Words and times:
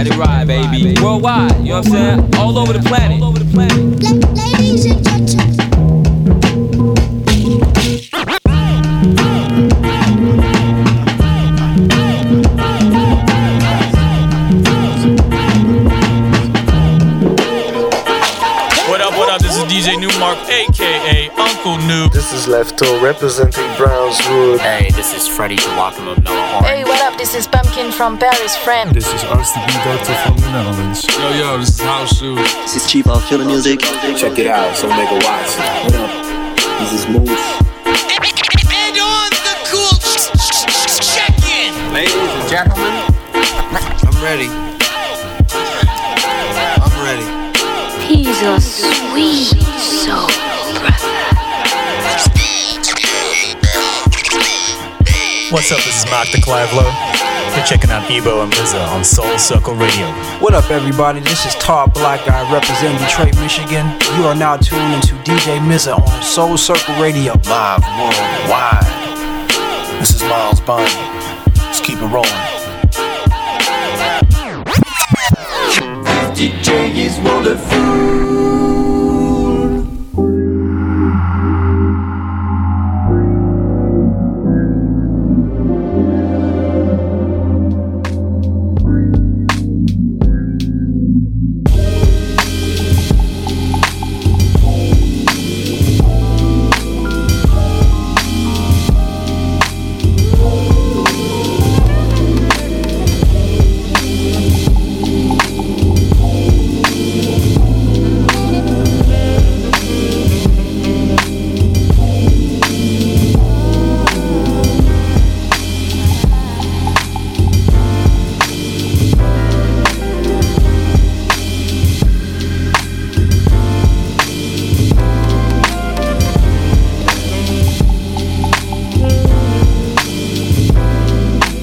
Let 0.00 0.06
it 0.06 0.16
ride, 0.16 0.46
baby. 0.46 0.94
Worldwide, 1.02 1.58
you 1.58 1.74
know 1.74 1.80
what 1.80 1.86
I'm 1.88 1.92
saying? 1.92 2.34
All 2.36 2.56
over 2.56 2.72
the 2.72 2.80
planet. 2.80 3.20
Ladies 3.20 4.86
and 4.86 5.04
gentlemen. 5.04 5.50
What 18.88 19.02
up, 19.02 19.12
what 19.18 19.28
up? 19.28 19.42
This 19.42 19.54
is 19.58 19.64
DJ 19.64 20.00
Numark, 20.00 20.48
aka 20.48 20.89
Uncle 21.90 22.08
This 22.10 22.32
is 22.32 22.46
Lefto 22.46 23.02
representing 23.02 23.64
Brownswood. 23.74 24.58
Hey, 24.60 24.90
this 24.92 25.12
is 25.12 25.26
Freddie 25.26 25.56
Joachim 25.56 26.06
of 26.06 26.22
Noah 26.22 26.46
Horn. 26.46 26.64
Hey, 26.64 26.84
what 26.84 27.00
up? 27.02 27.18
This 27.18 27.34
is 27.34 27.48
Pumpkin 27.48 27.90
from 27.90 28.16
Paris, 28.16 28.56
friend. 28.56 28.94
This 28.94 29.12
is 29.12 29.22
RCB 29.22 29.66
Doctor 29.84 30.14
from 30.22 30.36
the 30.36 30.50
Netherlands. 30.52 31.04
Yo, 31.18 31.30
yo, 31.30 31.58
this 31.58 31.70
is 31.70 31.80
House 31.80 32.16
Shoes. 32.16 32.38
This 32.38 32.76
is 32.76 32.90
Chief 32.90 33.08
of 33.08 33.24
Killer 33.26 33.44
Music. 33.44 33.80
Check 33.80 34.38
it 34.38 34.46
out, 34.46 34.76
so 34.76 34.88
Ohmega 34.88 35.22
Watts. 35.24 35.56
What 35.56 35.94
up? 35.96 36.10
This 36.80 36.92
is 36.92 37.08
Moose. 37.08 37.28
And 38.70 38.96
on 38.98 39.30
the 39.30 39.54
cool 39.66 39.98
check-in. 41.02 41.92
Ladies 41.92 42.14
and 42.14 42.48
gentlemen, 42.48 42.94
I'm 44.06 44.22
ready. 44.22 44.48
I'm 46.78 46.94
ready. 47.02 47.26
He's 48.06 48.42
a 48.42 48.60
sweet 48.60 49.59
What's 55.50 55.72
up? 55.72 55.78
This 55.78 56.04
is 56.04 56.10
Mark 56.12 56.28
de 56.28 56.40
Clive-Lowe. 56.40 57.56
You're 57.56 57.66
checking 57.66 57.90
out 57.90 58.08
Ebo 58.08 58.44
and 58.44 58.52
Mza 58.52 58.86
on 58.92 59.02
Soul 59.02 59.36
Circle 59.36 59.74
Radio. 59.74 60.06
What 60.38 60.54
up, 60.54 60.70
everybody? 60.70 61.18
This 61.18 61.44
is 61.44 61.56
Todd 61.56 61.92
Black. 61.92 62.20
I 62.28 62.52
represent 62.52 62.96
Detroit, 63.00 63.34
Michigan. 63.42 63.84
You 64.16 64.26
are 64.26 64.34
now 64.36 64.56
tuned 64.58 64.94
into 64.94 65.16
DJ 65.28 65.58
Mza 65.58 65.98
on 65.98 66.22
Soul 66.22 66.56
Circle 66.56 66.94
Radio. 67.02 67.32
Live 67.48 67.82
worldwide. 67.98 68.86
This 69.98 70.14
is 70.14 70.22
Miles 70.22 70.60
Bonny. 70.60 70.84
Let's 71.56 71.80
keep 71.80 71.98
it 71.98 72.06
rolling. 72.06 72.30
DJ 76.32 76.94
is 76.94 77.18
wonderful. 77.18 78.79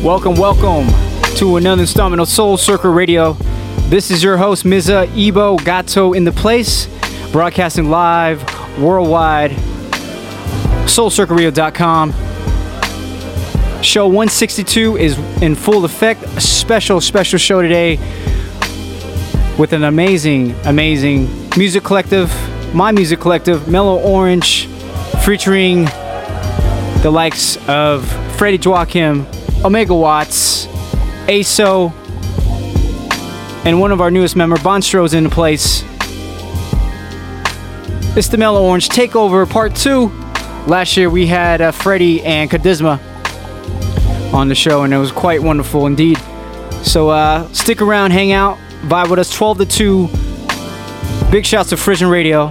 Welcome, 0.07 0.35
welcome 0.35 0.87
to 1.35 1.57
another 1.57 1.81
installment 1.81 2.21
of 2.21 2.29
Soul 2.29 2.55
Circle 2.55 2.93
Radio. 2.93 3.33
This 3.89 4.09
is 4.09 4.23
your 4.23 4.37
host, 4.37 4.63
Mza 4.63 5.13
Ebo 5.13 5.57
Gato 5.57 6.13
in 6.13 6.23
the 6.23 6.31
place, 6.31 6.87
broadcasting 7.33 7.89
live 7.89 8.41
worldwide, 8.79 9.51
soulcircleradio.com. 10.87 12.13
Show 13.83 14.05
162 14.05 14.95
is 14.95 15.17
in 15.41 15.55
full 15.55 15.83
effect. 15.83 16.23
A 16.23 16.39
special, 16.39 17.01
special 17.01 17.37
show 17.37 17.61
today 17.61 17.97
with 19.59 19.73
an 19.73 19.83
amazing, 19.83 20.55
amazing 20.63 21.27
music 21.57 21.83
collective, 21.83 22.33
my 22.73 22.93
music 22.93 23.19
collective, 23.19 23.67
Mellow 23.67 23.99
Orange, 23.99 24.67
featuring 25.25 25.83
the 27.03 27.11
likes 27.11 27.57
of 27.67 28.09
Freddie 28.37 28.57
Joachim, 28.57 29.27
Ohmega 29.63 29.99
Watts, 29.99 30.67
ASO, 31.27 31.91
and 33.65 33.79
one 33.81 33.91
of 33.91 33.99
our 33.99 34.11
newest 34.11 34.35
members, 34.35 34.59
Bhonstro's 34.59 35.13
in 35.13 35.23
the 35.23 35.29
place. 35.29 35.83
It's 38.15 38.29
the 38.29 38.37
Mellow 38.37 38.63
Orange 38.63 38.87
Takeover 38.89 39.49
Part 39.49 39.75
2. 39.75 40.07
Last 40.67 40.95
year 40.95 41.09
we 41.09 41.27
had 41.27 41.61
uh, 41.61 41.71
Freddie 41.71 42.23
and 42.23 42.49
Khadisma 42.49 42.99
on 44.33 44.47
the 44.47 44.55
show, 44.55 44.83
and 44.83 44.93
it 44.93 44.97
was 44.97 45.11
quite 45.11 45.41
wonderful 45.41 45.85
indeed. 45.85 46.17
So 46.83 47.09
uh, 47.09 47.51
stick 47.51 47.81
around, 47.81 48.11
hang 48.11 48.31
out, 48.31 48.57
vibe 48.83 49.09
with 49.09 49.19
us 49.19 49.31
12 49.35 49.57
to 49.59 49.65
2. 49.65 50.09
Big 51.31 51.45
shouts 51.45 51.69
to 51.69 51.77
Frisian 51.77 52.09
Radio. 52.09 52.49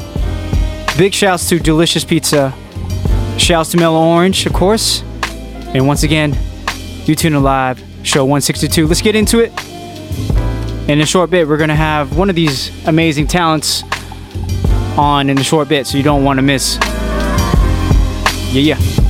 Big 0.98 1.14
shouts 1.14 1.48
to 1.48 1.58
Delicious 1.58 2.04
Pizza. 2.04 2.54
Shouts 3.38 3.70
to 3.70 3.76
Mellow 3.76 4.02
Orange, 4.04 4.44
of 4.44 4.52
course. 4.52 5.02
And 5.74 5.86
once 5.86 6.02
again, 6.02 6.36
you 7.08 7.14
tune 7.14 7.34
in 7.34 7.42
live, 7.42 7.78
show 8.02 8.24
162. 8.24 8.86
Let's 8.86 9.02
get 9.02 9.14
into 9.14 9.38
it. 9.38 9.52
In 10.88 11.00
a 11.00 11.06
short 11.06 11.30
bit, 11.30 11.46
we're 11.46 11.56
going 11.56 11.68
to 11.68 11.74
have 11.74 12.16
one 12.16 12.30
of 12.30 12.36
these 12.36 12.70
amazing 12.86 13.26
talents 13.26 13.82
on 14.98 15.28
in 15.28 15.38
a 15.38 15.44
short 15.44 15.68
bit, 15.68 15.86
so 15.86 15.96
you 15.96 16.02
don't 16.02 16.24
want 16.24 16.38
to 16.38 16.42
miss. 16.42 16.78
Yeah, 18.52 18.74
yeah. 18.74 19.05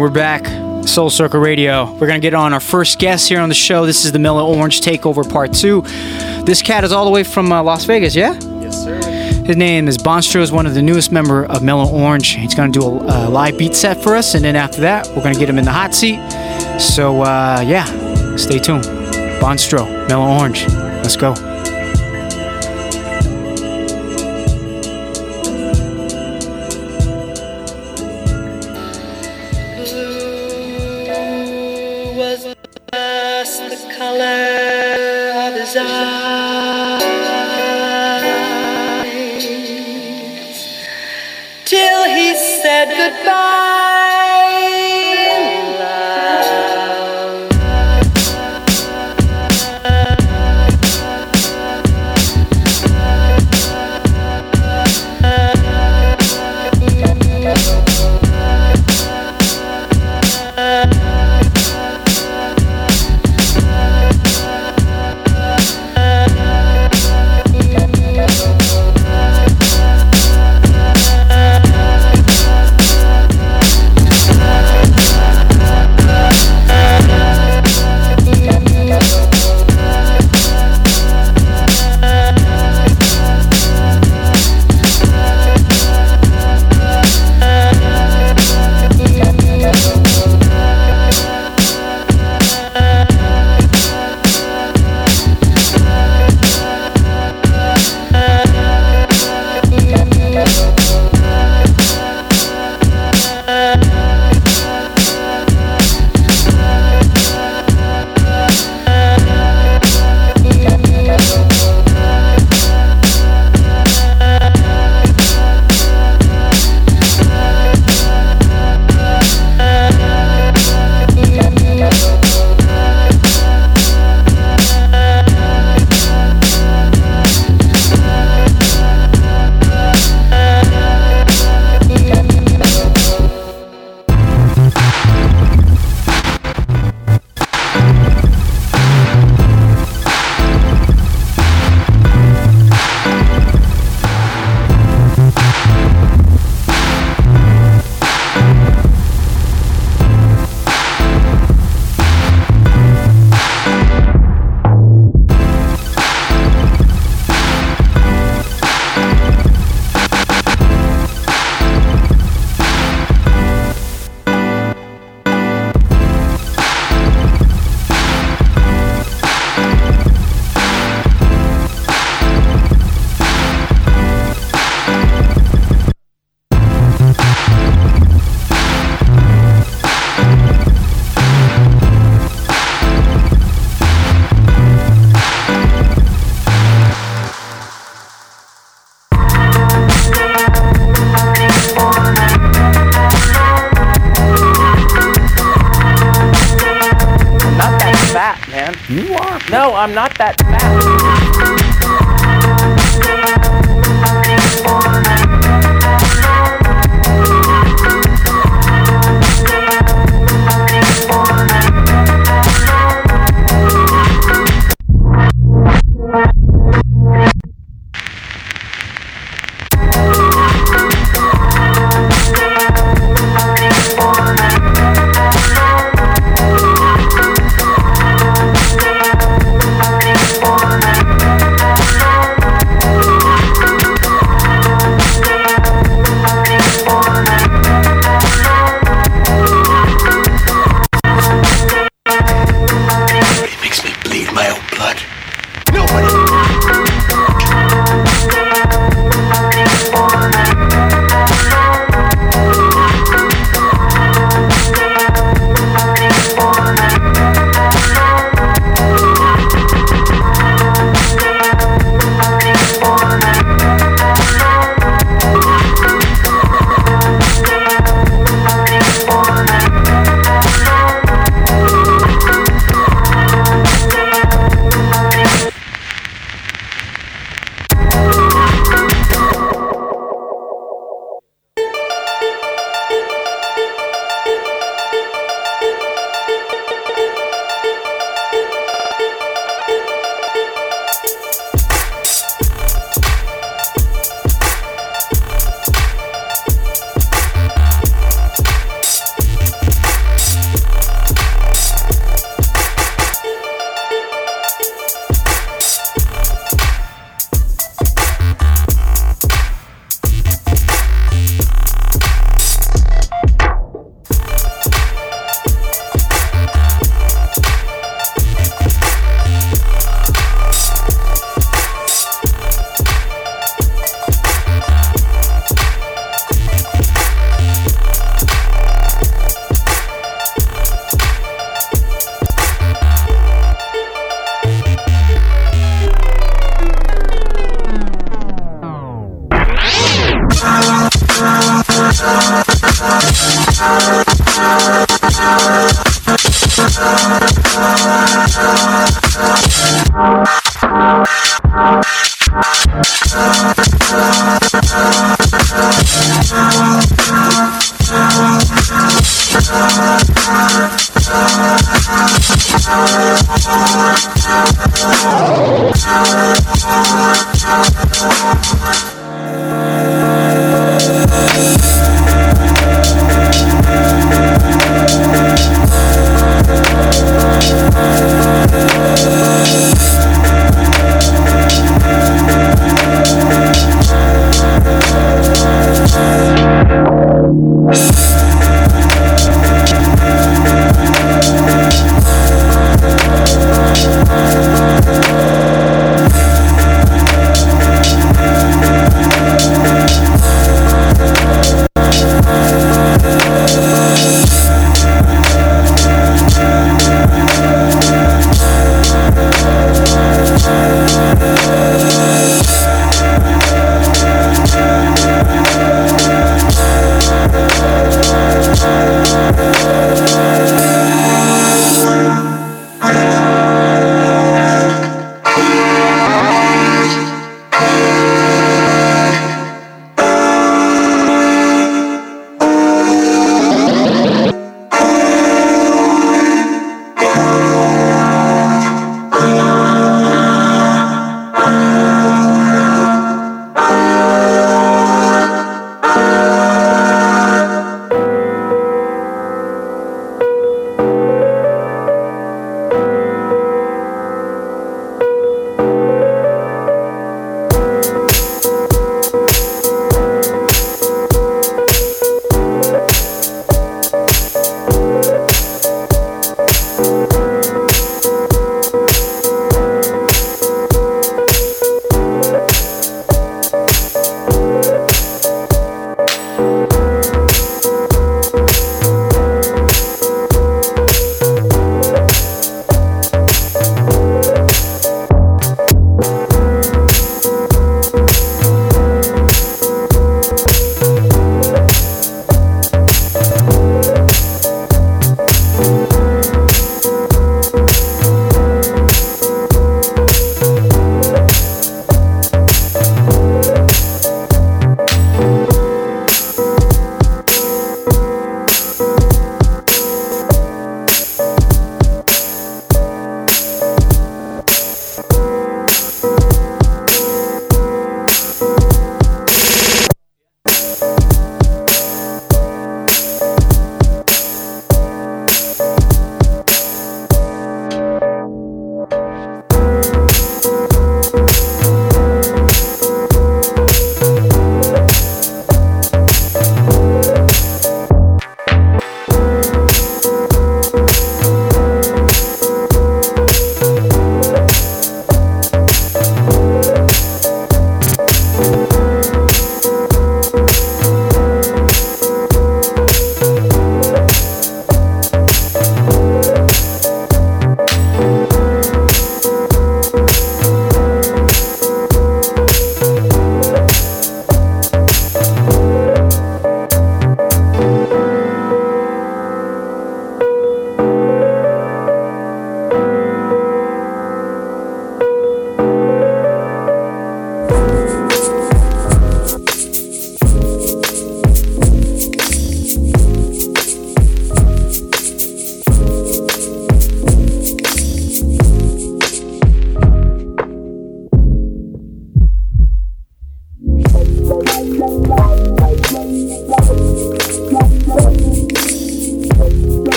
We're 0.00 0.08
back. 0.08 0.46
Soul 0.88 1.10
Circle 1.10 1.40
Radio. 1.40 1.92
We're 1.92 2.06
going 2.06 2.18
to 2.18 2.24
get 2.26 2.32
on 2.32 2.54
our 2.54 2.60
first 2.60 2.98
guest 2.98 3.28
here 3.28 3.38
on 3.38 3.50
the 3.50 3.54
show. 3.54 3.84
This 3.84 4.06
is 4.06 4.12
the 4.12 4.18
Mellow 4.18 4.46
Orange 4.46 4.80
Takeover 4.80 5.30
Part 5.30 5.52
2. 5.52 5.82
This 6.46 6.62
cat 6.62 6.84
is 6.84 6.90
all 6.90 7.04
the 7.04 7.10
way 7.10 7.22
from 7.22 7.52
uh, 7.52 7.62
Las 7.62 7.84
Vegas, 7.84 8.14
yeah? 8.14 8.32
Yes, 8.62 8.82
sir. 8.82 8.98
His 9.44 9.58
name 9.58 9.88
is 9.88 9.98
Bhonstro, 9.98 10.40
is 10.40 10.50
one 10.50 10.64
of 10.64 10.72
the 10.72 10.80
newest 10.80 11.12
member 11.12 11.44
of 11.44 11.62
Mellow 11.62 11.86
Orange. 11.86 12.30
He's 12.30 12.54
going 12.54 12.72
to 12.72 12.80
do 12.80 12.86
a, 12.86 13.28
a 13.28 13.28
live 13.28 13.58
beat 13.58 13.74
set 13.74 14.02
for 14.02 14.16
us, 14.16 14.34
and 14.34 14.42
then 14.42 14.56
after 14.56 14.80
that, 14.80 15.06
we're 15.08 15.22
going 15.22 15.34
to 15.34 15.38
get 15.38 15.50
him 15.50 15.58
in 15.58 15.66
the 15.66 15.72
hot 15.72 15.94
seat. 15.94 16.18
So, 16.80 17.20
uh, 17.20 17.62
yeah, 17.66 17.84
stay 18.36 18.58
tuned. 18.58 18.84
Bhonstro, 19.38 20.08
Mellow 20.08 20.38
Orange. 20.38 20.66
Let's 20.66 21.16
go. 21.16 21.34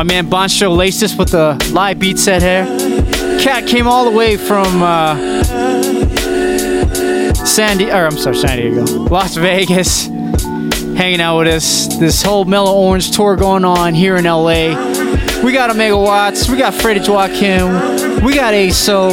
My 0.00 0.04
man 0.04 0.30
Bhonstro 0.30 0.74
laced 0.74 1.18
with 1.18 1.32
the 1.32 1.62
live 1.74 1.98
beat 1.98 2.18
set 2.18 2.40
here. 2.40 2.64
Cat 3.38 3.66
came 3.66 3.86
all 3.86 4.10
the 4.10 4.16
way 4.16 4.38
from 4.38 4.82
uh, 4.82 5.14
Sandy, 7.44 7.90
or 7.90 8.06
I'm 8.06 8.16
sorry, 8.16 8.36
San 8.36 8.56
Diego, 8.56 8.82
Las 9.10 9.36
Vegas, 9.36 10.06
hanging 10.96 11.20
out 11.20 11.40
with 11.40 11.48
us. 11.48 11.98
This 11.98 12.22
whole 12.22 12.46
Mellow 12.46 12.72
Orange 12.72 13.10
tour 13.14 13.36
going 13.36 13.66
on 13.66 13.92
here 13.92 14.16
in 14.16 14.24
LA. 14.24 14.68
We 15.44 15.52
got 15.52 15.68
Ohmega 15.68 16.02
Watts, 16.02 16.48
we 16.48 16.56
got 16.56 16.72
Freddie 16.72 17.00
Joachim, 17.00 18.24
we 18.24 18.34
got 18.34 18.54
ASO. 18.54 19.12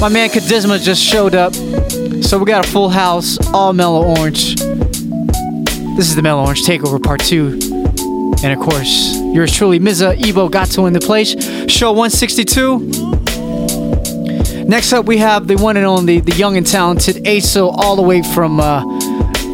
My 0.00 0.08
man 0.08 0.30
Khadisma 0.30 0.82
just 0.82 1.02
showed 1.02 1.34
up. 1.34 1.52
So 2.24 2.38
we 2.38 2.46
got 2.46 2.64
a 2.64 2.68
full 2.70 2.88
house, 2.88 3.36
all 3.52 3.74
Mellow 3.74 4.06
Orange. 4.18 4.56
This 4.56 6.08
is 6.08 6.16
the 6.16 6.22
Mellow 6.22 6.44
Orange 6.44 6.62
Takeover 6.62 7.02
Part 7.02 7.20
2. 7.20 7.60
And 8.42 8.58
of 8.58 8.58
course, 8.58 9.25
yours 9.34 9.52
truly, 9.52 9.78
Mza 9.80 10.16
Ebo 10.26 10.48
got 10.48 10.68
to 10.72 10.86
in 10.86 10.92
the 10.92 11.00
place. 11.00 11.30
Show 11.70 11.92
162. 11.92 13.06
Next 14.66 14.92
up, 14.92 15.06
we 15.06 15.18
have 15.18 15.46
the 15.46 15.56
one 15.56 15.76
and 15.76 15.86
only, 15.86 16.18
the 16.18 16.32
young 16.32 16.56
and 16.56 16.66
talented 16.66 17.16
ASO, 17.24 17.72
all 17.76 17.94
the 17.94 18.02
way 18.02 18.22
from 18.22 18.58
uh, 18.58 18.82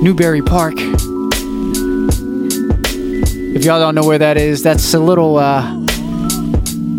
Newbury 0.01 0.41
Park. 0.41 0.75
If 3.55 3.67
y'all 3.67 3.79
don't 3.79 3.95
know 3.95 4.07
where 4.07 4.19
that 4.19 4.39
is, 4.39 4.63
that's 4.63 4.95
a 4.95 4.99
little 4.99 5.37
uh, 5.37 5.87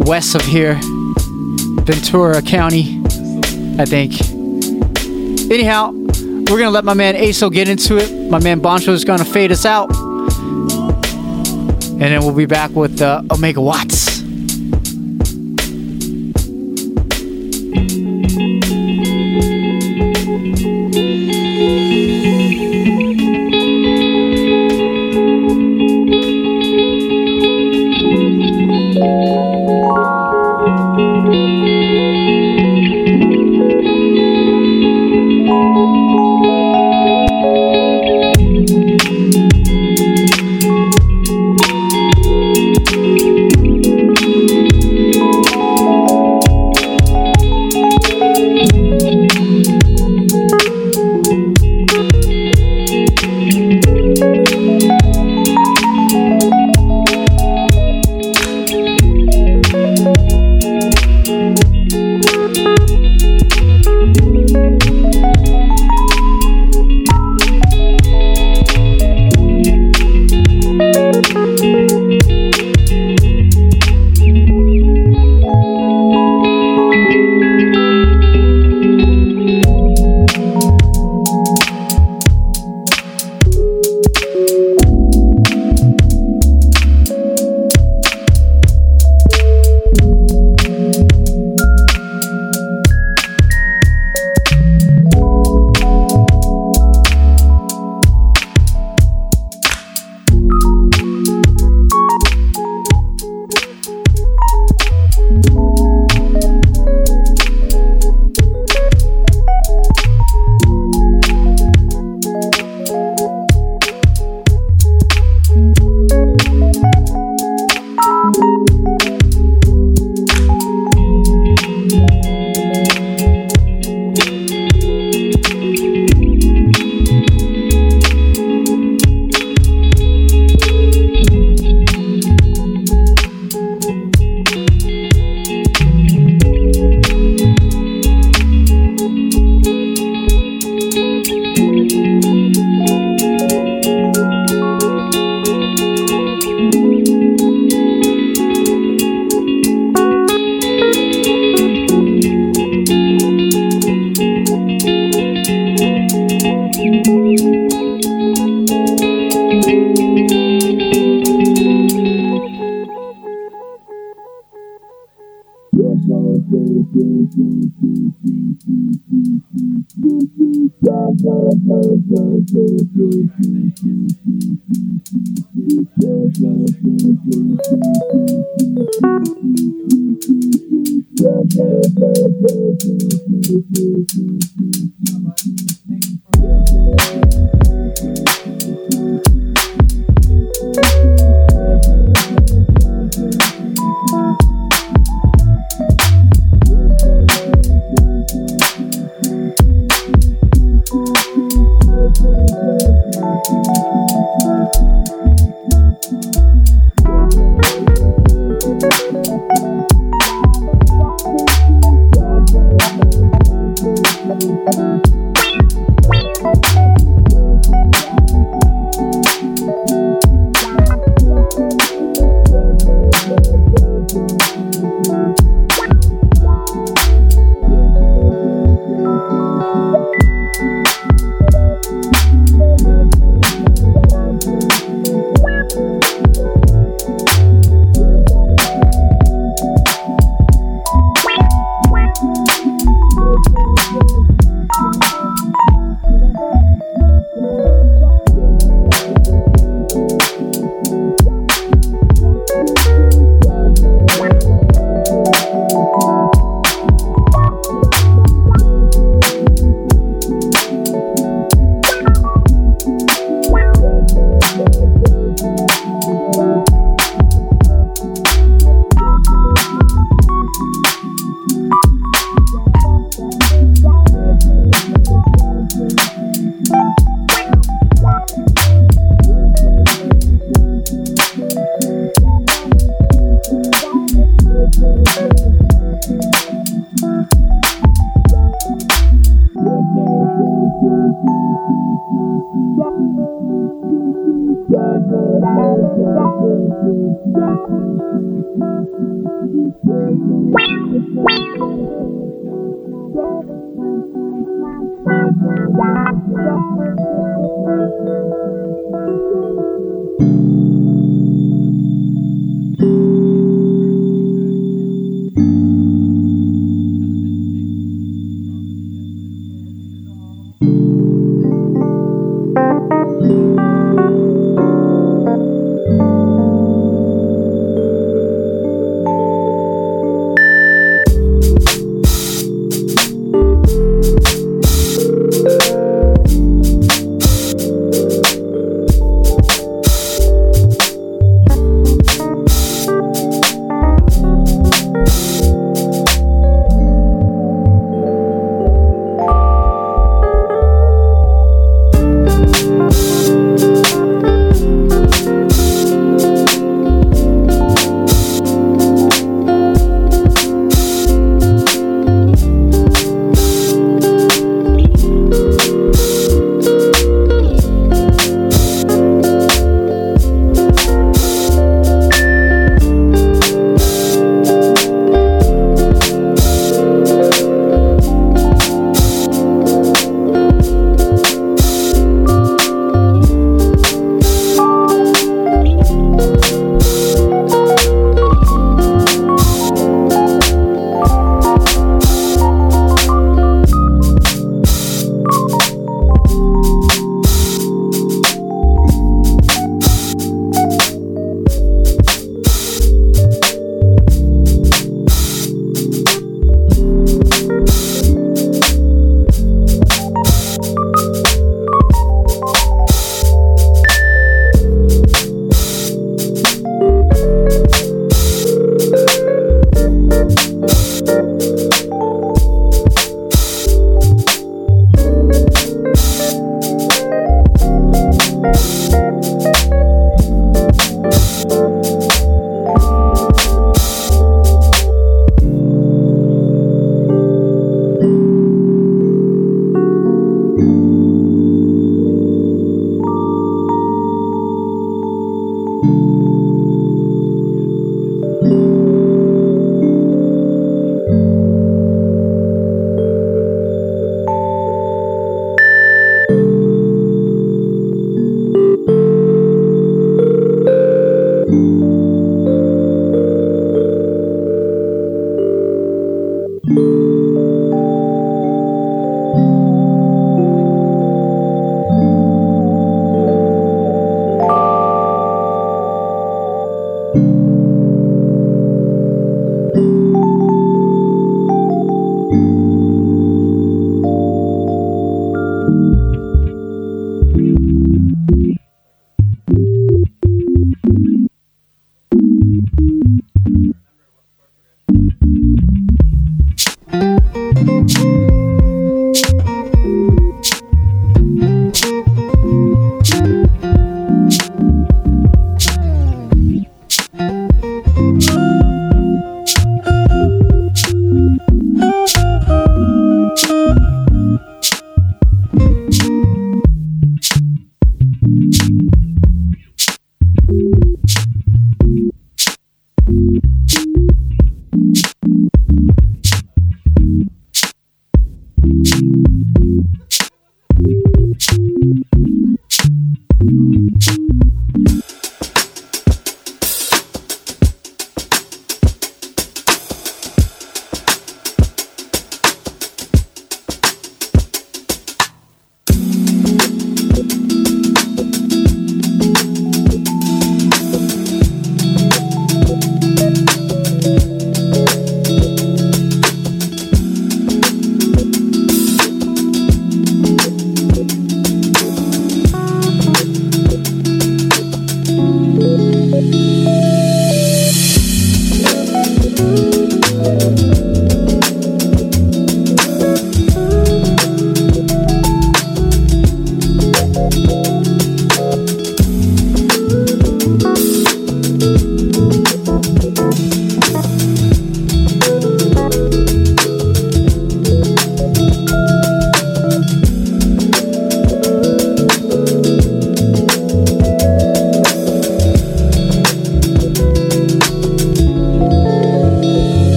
west 0.00 0.34
of 0.34 0.42
here, 0.42 0.78
Ventura 1.84 2.42
County, 2.42 3.00
I 3.78 3.86
think. 3.86 4.20
Anyhow, 5.50 5.92
we're 5.92 6.58
gonna 6.58 6.70
let 6.70 6.84
my 6.84 6.92
man 6.94 7.14
ASO 7.14 7.50
get 7.50 7.68
into 7.68 7.96
it. 7.96 8.30
My 8.30 8.38
man 8.38 8.60
Bhonstro 8.60 8.90
is 8.90 9.04
gonna 9.04 9.24
fade 9.24 9.50
us 9.50 9.64
out. 9.64 9.90
And 12.02 12.10
then 12.10 12.22
we'll 12.22 12.34
be 12.34 12.46
back 12.46 12.72
with 12.72 13.00
uh, 13.00 13.22
Ohmega 13.28 13.62
Watts. 13.62 14.11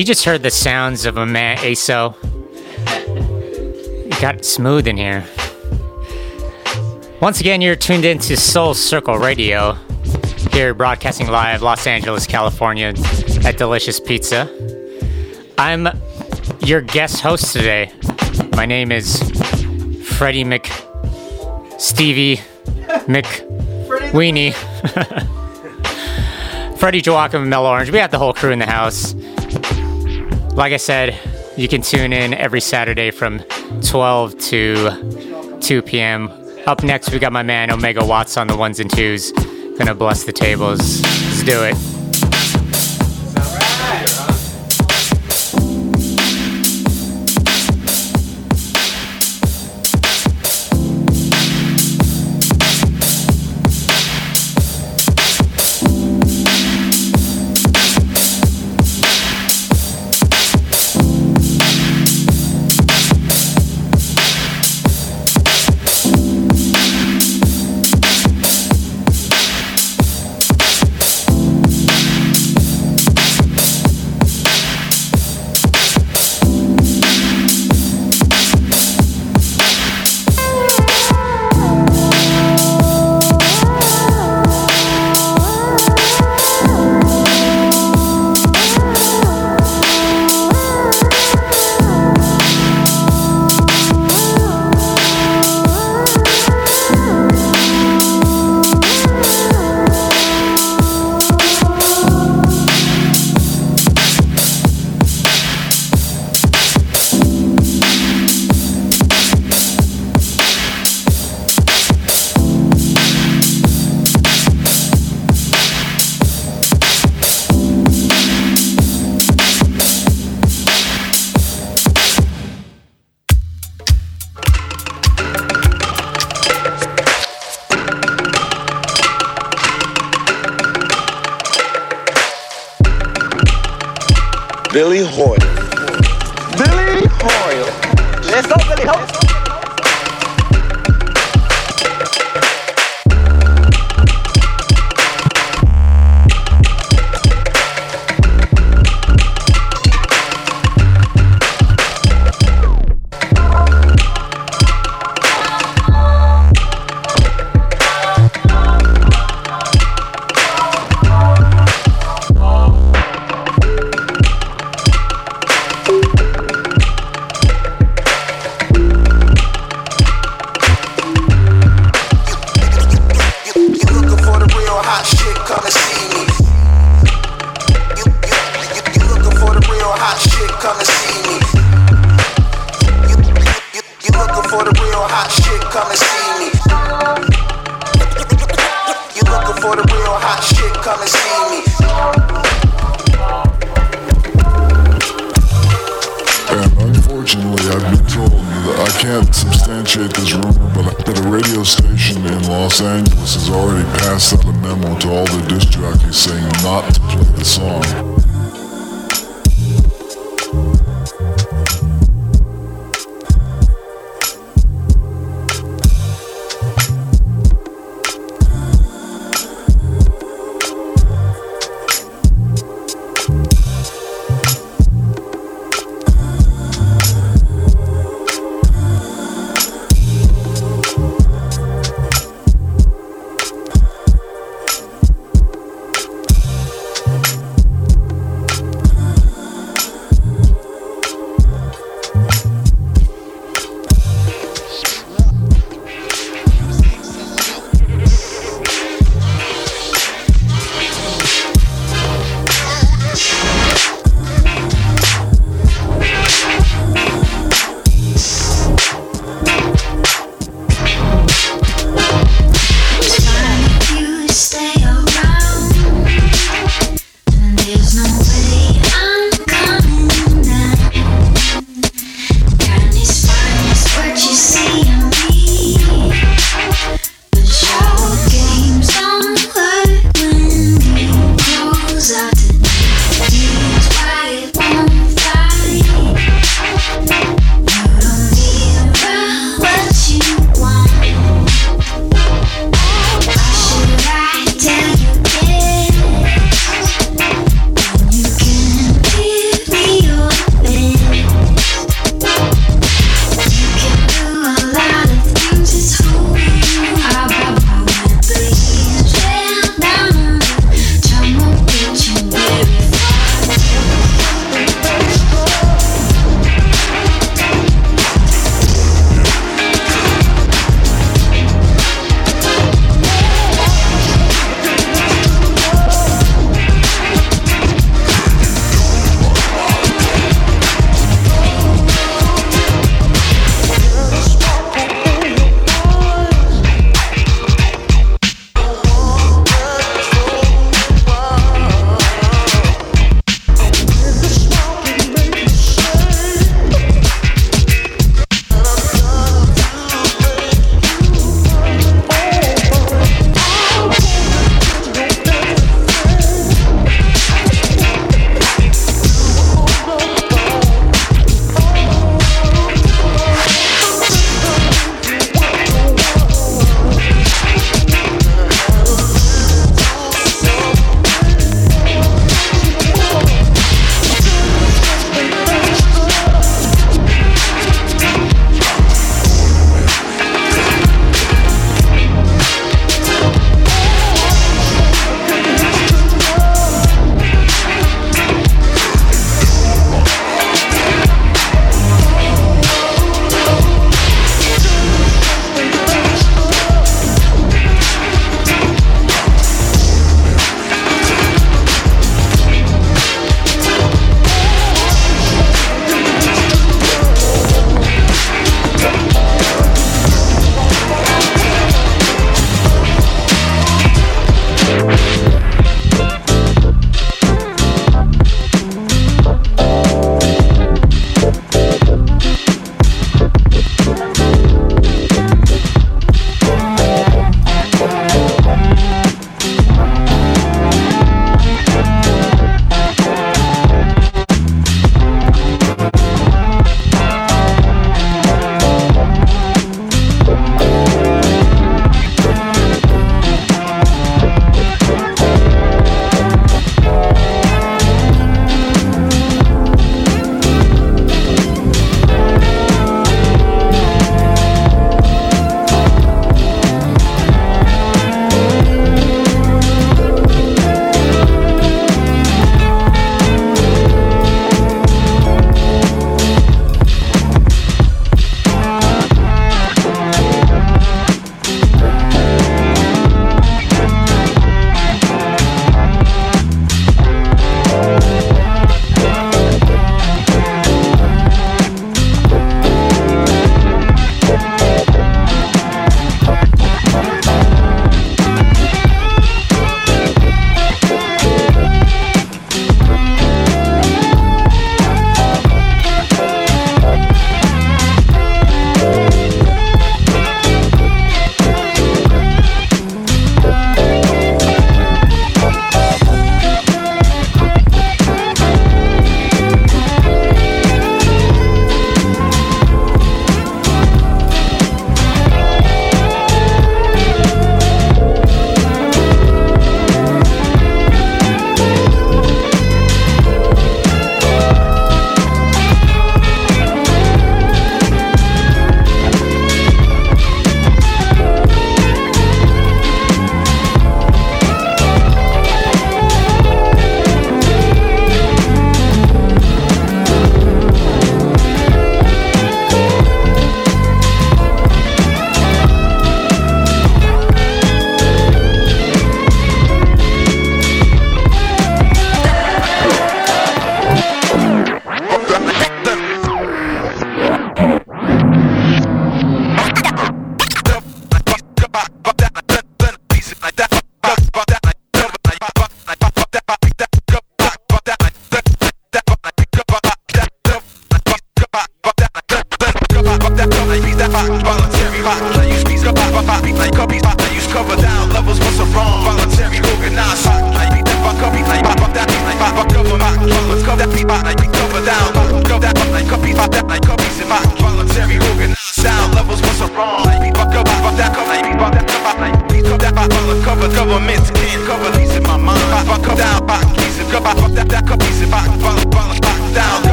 You 0.00 0.06
just 0.06 0.24
heard 0.24 0.42
the 0.42 0.50
sounds 0.50 1.04
of 1.04 1.18
a 1.18 1.26
man, 1.26 1.58
ASO. 1.58 2.16
It 4.06 4.18
got 4.18 4.46
smooth 4.46 4.86
in 4.86 4.96
here. 4.96 5.26
Once 7.20 7.40
again, 7.40 7.60
you're 7.60 7.76
tuned 7.76 8.06
into 8.06 8.34
Soul 8.34 8.72
Circle 8.72 9.18
Radio, 9.18 9.74
here 10.52 10.72
broadcasting 10.72 11.26
live 11.26 11.60
Los 11.60 11.86
Angeles, 11.86 12.26
California, 12.26 12.94
at 13.44 13.58
Delicious 13.58 14.00
Pizza. 14.00 14.48
I'm 15.58 15.86
your 16.60 16.80
guest 16.80 17.20
host 17.20 17.52
today. 17.52 17.92
My 18.56 18.64
name 18.64 18.92
is 18.92 19.22
Freddie 20.16 20.44
Mc 20.44 20.66
Stevie 21.78 22.40
Mc 23.06 23.26
Weenie. 24.14 24.54
Freddie 26.78 27.02
Joachim 27.02 27.42
and 27.42 27.50
Mellow 27.50 27.68
Orange. 27.68 27.90
We 27.90 27.98
have 27.98 28.10
the 28.10 28.18
whole 28.18 28.32
crew 28.32 28.50
in 28.50 28.60
the 28.60 28.64
house. 28.64 29.14
Like 30.60 30.74
I 30.74 30.76
said, 30.76 31.18
you 31.56 31.68
can 31.68 31.80
tune 31.80 32.12
in 32.12 32.34
every 32.34 32.60
Saturday 32.60 33.10
from 33.12 33.38
12 33.80 34.38
to 34.40 35.58
2 35.62 35.80
p.m. 35.80 36.28
Up 36.66 36.82
next, 36.82 37.10
we 37.12 37.18
got 37.18 37.32
my 37.32 37.42
man 37.42 37.70
Ohmega 37.70 38.06
Watts 38.06 38.36
on 38.36 38.46
the 38.46 38.58
ones 38.58 38.78
and 38.78 38.90
twos. 38.90 39.32
Gonna 39.32 39.94
bless 39.94 40.24
the 40.24 40.34
tables. 40.34 41.00
Let's 41.00 41.44
do 41.44 41.64
it. 41.64 41.89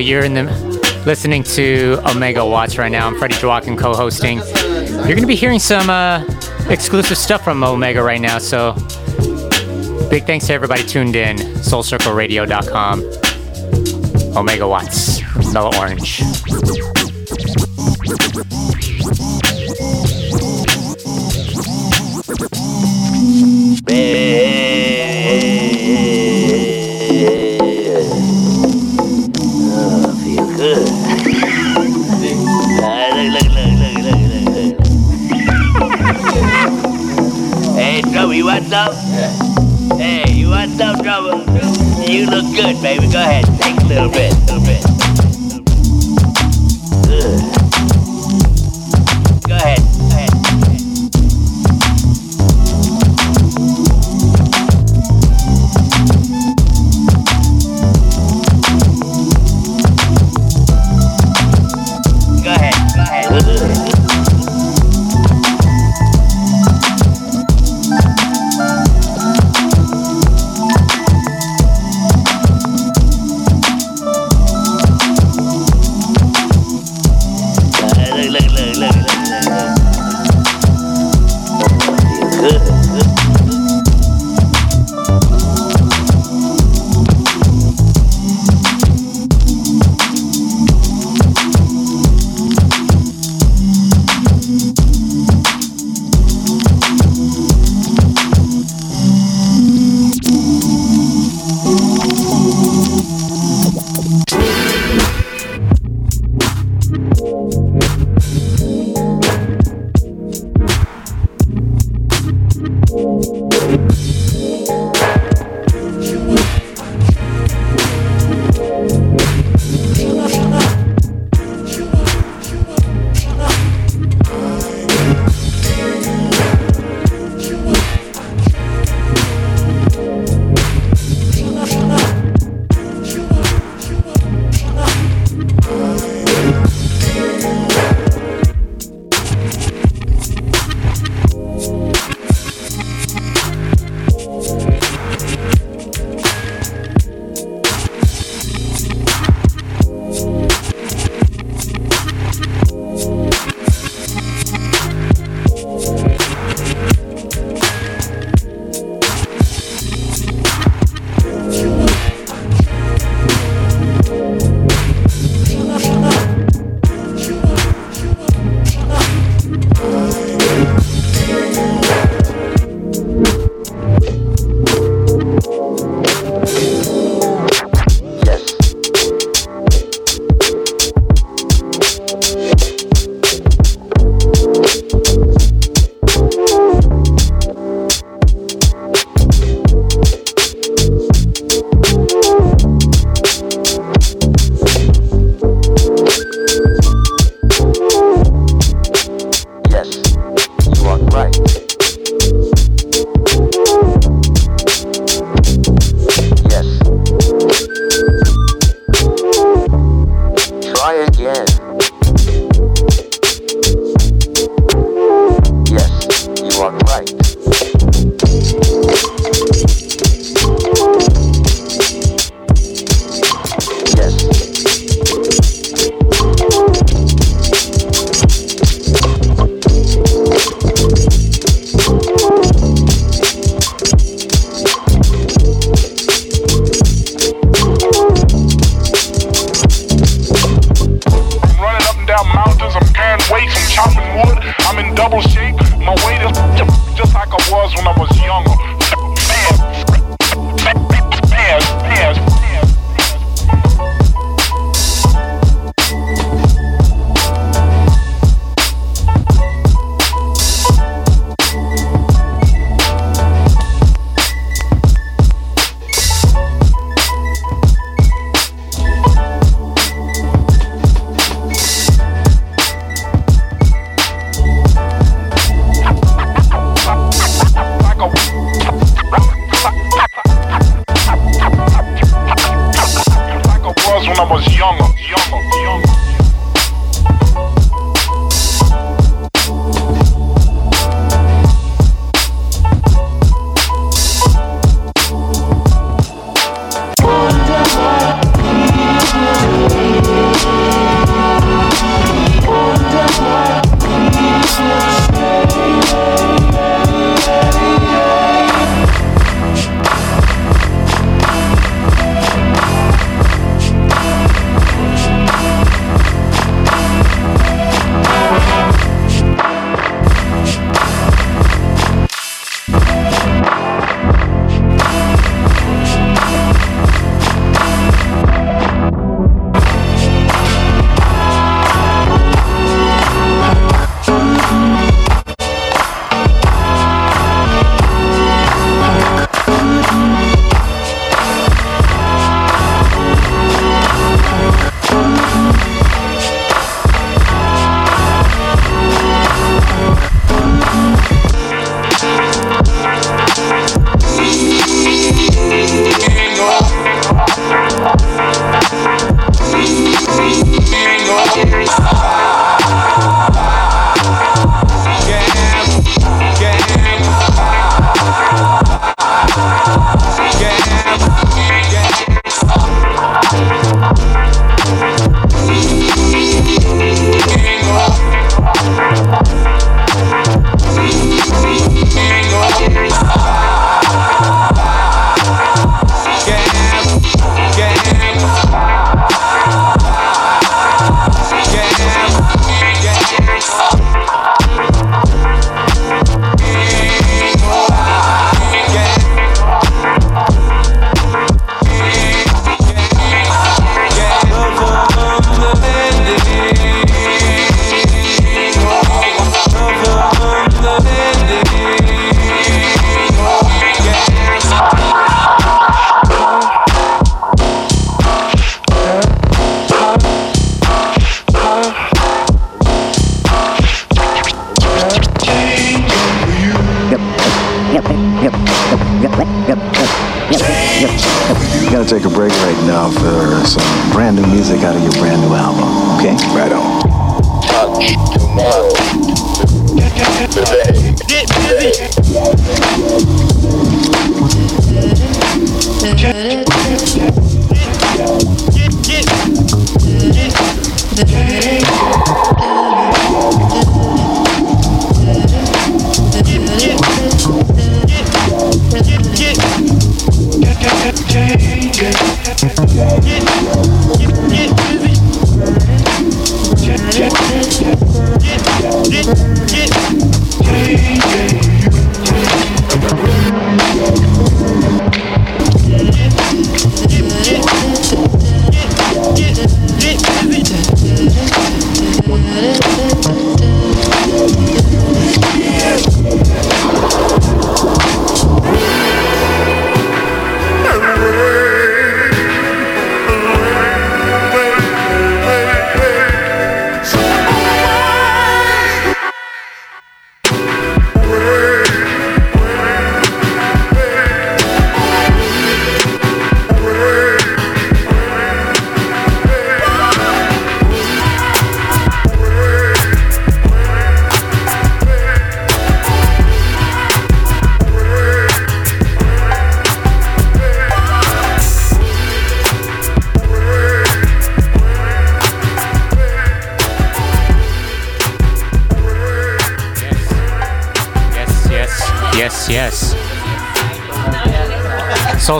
You're 0.00 0.24
in 0.24 0.34
the 0.34 0.44
listening 1.04 1.42
to 1.42 1.96
Ohmega 2.04 2.48
Watts 2.48 2.78
right 2.78 2.90
now. 2.90 3.06
I'm 3.06 3.18
Freddie 3.18 3.34
Joachim 3.34 3.76
co-hosting. 3.76 4.38
You're 4.38 5.04
going 5.04 5.20
to 5.20 5.26
be 5.26 5.36
hearing 5.36 5.58
some 5.58 5.90
uh, 5.90 6.24
exclusive 6.68 7.18
stuff 7.18 7.44
from 7.44 7.60
Ohmega 7.60 8.04
right 8.04 8.20
now. 8.20 8.38
So 8.38 8.72
big 10.08 10.24
thanks 10.24 10.46
to 10.46 10.54
everybody 10.54 10.84
tuned 10.84 11.16
in. 11.16 11.36
SoulCircleRadio.com. 11.36 13.02
Ohmega 14.32 14.68
Watts. 14.68 15.20
Mellow 15.52 15.70
Orange. 15.78 16.20
Bad. 23.84 24.49
Hey, 38.70 40.30
you 40.30 40.50
want 40.50 40.70
some 40.78 41.02
trouble? 41.02 41.40
You 42.08 42.26
look 42.26 42.54
good, 42.54 42.80
baby. 42.80 43.10
Go 43.10 43.18
ahead, 43.18 43.44
take 43.60 43.76
a 43.80 43.84
little 43.84 44.08
bit. 44.08 44.59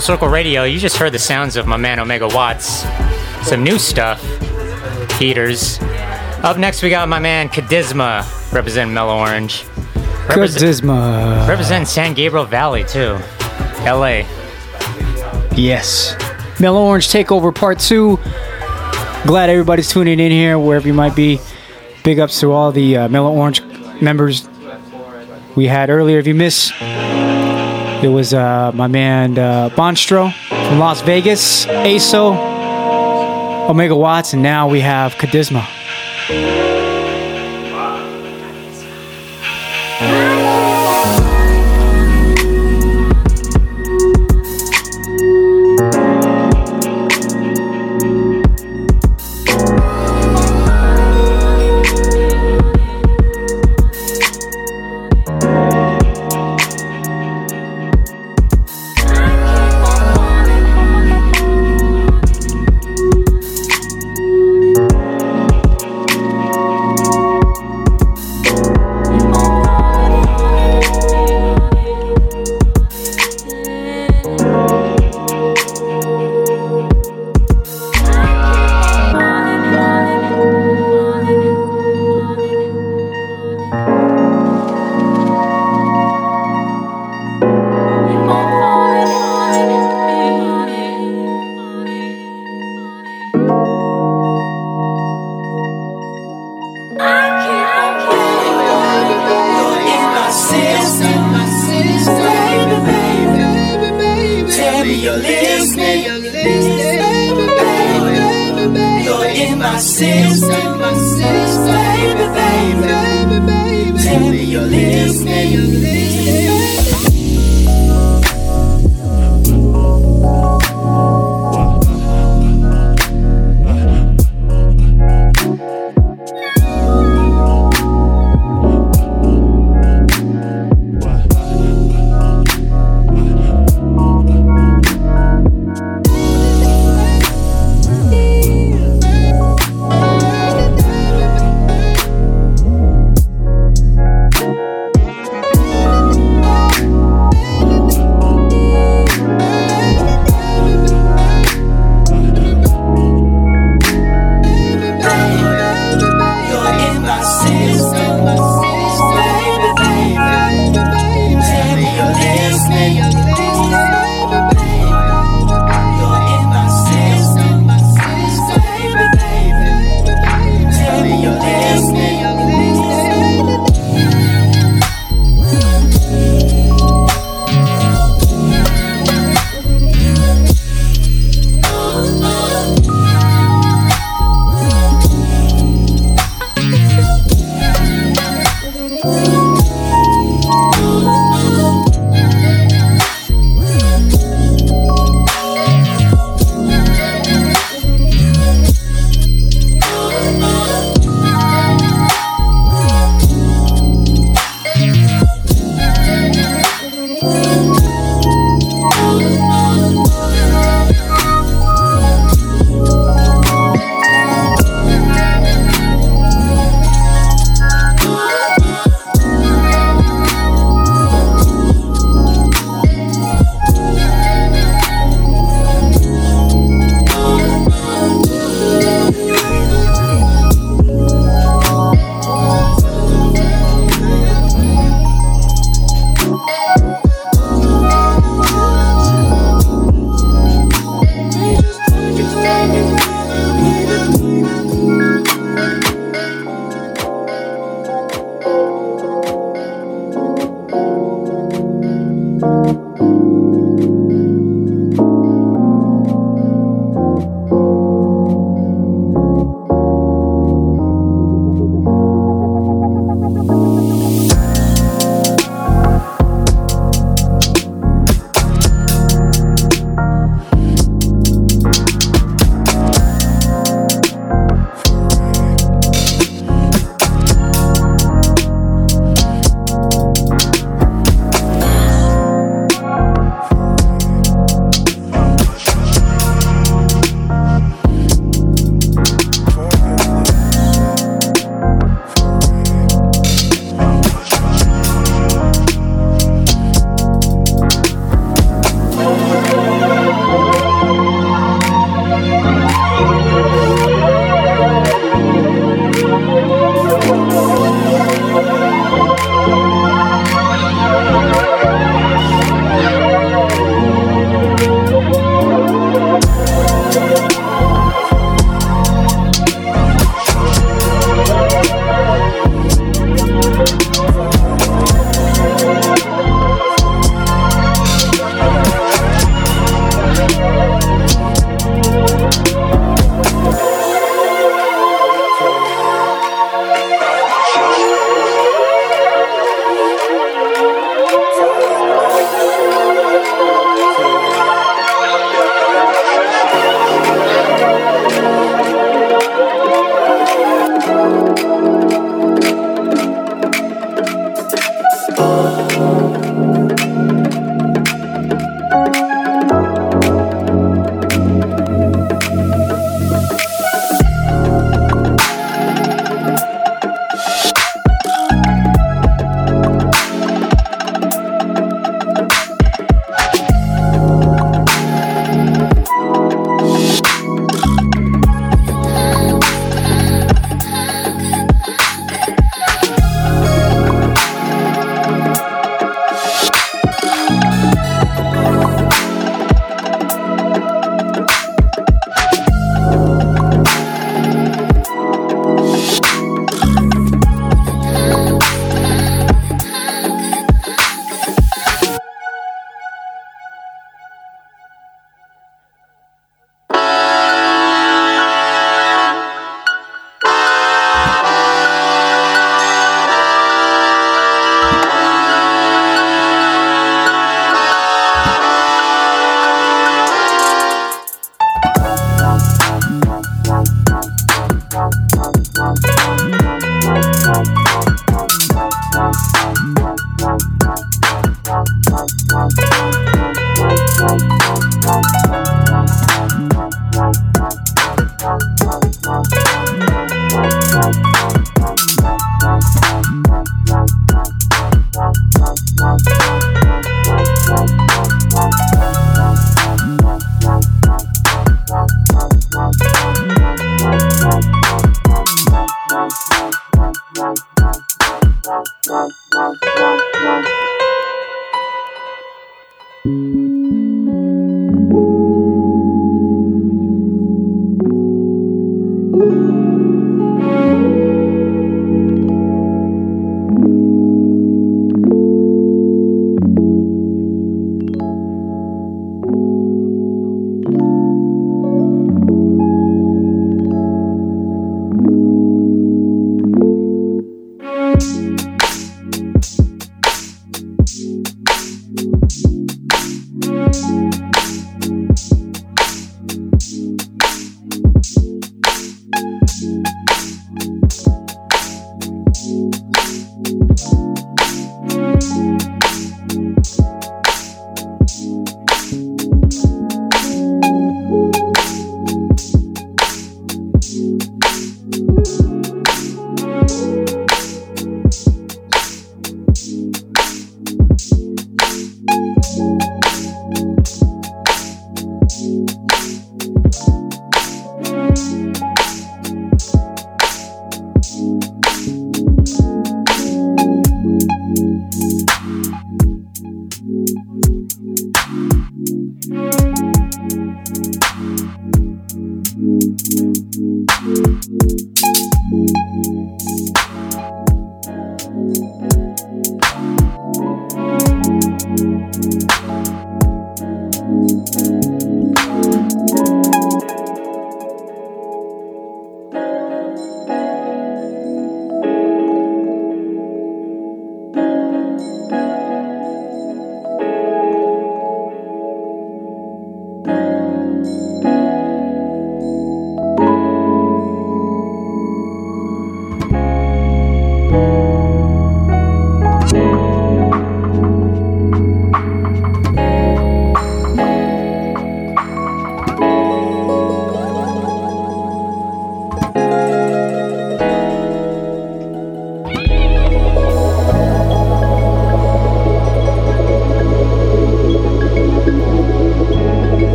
Soul 0.00 0.16
Circle 0.16 0.28
Radio, 0.28 0.64
you 0.64 0.78
just 0.78 0.96
heard 0.96 1.12
the 1.12 1.18
sounds 1.18 1.56
of 1.56 1.66
my 1.66 1.76
man 1.76 1.98
Ohmega 1.98 2.32
Watts. 2.34 2.84
Some 3.46 3.62
new 3.62 3.78
stuff. 3.78 4.22
Heaters. 5.18 5.78
Up 6.42 6.56
next, 6.56 6.82
we 6.82 6.88
got 6.88 7.06
my 7.06 7.18
man 7.18 7.50
Khadisma, 7.50 8.24
representing 8.50 8.94
Mellow 8.94 9.18
Orange. 9.18 9.64
Khadisma. 10.26 11.46
Representing 11.46 11.84
San 11.84 12.14
Gabriel 12.14 12.46
Valley, 12.46 12.82
too. 12.84 13.18
LA. 13.80 14.22
Yes. 15.54 16.16
Mellow 16.58 16.82
Orange 16.86 17.08
Takeover 17.08 17.54
Part 17.54 17.78
2. 17.78 18.16
Glad 19.26 19.50
everybody's 19.50 19.90
tuning 19.90 20.18
in 20.18 20.30
here, 20.30 20.58
wherever 20.58 20.86
you 20.86 20.94
might 20.94 21.14
be. 21.14 21.40
Big 22.04 22.18
ups 22.18 22.40
to 22.40 22.52
all 22.52 22.72
the 22.72 22.96
uh, 22.96 23.08
Mellow 23.10 23.32
Orange 23.32 23.62
members 24.00 24.48
we 25.56 25.66
had 25.66 25.90
earlier. 25.90 26.18
If 26.18 26.26
you 26.26 26.34
missed, 26.34 26.72
it 28.02 28.08
was 28.08 28.32
uh, 28.32 28.72
my 28.74 28.86
man 28.86 29.38
uh, 29.38 29.68
Bhonstro 29.70 30.32
from 30.48 30.78
Las 30.78 31.02
Vegas, 31.02 31.66
ASO, 31.66 32.34
Ohmega 33.68 33.96
Watts, 33.96 34.32
and 34.32 34.42
now 34.42 34.68
we 34.68 34.80
have 34.80 35.14
Khadisma. 35.14 35.79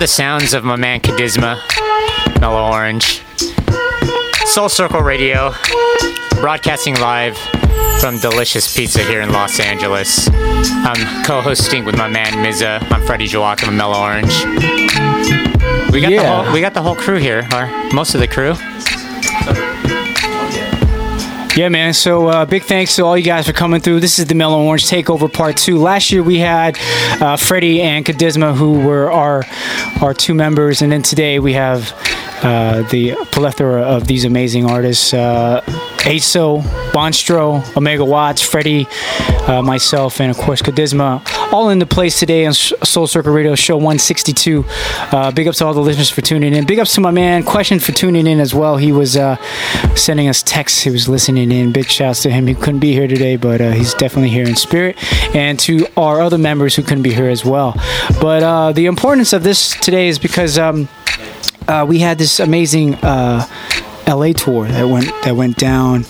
The 0.00 0.06
sounds 0.06 0.54
of 0.54 0.64
my 0.64 0.76
man 0.76 1.00
Khadisma, 1.00 1.60
Mellow 2.40 2.72
Orange. 2.72 3.22
Soul 4.46 4.70
Circle 4.70 5.02
Radio, 5.02 5.52
broadcasting 6.40 6.98
live 7.00 7.36
from 8.00 8.18
Delicious 8.18 8.74
Pizza 8.74 9.02
here 9.02 9.20
in 9.20 9.30
Los 9.30 9.60
Angeles. 9.60 10.26
I'm 10.32 11.26
co-hosting 11.26 11.84
with 11.84 11.98
my 11.98 12.08
man 12.08 12.32
Mza. 12.32 12.80
I'm 12.90 13.02
Freddie 13.02 13.26
Joachim 13.26 13.68
of 13.68 13.74
Mellow 13.74 14.00
Orange. 14.00 14.42
We 15.92 16.00
got 16.00 16.10
the 16.10 16.26
whole 16.26 16.50
we 16.54 16.62
got 16.62 16.72
the 16.72 16.80
whole 16.80 16.96
crew 16.96 17.18
here, 17.18 17.46
or 17.52 17.66
most 17.92 18.14
of 18.14 18.20
the 18.20 18.26
crew. 18.26 18.54
Yeah, 21.60 21.68
man. 21.68 21.92
So 21.92 22.26
uh, 22.28 22.46
big 22.46 22.62
thanks 22.62 22.96
to 22.96 23.04
all 23.04 23.18
you 23.18 23.22
guys 23.22 23.46
for 23.46 23.52
coming 23.52 23.82
through. 23.82 24.00
This 24.00 24.18
is 24.18 24.24
the 24.24 24.34
Mellow 24.34 24.64
Orange 24.64 24.86
Takeover 24.86 25.30
Part 25.30 25.58
Two. 25.58 25.76
Last 25.76 26.10
year 26.10 26.22
we 26.22 26.38
had 26.38 26.78
uh, 27.20 27.36
Freddie 27.36 27.82
and 27.82 28.02
Khadisma, 28.02 28.56
who 28.56 28.80
were 28.80 29.12
our 29.12 29.44
our 30.00 30.14
two 30.14 30.32
members, 30.32 30.80
and 30.80 30.90
then 30.90 31.02
today 31.02 31.38
we 31.38 31.52
have 31.52 31.92
uh, 32.42 32.80
the 32.88 33.14
plethora 33.30 33.82
of 33.82 34.06
these 34.06 34.24
amazing 34.24 34.70
artists: 34.70 35.12
uh, 35.12 35.60
ASO, 36.04 36.62
Bhonstro, 36.92 37.60
Ohmega 37.74 38.06
Watts, 38.06 38.42
Freddie, 38.42 38.86
uh, 39.46 39.60
myself, 39.62 40.20
and 40.20 40.30
of 40.30 40.38
course 40.38 40.62
Khadisma, 40.62 41.22
all 41.52 41.68
in 41.68 41.78
the 41.78 41.86
place 41.86 42.18
today 42.18 42.46
on 42.46 42.54
Soul 42.54 43.06
Circle 43.06 43.32
Radio 43.32 43.54
Show 43.54 43.76
162. 43.76 44.64
Uh, 45.12 45.30
big 45.30 45.46
ups 45.46 45.58
to 45.58 45.66
all 45.66 45.74
the 45.74 45.80
listeners 45.80 46.08
for 46.08 46.22
tuning 46.22 46.54
in. 46.54 46.64
Big 46.64 46.78
ups 46.78 46.94
to 46.94 47.00
my 47.00 47.10
man 47.10 47.42
Question 47.50 47.80
for 47.80 47.92
tuning 47.92 48.26
in 48.26 48.38
as 48.38 48.54
well. 48.54 48.76
He 48.76 48.92
was 48.92 49.16
uh, 49.16 49.36
sending 49.96 50.28
us 50.28 50.42
texts. 50.42 50.82
He 50.82 50.90
was 50.90 51.08
listening 51.08 51.50
in. 51.50 51.72
Big 51.72 51.86
shouts 51.86 52.22
to 52.22 52.30
him. 52.30 52.46
He 52.46 52.54
couldn't 52.54 52.78
be 52.78 52.92
here 52.92 53.08
today, 53.08 53.36
but 53.36 53.60
uh, 53.60 53.72
he's 53.72 53.92
definitely 53.94 54.28
here 54.28 54.46
in 54.46 54.54
spirit. 54.54 54.96
And 55.34 55.58
to 55.60 55.86
our 55.96 56.20
other 56.20 56.38
members 56.38 56.76
who 56.76 56.82
couldn't 56.82 57.02
be 57.02 57.12
here 57.12 57.28
as 57.28 57.44
well. 57.44 57.74
But 58.20 58.42
uh, 58.42 58.72
the 58.72 58.86
importance 58.86 59.32
of 59.32 59.42
this 59.42 59.78
today 59.80 60.08
is 60.08 60.18
because 60.18 60.58
um, 60.58 60.88
uh, 61.66 61.84
we 61.88 61.98
had 61.98 62.18
this 62.18 62.38
amazing 62.40 62.94
LA 64.10 64.32
tour 64.32 64.66
that 64.66 64.88
went 64.88 65.06
that 65.24 65.36
went 65.36 65.56
down, 65.56 66.04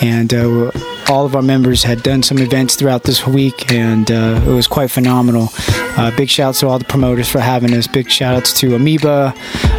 and 0.00 0.32
uh, 0.32 0.70
all 1.08 1.24
of 1.24 1.34
our 1.36 1.42
members 1.42 1.82
had 1.82 2.02
done 2.02 2.22
some 2.22 2.38
events 2.38 2.76
throughout 2.76 3.04
this 3.04 3.26
week, 3.26 3.70
and 3.72 4.10
uh, 4.10 4.40
it 4.44 4.50
was 4.52 4.66
quite 4.66 4.90
phenomenal. 4.90 5.48
Uh, 5.96 6.14
big 6.16 6.28
shouts 6.28 6.60
to 6.60 6.68
all 6.68 6.78
the 6.78 6.84
promoters 6.84 7.28
for 7.28 7.40
having 7.40 7.74
us. 7.74 7.86
Big 7.86 8.10
shout 8.10 8.34
outs 8.34 8.58
to 8.60 8.74
Amoeba. 8.74 9.34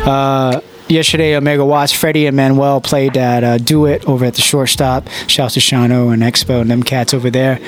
Uh, 0.06 0.62
Yesterday, 0.90 1.32
Ohmega 1.32 1.66
Watts, 1.66 1.94
Freddie, 1.94 2.28
and 2.28 2.36
Manuel 2.36 2.82
played 2.82 3.16
at 3.16 3.44
uh, 3.44 3.58
Do 3.58 3.86
It 3.86 4.04
over 4.06 4.26
at 4.26 4.36
the 4.36 4.42
shortstop. 4.42 5.08
Shouts 5.28 5.54
to 5.54 5.62
Shano 5.62 6.14
and 6.14 6.22
Expo 6.22 6.60
and 6.60 6.70
them 6.70 6.84
cats 6.84 7.14
over 7.14 7.32
there. 7.32 7.60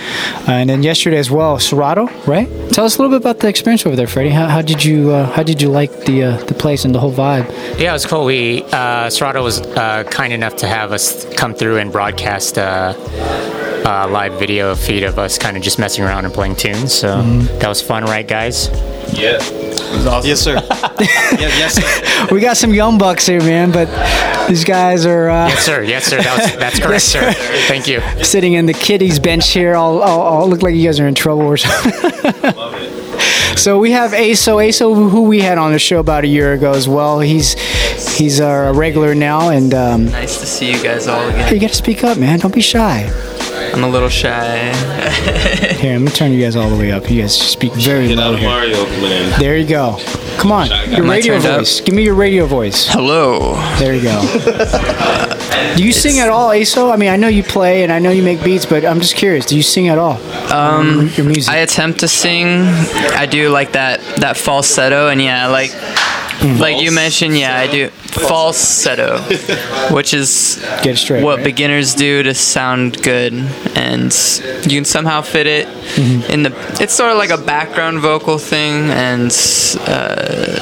Uh, 0.48 0.52
and 0.52 0.70
then 0.70 0.84
yesterday 0.84 1.18
as 1.18 1.32
well, 1.32 1.58
Serato, 1.58 2.08
right? 2.28 2.48
Tell 2.74 2.84
us 2.84 2.98
a 2.98 3.02
little 3.02 3.18
bit 3.18 3.24
about 3.24 3.40
the 3.40 3.48
experience 3.48 3.86
over 3.86 3.96
there, 3.96 4.06
Freddie. 4.06 4.32
How, 4.32 4.48
how 4.48 4.62
did 4.62 4.84
you 4.84 5.12
how 5.12 5.44
did 5.44 5.62
you 5.62 5.70
like 5.70 5.92
the 6.06 6.44
the 6.46 6.54
place 6.54 6.84
and 6.84 6.94
the 6.94 7.00
whole 7.00 7.14
vibe? 7.14 7.50
Yeah, 7.80 7.92
it 7.92 7.94
was 7.94 8.06
cool. 8.06 8.26
We 8.26 8.64
Serato 8.70 9.42
was 9.42 9.62
kind 10.12 10.34
enough 10.34 10.58
to 10.58 10.68
have 10.68 10.92
us 10.92 11.26
come 11.36 11.56
through 11.56 11.78
and 11.78 11.94
broadcast 11.94 12.15
uh, 12.58 12.94
a 13.86 14.08
live 14.08 14.40
video 14.40 14.76
feed 14.76 15.04
of 15.04 15.20
us 15.20 15.38
kind 15.38 15.56
of 15.58 15.64
just 15.64 15.80
messing 15.80 16.04
around 16.04 16.26
and 16.26 16.34
playing 16.34 16.56
tunes. 16.56 16.94
So 16.94 17.22
that 17.60 17.68
was 17.68 17.82
fun, 17.82 18.04
right, 18.06 18.28
guys? 18.28 18.70
Yeah. 19.14 19.38
It 19.42 19.98
was 19.98 20.08
awesome. 20.08 20.28
Yes, 20.30 20.42
sir. 20.42 20.54
yeah, 21.00 21.48
yes, 21.58 21.76
sir. 21.76 22.28
we 22.34 22.42
got 22.42 22.58
some 22.58 22.74
young 22.74 22.98
bucks 22.98 23.28
here, 23.28 23.40
man, 23.42 23.72
but 23.72 23.88
these 24.48 24.64
guys 24.64 25.06
are. 25.06 25.30
Uh, 25.30 25.48
Yes, 25.50 25.66
sir. 25.66 25.84
Yes, 25.84 26.06
sir. 26.06 26.22
That 26.22 26.38
was, 26.40 26.58
that's 26.58 26.80
correct, 26.80 27.04
sir. 27.04 27.32
Thank 27.68 27.88
you. 27.88 28.02
Sitting 28.24 28.54
in 28.54 28.66
the 28.66 28.74
kiddies 28.74 29.20
bench 29.20 29.50
here, 29.52 29.76
all, 29.76 30.02
all, 30.02 30.22
all 30.22 30.50
look 30.50 30.62
like 30.64 30.74
you 30.76 30.84
guys 30.86 31.00
are 31.00 31.08
in 31.08 31.16
trouble 31.16 31.44
or 31.44 31.58
something. 31.58 32.02
So 33.56 33.80
we 33.80 33.92
have 33.92 34.12
Aso, 34.12 34.58
Aso, 34.66 35.10
who 35.10 35.24
we 35.24 35.40
had 35.42 35.58
on 35.58 35.72
the 35.72 35.80
show 35.80 36.00
about 36.00 36.24
a 36.24 36.28
year 36.28 36.54
ago 36.54 36.72
as 36.74 36.88
well. 36.88 37.20
He's 37.20 37.54
he's 38.18 38.40
a 38.40 38.72
regular 38.74 39.16
now, 39.16 39.50
and 39.50 39.74
um, 39.74 40.06
Nice 40.06 40.40
to 40.40 40.46
see 40.46 40.72
you 40.72 40.82
guys 40.84 41.08
all 41.08 41.28
again. 41.30 41.54
you 41.54 41.60
got 41.60 41.70
to 41.70 41.76
speak 41.76 42.04
up, 42.04 42.18
man. 42.18 42.40
Don't 42.40 42.54
be 42.54 42.62
shy. 42.62 43.10
I'm 43.74 43.84
a 43.84 43.90
little 43.90 44.10
shy. 44.10 44.74
Here, 45.80 45.94
let 45.94 46.02
me 46.02 46.12
turn 46.12 46.32
you 46.32 46.42
guys 46.42 46.56
all 46.56 46.70
the 46.70 46.78
way 46.78 46.92
up. 46.92 47.10
You 47.10 47.22
guys 47.22 47.38
speak 47.38 47.74
very 47.74 48.14
low 48.16 48.36
here. 48.36 48.48
Mario 48.50 48.84
land. 48.84 49.42
There 49.42 49.58
you 49.58 49.68
go. 49.68 49.98
Come 50.38 50.52
on, 50.52 50.68
your 50.68 51.04
Am 51.04 51.10
I 51.10 51.16
radio 51.16 51.34
turned 51.34 51.46
up? 51.46 51.60
voice. 51.60 51.82
Give 51.82 51.96
me 51.96 52.04
your 52.04 52.16
radio 52.16 52.46
voice. 52.46 52.88
Hello. 52.88 53.56
There 53.80 53.94
you 53.94 54.04
go. 54.04 54.22
Do 55.78 55.84
you 55.84 55.92
sing 55.92 56.20
at 56.20 56.30
all, 56.30 56.50
Aso? 56.50 56.92
I 56.92 56.96
mean, 56.98 57.10
I 57.10 57.16
know 57.16 57.28
you 57.28 57.44
play 57.44 57.84
and 57.84 57.92
I 57.92 58.00
know 58.00 58.12
you 58.12 58.24
make 58.24 58.44
beats, 58.44 58.66
but 58.66 58.86
I'm 58.86 59.00
just 59.00 59.16
curious. 59.16 59.46
Do 59.46 59.56
you 59.58 59.64
sing 59.64 59.88
at 59.90 59.98
all? 59.98 60.18
Um, 60.52 61.10
your 61.16 61.26
music. 61.26 61.54
I 61.54 61.58
attempt 61.58 62.00
to 62.02 62.08
sing. 62.08 62.48
I 63.16 63.26
do 63.26 63.50
like 63.50 63.74
that 63.74 64.02
that 64.18 64.38
falsetto, 64.38 65.10
and 65.10 65.22
yeah, 65.22 65.48
like 65.48 65.72
like 66.60 66.82
you 66.82 66.92
mentioned, 66.92 67.38
yeah, 67.38 67.58
I 67.58 67.68
do 67.72 67.90
falsetto, 68.22 69.20
which 69.94 70.14
is 70.14 70.64
Get 70.84 70.98
straight, 70.98 71.24
what 71.24 71.38
right? 71.38 71.44
beginners 71.46 71.94
do 71.96 72.24
to 72.24 72.34
sound 72.34 73.02
good, 73.04 73.34
and 73.76 74.14
you 74.64 74.78
can 74.78 74.86
somehow 74.86 75.22
fit 75.22 75.48
it 75.48 75.68
Mm-hmm. 75.96 76.32
in 76.32 76.44
the. 76.44 76.78
It's 76.82 76.94
sort 76.94 77.12
of 77.12 77.18
like 77.18 77.30
a 77.30 77.38
background 77.38 78.00
vocal 78.00 78.38
thing, 78.38 78.90
and 78.90 79.32
uh, 79.88 80.60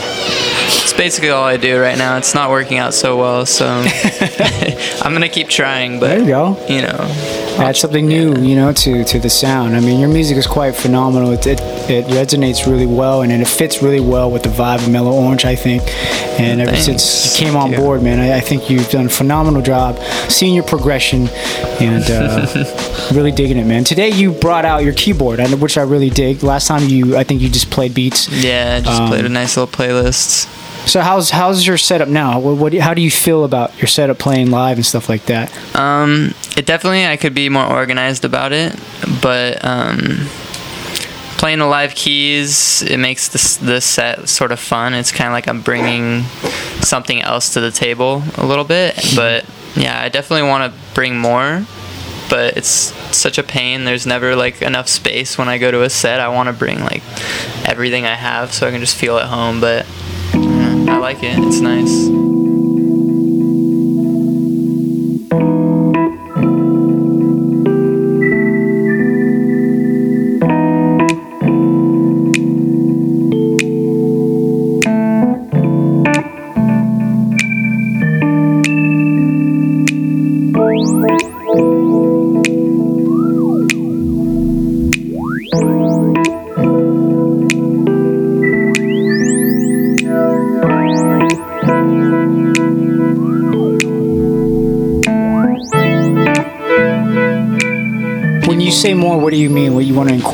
it's 0.94 0.98
basically 1.02 1.30
all 1.30 1.44
I 1.44 1.58
do 1.58 1.80
right 1.82 1.98
now. 1.98 2.18
It's 2.18 2.36
not 2.36 2.50
working 2.50 2.78
out 2.78 2.94
so 2.94 3.18
well, 3.18 3.46
so 3.46 3.66
I'm 5.02 5.14
gonna 5.14 5.30
keep 5.30 5.50
trying. 5.50 6.00
But 6.00 6.08
There 6.10 6.20
you 6.20 6.26
go. 6.28 6.66
you 6.68 6.82
know, 6.82 6.98
add 7.60 7.76
something 7.76 8.08
new, 8.08 8.36
you 8.42 8.56
know, 8.56 8.72
to, 8.74 9.04
to 9.04 9.20
the 9.20 9.30
sound. 9.30 9.76
I 9.76 9.80
mean, 9.80 10.00
your 10.00 10.10
music 10.10 10.38
is 10.38 10.48
quite 10.48 10.76
phenomenal. 10.76 11.32
It, 11.32 11.46
it, 11.48 11.60
it 11.90 12.06
resonates 12.06 12.66
really 12.70 12.86
well, 12.86 13.22
and 13.22 13.32
it 13.32 13.48
fits 13.48 13.82
really 13.82 14.00
well 14.00 14.30
with 14.32 14.44
the 14.44 14.50
vibe 14.50 14.84
of 14.84 14.90
Mellow 14.92 15.12
Orange, 15.12 15.46
I 15.46 15.56
think. 15.56 15.84
And 16.40 16.62
ever 16.62 16.72
Thanks. 16.72 16.86
since 16.86 17.40
you 17.40 17.46
came 17.46 17.56
on 17.56 17.72
board, 17.76 18.02
man, 18.04 18.20
I, 18.20 18.38
I 18.38 18.40
think 18.40 18.70
you've 18.70 18.90
done 18.90 19.06
a 19.08 19.10
phenomenal 19.10 19.62
job 19.62 19.98
seeing 20.30 20.54
your 20.56 20.64
progression 20.64 21.28
and 21.80 22.04
uh, 22.10 23.10
really 23.14 23.32
digging 23.32 23.58
it, 23.58 23.66
man. 23.66 23.84
Today 23.84 24.10
you 24.10 24.32
brought 24.32 24.66
out 24.66 24.84
your 24.84 24.94
keyboard, 24.94 25.40
which 25.60 25.78
I 25.78 25.82
really 25.84 26.10
dig. 26.10 26.44
Last 26.44 26.68
time 26.68 26.88
you, 26.88 27.18
I 27.18 27.24
think 27.24 27.42
you 27.42 27.50
just 27.50 27.70
played 27.72 27.94
beats. 27.94 28.30
yeah, 28.30 28.80
just 28.80 29.02
Um, 29.02 29.10
played 29.10 29.26
a 29.26 29.30
nice 29.30 29.58
little 29.58 29.72
playlist. 29.74 30.48
So 30.86 31.00
how's 31.02 31.30
how's 31.30 31.66
your 31.66 31.78
setup 31.78 32.10
now? 32.10 32.40
What, 32.40 32.58
what 32.58 32.74
how 32.76 32.94
do 32.94 33.02
you 33.02 33.10
feel 33.10 33.46
about 33.46 33.76
your 33.80 33.88
setup 33.88 34.20
playing 34.20 34.52
live 34.52 34.78
and 34.78 34.86
stuff 34.86 35.10
like 35.10 35.26
that? 35.26 35.52
Um, 35.76 36.34
it 36.58 36.66
definitely 36.66 37.06
I 37.06 37.18
could 37.18 37.34
be 37.34 37.50
more 37.50 37.66
organized 37.66 38.26
about 38.26 38.52
it, 38.52 38.78
but 39.22 39.64
um, 39.64 40.28
playing 41.38 41.60
the 41.60 41.66
live 41.66 41.96
keys 41.96 42.82
it 42.84 42.98
makes 42.98 43.30
this 43.30 43.58
the 43.58 43.80
set 43.82 44.28
sort 44.30 44.52
of 44.52 44.60
fun. 44.60 44.94
It's 44.94 45.12
kind 45.12 45.28
of 45.28 45.34
like 45.34 45.48
I'm 45.48 45.62
bringing 45.62 46.24
something 46.82 47.22
else 47.22 47.54
to 47.54 47.62
the 47.62 47.72
table 47.72 48.22
a 48.38 48.46
little 48.46 48.66
bit, 48.66 48.96
but 49.16 49.46
yeah, 49.76 50.00
I 50.00 50.10
definitely 50.10 50.48
want 50.48 50.72
to 50.72 50.80
bring 50.94 51.18
more. 51.18 51.66
But 52.30 52.58
it's 52.58 52.94
such 53.16 53.38
a 53.38 53.44
pain. 53.44 53.84
There's 53.84 54.08
never 54.08 54.36
like 54.36 54.62
enough 54.62 54.88
space 54.88 55.38
when 55.38 55.50
I 55.50 55.58
go 55.58 55.70
to 55.70 55.84
a 55.84 55.90
set. 55.90 56.20
I 56.20 56.30
want 56.30 56.48
to 56.48 56.54
bring 56.54 56.80
like 56.80 57.04
everything 57.68 58.06
I 58.06 58.16
have 58.16 58.54
so 58.54 58.68
I 58.68 58.72
can 58.72 58.80
just 58.80 58.96
feel 58.96 59.18
at 59.18 59.28
home. 59.28 59.60
But 59.62 59.86
I 60.94 60.98
like 60.98 61.24
it. 61.24 61.40
It's 61.40 61.60
nice. 61.60 62.08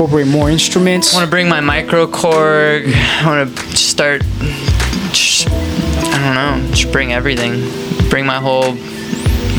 Incorporate 0.09 0.27
more 0.27 0.49
instruments? 0.49 1.13
I 1.13 1.17
want 1.17 1.27
to 1.27 1.29
bring 1.29 1.47
my 1.47 1.59
micro 1.59 2.07
Korg. 2.07 2.91
I 2.93 3.25
want 3.25 3.55
to 3.55 3.77
start. 3.77 4.21
Just, 5.11 5.47
I 5.49 6.33
don't 6.33 6.35
know. 6.35 6.73
Just 6.73 6.91
bring 6.91 7.13
everything. 7.13 7.69
Bring 8.09 8.25
my 8.25 8.39
whole 8.39 8.73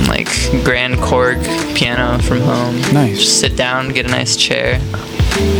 like 0.08 0.26
grand 0.64 0.96
Korg 0.96 1.40
piano 1.76 2.18
from 2.22 2.40
home. 2.40 2.80
Nice. 2.92 3.18
Just 3.18 3.40
sit 3.40 3.56
down, 3.56 3.90
get 3.90 4.06
a 4.06 4.08
nice 4.08 4.36
chair, 4.36 4.80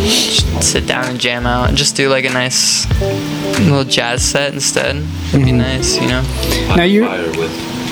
just 0.03 0.63
sit 0.63 0.87
down 0.89 1.05
and 1.05 1.21
jam 1.21 1.47
out, 1.47 1.69
and 1.69 1.79
just 1.79 1.95
do 1.95 2.09
like 2.09 2.25
a 2.25 2.31
nice 2.31 2.89
little 3.61 3.85
jazz 3.85 4.25
set 4.25 4.53
instead. 4.53 4.97
Would 4.97 5.45
be 5.45 5.53
mm-hmm. 5.53 5.59
nice, 5.59 5.97
you 5.97 6.09
know. 6.09 6.23
Now 6.75 6.83
you. 6.83 7.07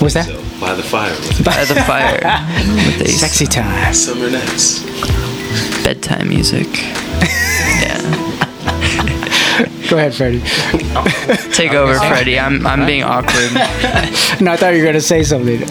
What's 0.01 0.15
that? 0.15 0.27
By 0.61 0.75
the 0.75 0.83
fire. 0.83 1.11
With 1.11 1.45
By 1.45 1.65
the 1.65 1.77
fire. 1.77 2.15
with 2.87 2.99
the 2.99 3.09
Sexy 3.09 3.47
time. 3.47 3.95
Summer 3.95 4.31
nights. 4.31 4.88
Bedtime 5.89 6.29
music. 6.29 6.67
Yeah. 7.81 7.97
Go 9.89 9.97
ahead, 9.97 10.13
Freddie. 10.15 10.43
Take 11.55 11.73
over, 11.73 11.95
Freddie. 11.99 12.39
I'm 12.39 12.67
I'm 12.67 12.85
being 12.85 13.05
awkward. 13.05 13.55
no, 14.43 14.53
I 14.53 14.57
thought 14.59 14.75
you 14.75 14.81
were 14.81 14.85
gonna 14.85 15.01
say 15.01 15.23
something. 15.23 15.63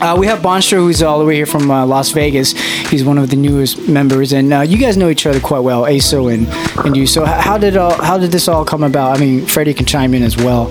Uh, 0.00 0.14
we 0.16 0.28
have 0.28 0.38
Bhonstro, 0.38 0.78
who's 0.78 1.02
all 1.02 1.18
the 1.18 1.24
way 1.24 1.34
here 1.34 1.44
from 1.44 1.68
uh, 1.72 1.84
Las 1.84 2.12
Vegas. 2.12 2.52
He's 2.88 3.02
one 3.02 3.18
of 3.18 3.30
the 3.30 3.36
newest 3.36 3.88
members, 3.88 4.32
and 4.32 4.52
uh, 4.52 4.60
you 4.60 4.78
guys 4.78 4.96
know 4.96 5.08
each 5.08 5.26
other 5.26 5.40
quite 5.40 5.58
well, 5.64 5.82
ASO 5.82 6.32
and, 6.32 6.46
and 6.86 6.96
you. 6.96 7.04
So, 7.08 7.24
h- 7.24 7.30
how 7.42 7.58
did 7.58 7.76
all, 7.76 8.00
how 8.00 8.16
did 8.16 8.30
this 8.30 8.46
all 8.46 8.64
come 8.64 8.84
about? 8.84 9.16
I 9.16 9.20
mean, 9.20 9.44
Freddie 9.44 9.74
can 9.74 9.86
chime 9.86 10.14
in 10.14 10.22
as 10.22 10.36
well. 10.36 10.66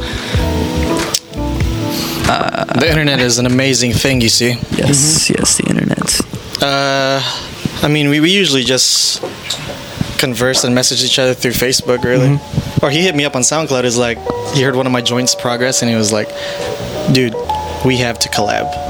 the 2.79 2.85
internet 2.87 3.19
is 3.19 3.37
an 3.37 3.45
amazing 3.47 3.91
thing, 3.91 4.21
you 4.21 4.29
see. 4.29 4.51
Yes, 4.77 5.29
yes, 5.29 5.57
the 5.57 5.65
internet. 5.67 6.21
Uh, 6.61 7.21
I 7.81 7.87
mean, 7.87 8.09
we, 8.09 8.19
we 8.19 8.31
usually 8.31 8.63
just 8.63 9.21
converse 10.19 10.63
and 10.63 10.75
message 10.75 11.03
each 11.03 11.17
other 11.17 11.33
through 11.33 11.51
Facebook, 11.51 12.03
really. 12.03 12.27
Mm-hmm. 12.27 12.85
Or 12.85 12.89
he 12.89 13.01
hit 13.01 13.15
me 13.15 13.25
up 13.25 13.35
on 13.35 13.41
SoundCloud. 13.41 13.83
Is 13.83 13.97
like 13.97 14.17
he 14.53 14.61
heard 14.61 14.75
one 14.75 14.85
of 14.85 14.91
my 14.91 15.01
joints 15.01 15.35
progress, 15.35 15.81
and 15.81 15.89
he 15.89 15.95
was 15.95 16.11
like, 16.11 16.29
"Dude, 17.13 17.35
we 17.85 17.97
have 17.97 18.19
to 18.19 18.29
collab." 18.29 18.88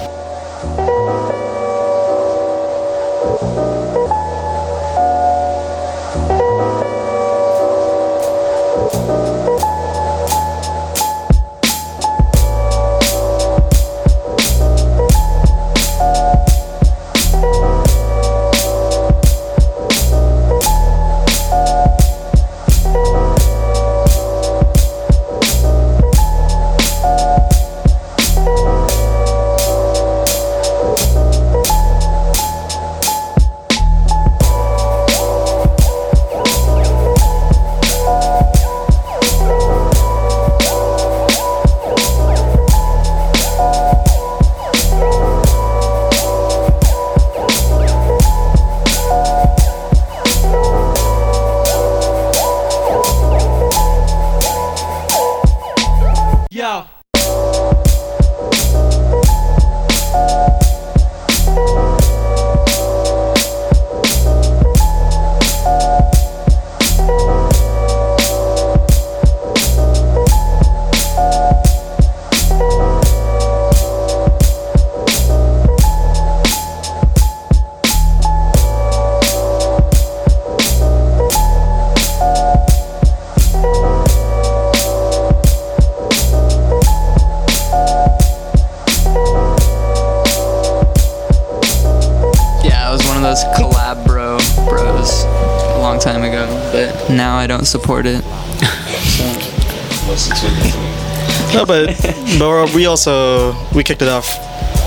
Kicked 103.90 104.04
it 104.04 104.08
off 104.08 104.30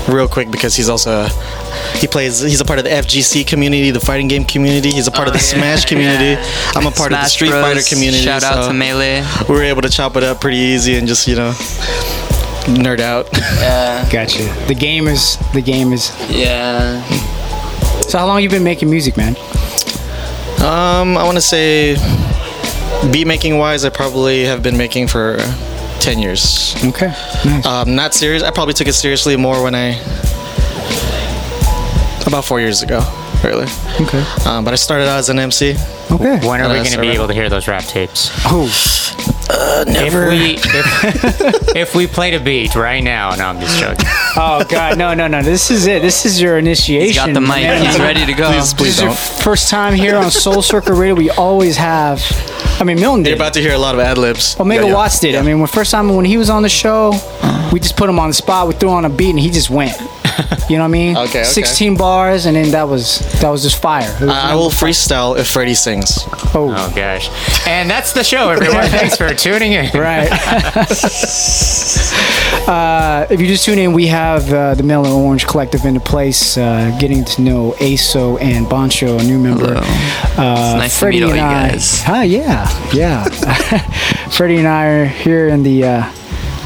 real 0.07 0.29
quick 0.29 0.49
because 0.49 0.77
he's 0.77 0.87
also 0.87 1.27
he 1.95 2.07
plays 2.07 2.39
he's 2.39 2.61
a 2.61 2.65
part 2.65 2.79
of 2.79 2.85
the 2.85 2.91
FGC 2.91 3.45
community, 3.45 3.91
the 3.91 3.99
fighting 3.99 4.29
game 4.29 4.45
community. 4.45 4.91
He's 4.91 5.07
a 5.07 5.11
part 5.11 5.27
of 5.27 5.33
the 5.33 5.41
Smash 5.41 5.83
community. 5.83 6.41
I'm 6.73 6.87
a 6.87 6.91
part 6.91 7.11
of 7.11 7.19
the 7.19 7.25
Street 7.25 7.49
Bros. 7.49 7.61
Fighter 7.61 7.81
community. 7.81 8.23
Shout 8.23 8.43
out 8.43 8.63
so 8.63 8.67
to 8.69 8.73
Melee. 8.73 9.25
We 9.49 9.55
were 9.55 9.63
able 9.63 9.81
to 9.81 9.89
chop 9.89 10.15
it 10.15 10.23
up 10.23 10.39
pretty 10.39 10.55
easy 10.55 10.95
and 10.95 11.05
just 11.05 11.27
you 11.27 11.35
know 11.35 11.51
nerd 12.79 13.01
out. 13.01 13.27
Yeah. 13.33 14.09
Gotcha. 14.09 14.43
The 14.69 14.75
game 14.75 15.09
is 15.09 15.37
the 15.53 15.61
game 15.61 15.91
is. 15.91 16.15
Yeah. 16.29 17.03
So, 18.03 18.19
how 18.19 18.25
long 18.25 18.41
you 18.41 18.49
been 18.49 18.63
making 18.63 18.89
music, 18.89 19.17
man? 19.17 19.35
Um, 20.63 21.17
I 21.17 21.23
want 21.25 21.35
to 21.35 21.41
say 21.41 21.95
beat 23.11 23.27
making 23.27 23.57
wise, 23.57 23.83
I 23.83 23.89
probably 23.89 24.45
have 24.45 24.63
been 24.63 24.77
making 24.77 25.07
for 25.07 25.37
ten 26.03 26.19
years. 26.19 26.75
Okay. 26.83 27.07
Nice. 27.45 27.65
Um, 27.65 27.95
not 27.95 28.13
serious. 28.13 28.43
I 28.43 28.51
probably 28.51 28.73
took 28.73 28.87
it 28.87 28.93
seriously 28.93 29.35
more 29.37 29.63
when 29.63 29.73
I 29.73 29.97
about 32.25 32.45
four 32.45 32.59
years 32.59 32.81
ago, 32.83 32.99
really. 33.43 33.67
Okay. 34.01 34.23
Um, 34.45 34.63
but 34.65 34.73
I 34.73 34.75
started 34.75 35.07
out 35.07 35.19
as 35.19 35.29
an 35.29 35.39
MC. 35.39 35.75
Okay. 36.11 36.39
When 36.47 36.61
are 36.61 36.67
we 36.67 36.75
going 36.75 36.85
to 36.91 37.01
be 37.01 37.09
able 37.09 37.27
to 37.27 37.33
hear 37.33 37.49
those 37.49 37.67
rap 37.67 37.83
tapes? 37.85 38.29
Oh. 38.45 38.67
Uh, 39.49 39.83
never. 39.87 40.31
If 40.33 40.39
we 40.39 40.53
if, 40.55 41.75
if 41.75 41.95
we 41.95 42.07
played 42.07 42.33
a 42.33 42.39
beat 42.39 42.75
right 42.75 43.03
now, 43.03 43.31
no, 43.35 43.45
I'm 43.45 43.59
just 43.59 43.79
joking. 43.79 44.05
Oh 44.35 44.65
God, 44.67 44.97
no, 44.97 45.13
no, 45.13 45.27
no! 45.27 45.43
This 45.43 45.69
is 45.69 45.85
it. 45.85 46.01
This 46.01 46.25
is 46.25 46.41
your 46.41 46.57
initiation. 46.57 47.05
He's 47.05 47.15
got 47.15 47.31
the 47.35 47.39
mic. 47.39 47.49
man. 47.61 47.85
He's 47.85 47.99
ready 47.99 48.25
to 48.25 48.33
go. 48.33 48.49
Please, 48.51 48.73
please 48.73 48.87
this 48.87 48.97
is 48.97 49.01
your 49.03 49.13
first 49.43 49.69
time 49.69 49.93
here 49.93 50.15
on 50.15 50.31
Soul 50.31 50.63
Circle 50.63 50.95
Radio. 50.95 51.13
We 51.13 51.29
always 51.29 51.77
have. 51.77 52.19
I 52.79 52.83
mean, 52.83 52.99
Milton 52.99 53.21
did. 53.21 53.29
You're 53.29 53.35
about 53.37 53.53
to 53.53 53.61
hear 53.61 53.73
a 53.73 53.77
lot 53.77 53.93
of 53.93 54.01
ad 54.01 54.17
libs. 54.17 54.55
Ohmega 54.55 54.91
Watts 54.91 55.19
did. 55.19 55.35
I 55.35 55.43
mean, 55.43 55.59
when 55.59 55.67
first 55.67 55.91
time 55.91 56.09
when 56.15 56.25
he 56.25 56.37
was 56.37 56.49
on 56.49 56.63
the 56.63 56.69
show, 56.69 57.11
we 57.71 57.79
just 57.79 57.95
put 57.95 58.09
him 58.09 58.17
on 58.17 58.29
the 58.29 58.33
spot. 58.33 58.67
We 58.67 58.73
threw 58.73 58.89
on 58.89 59.05
a 59.05 59.09
beat 59.09 59.29
and 59.29 59.39
he 59.39 59.51
just 59.51 59.69
went. 59.69 59.93
You 60.69 60.77
know 60.77 60.83
what 60.83 60.89
I 60.89 60.91
mean? 60.91 61.17
Okay, 61.17 61.41
okay. 61.41 61.43
16 61.43 61.97
bars 61.97 62.45
and 62.45 62.55
then 62.55 62.71
that 62.71 62.87
was 62.87 63.19
that 63.41 63.49
was 63.49 63.63
just 63.63 63.81
fire. 63.81 64.09
Was 64.21 64.29
I, 64.29 64.53
I 64.53 64.55
will 64.55 64.69
freestyle 64.69 65.37
if 65.37 65.47
Freddie 65.47 65.73
sings. 65.73 66.19
Oh. 66.55 66.73
Oh 66.75 66.93
gosh, 66.95 67.29
and 67.67 67.89
that's 67.89 68.13
the 68.13 68.23
show, 68.23 68.49
everyone. 68.49 68.85
Thanks 68.87 69.17
for 69.17 69.33
tuning 69.33 69.73
in. 69.73 69.89
Right. 69.93 70.31
uh, 72.67 73.27
if 73.29 73.41
you 73.41 73.47
just 73.47 73.65
tune 73.65 73.77
in, 73.77 73.91
we 73.91 74.07
have 74.07 74.51
uh, 74.53 74.75
the 74.75 74.83
Mellow 74.83 75.21
Orange 75.21 75.45
Collective 75.45 75.83
into 75.83 75.99
place, 75.99 76.57
uh, 76.57 76.95
getting 76.99 77.25
to 77.25 77.41
know 77.41 77.71
ASO 77.79 78.39
and 78.41 78.65
Bhonstro, 78.65 79.19
a 79.19 79.23
new 79.23 79.39
member. 79.39 79.75
Uh, 79.75 80.75
nice 80.77 80.97
to 80.99 81.09
meet 81.09 81.23
all 81.23 81.29
you 81.29 81.35
I, 81.35 81.69
guys. 81.69 82.01
Huh, 82.03 82.21
yeah, 82.21 82.69
yeah. 82.93 83.25
Freddie 84.29 84.57
and 84.57 84.67
I 84.67 84.85
are 84.85 85.05
here 85.05 85.49
in 85.49 85.63
the. 85.63 86.13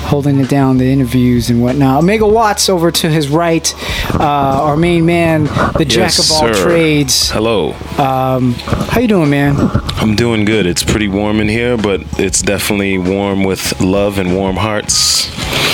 Holding 0.08 0.40
it 0.40 0.48
down, 0.50 0.78
the 0.78 0.86
interviews 0.90 1.50
and 1.50 1.62
whatnot. 1.62 2.02
Ohmega 2.02 2.32
Watts 2.32 2.70
over 2.70 2.92
to 2.92 3.10
his 3.10 3.28
right, 3.28 3.72
uh, 4.16 4.24
our 4.64 4.78
main 4.78 5.06
man, 5.06 5.44
the 5.78 5.84
jack 5.86 6.16
Yes, 6.16 6.20
of 6.20 6.32
all 6.32 6.54
sir. 6.54 6.64
trades. 6.64 7.30
Hello. 7.30 7.74
Um, 7.98 8.54
how 8.54 9.02
you 9.02 9.10
doing, 9.10 9.30
man? 9.30 9.56
I'm 9.98 10.16
doing 10.16 10.46
good. 10.46 10.66
It's 10.66 10.82
pretty 10.84 11.10
warm 11.10 11.42
in 11.42 11.50
here, 11.50 11.76
but 11.76 12.02
it's 12.20 12.42
definitely 12.42 12.98
warm 12.98 13.44
with 13.44 13.82
love 13.82 14.18
and 14.18 14.34
warm 14.34 14.56
hearts. 14.56 15.28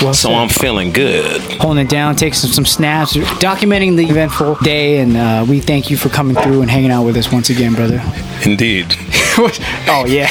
Well 0.04 0.12
so 0.12 0.28
said. 0.28 0.36
I'm 0.36 0.48
feeling 0.50 0.92
good. 0.92 1.40
holding 1.60 1.86
it 1.86 1.88
down, 1.88 2.14
taking 2.14 2.34
some, 2.34 2.50
some 2.50 2.66
snaps, 2.66 3.16
documenting 3.16 3.96
the 3.96 4.04
eventful 4.04 4.56
day, 4.56 4.98
and 4.98 5.16
uh, 5.16 5.46
we 5.48 5.60
thank 5.60 5.88
you 5.88 5.96
for 5.96 6.10
coming 6.10 6.36
through 6.36 6.60
and 6.60 6.70
hanging 6.70 6.90
out 6.90 7.04
with 7.04 7.16
us 7.16 7.32
once 7.32 7.48
again, 7.48 7.72
brother. 7.72 8.02
Indeed. 8.44 8.86
oh 9.38 10.04
yeah, 10.06 10.28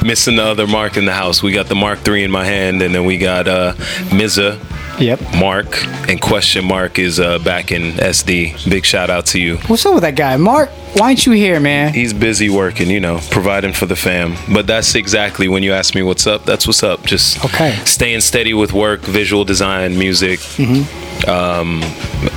Missing 0.02 0.36
the 0.36 0.42
other 0.42 0.66
mark 0.66 0.96
in 0.96 1.04
the 1.04 1.12
house. 1.14 1.40
We 1.40 1.52
got 1.52 1.66
the 1.66 1.76
Mark 1.76 2.00
Three 2.00 2.24
in 2.24 2.32
my 2.32 2.44
hand, 2.44 2.82
and 2.82 2.92
then 2.92 3.04
we 3.04 3.16
got 3.16 3.46
uh, 3.46 3.74
Mza. 4.10 4.60
Yep. 5.00 5.20
Mark 5.38 5.84
and 6.08 6.20
question 6.20 6.64
mark 6.64 6.98
is 6.98 7.20
uh, 7.20 7.38
back 7.38 7.70
in 7.70 7.92
SD. 7.92 8.68
Big 8.68 8.84
shout 8.84 9.08
out 9.08 9.26
to 9.26 9.38
you. 9.40 9.58
what's 9.68 9.86
up 9.86 9.94
with 9.94 10.02
that 10.02 10.16
guy, 10.16 10.36
Mark? 10.36 10.70
Why 10.96 11.08
aren't 11.08 11.26
you 11.26 11.32
here, 11.32 11.60
man? 11.60 11.92
He's 11.92 12.14
busy 12.14 12.48
working, 12.48 12.88
you 12.88 13.00
know, 13.00 13.20
providing 13.30 13.74
for 13.74 13.84
the 13.84 13.96
fam. 13.96 14.34
But 14.50 14.66
that's 14.66 14.94
exactly 14.94 15.46
when 15.46 15.62
you 15.62 15.74
ask 15.74 15.94
me 15.94 16.02
what's 16.02 16.26
up. 16.26 16.44
That's 16.46 16.66
what's 16.66 16.82
up. 16.82 17.04
Just 17.04 17.44
okay. 17.44 17.72
staying 17.84 18.22
steady 18.22 18.54
with 18.54 18.72
work, 18.72 19.00
visual 19.02 19.44
design, 19.44 19.98
music. 19.98 20.40
Mhm. 20.40 21.28
Um, 21.28 21.82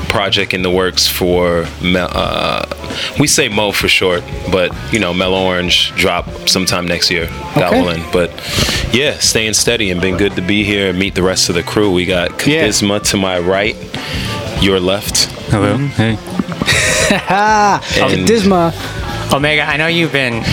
project 0.10 0.54
in 0.54 0.62
the 0.62 0.70
works 0.72 1.08
for 1.08 1.68
Mel, 1.82 2.10
uh, 2.12 2.66
we 3.20 3.28
say 3.28 3.48
Mo 3.48 3.72
for 3.72 3.88
short, 3.88 4.24
but 4.52 4.74
you 4.92 5.00
know 5.00 5.14
Mellow 5.14 5.42
Orange 5.42 5.94
drop 5.96 6.26
sometime 6.50 6.86
next 6.86 7.10
year. 7.12 7.28
That 7.56 7.68
Okay. 7.72 7.82
will 7.82 7.90
end. 7.92 8.04
But 8.12 8.30
yeah, 8.92 9.18
staying 9.20 9.54
steady 9.54 9.90
and 9.92 10.02
been 10.02 10.18
good 10.18 10.36
to 10.36 10.42
be 10.42 10.64
here 10.66 10.90
and 10.90 11.00
meet 11.00 11.16
the 11.16 11.24
rest 11.24 11.48
of 11.50 11.56
the 11.56 11.64
crew. 11.64 11.92
We 11.92 12.06
got 12.06 12.32
Khadisma 12.40 13.04
to 13.12 13.18
my 13.18 13.40
right, 13.40 13.78
your 14.62 14.80
left. 14.82 15.26
Hello. 15.52 15.78
Hey. 15.78 16.18
And- 17.10 18.28
Disma. 18.28 18.72
Ohmega, 19.30 19.68
I 19.68 19.78
know 19.78 19.88
you've 19.88 20.12
been 20.12 20.44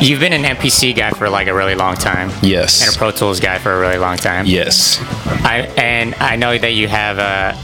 you've 0.00 0.18
been 0.20 0.32
an 0.32 0.42
MPC 0.56 0.94
guy 0.96 1.10
for 1.10 1.28
like 1.30 1.46
a 1.46 1.54
really 1.54 1.74
long 1.76 1.94
time. 1.94 2.30
Yes. 2.42 2.82
And 2.86 2.94
a 2.94 2.98
Pro 2.98 3.10
Tools 3.12 3.38
guy 3.40 3.58
for 3.58 3.72
a 3.72 3.78
really 3.80 3.98
long 3.98 4.16
time. 4.16 4.46
Yes. 4.46 4.98
I 5.44 5.70
and 5.76 6.14
I 6.16 6.36
know 6.36 6.58
that 6.58 6.72
you 6.72 6.88
have 6.88 7.18
a 7.18 7.54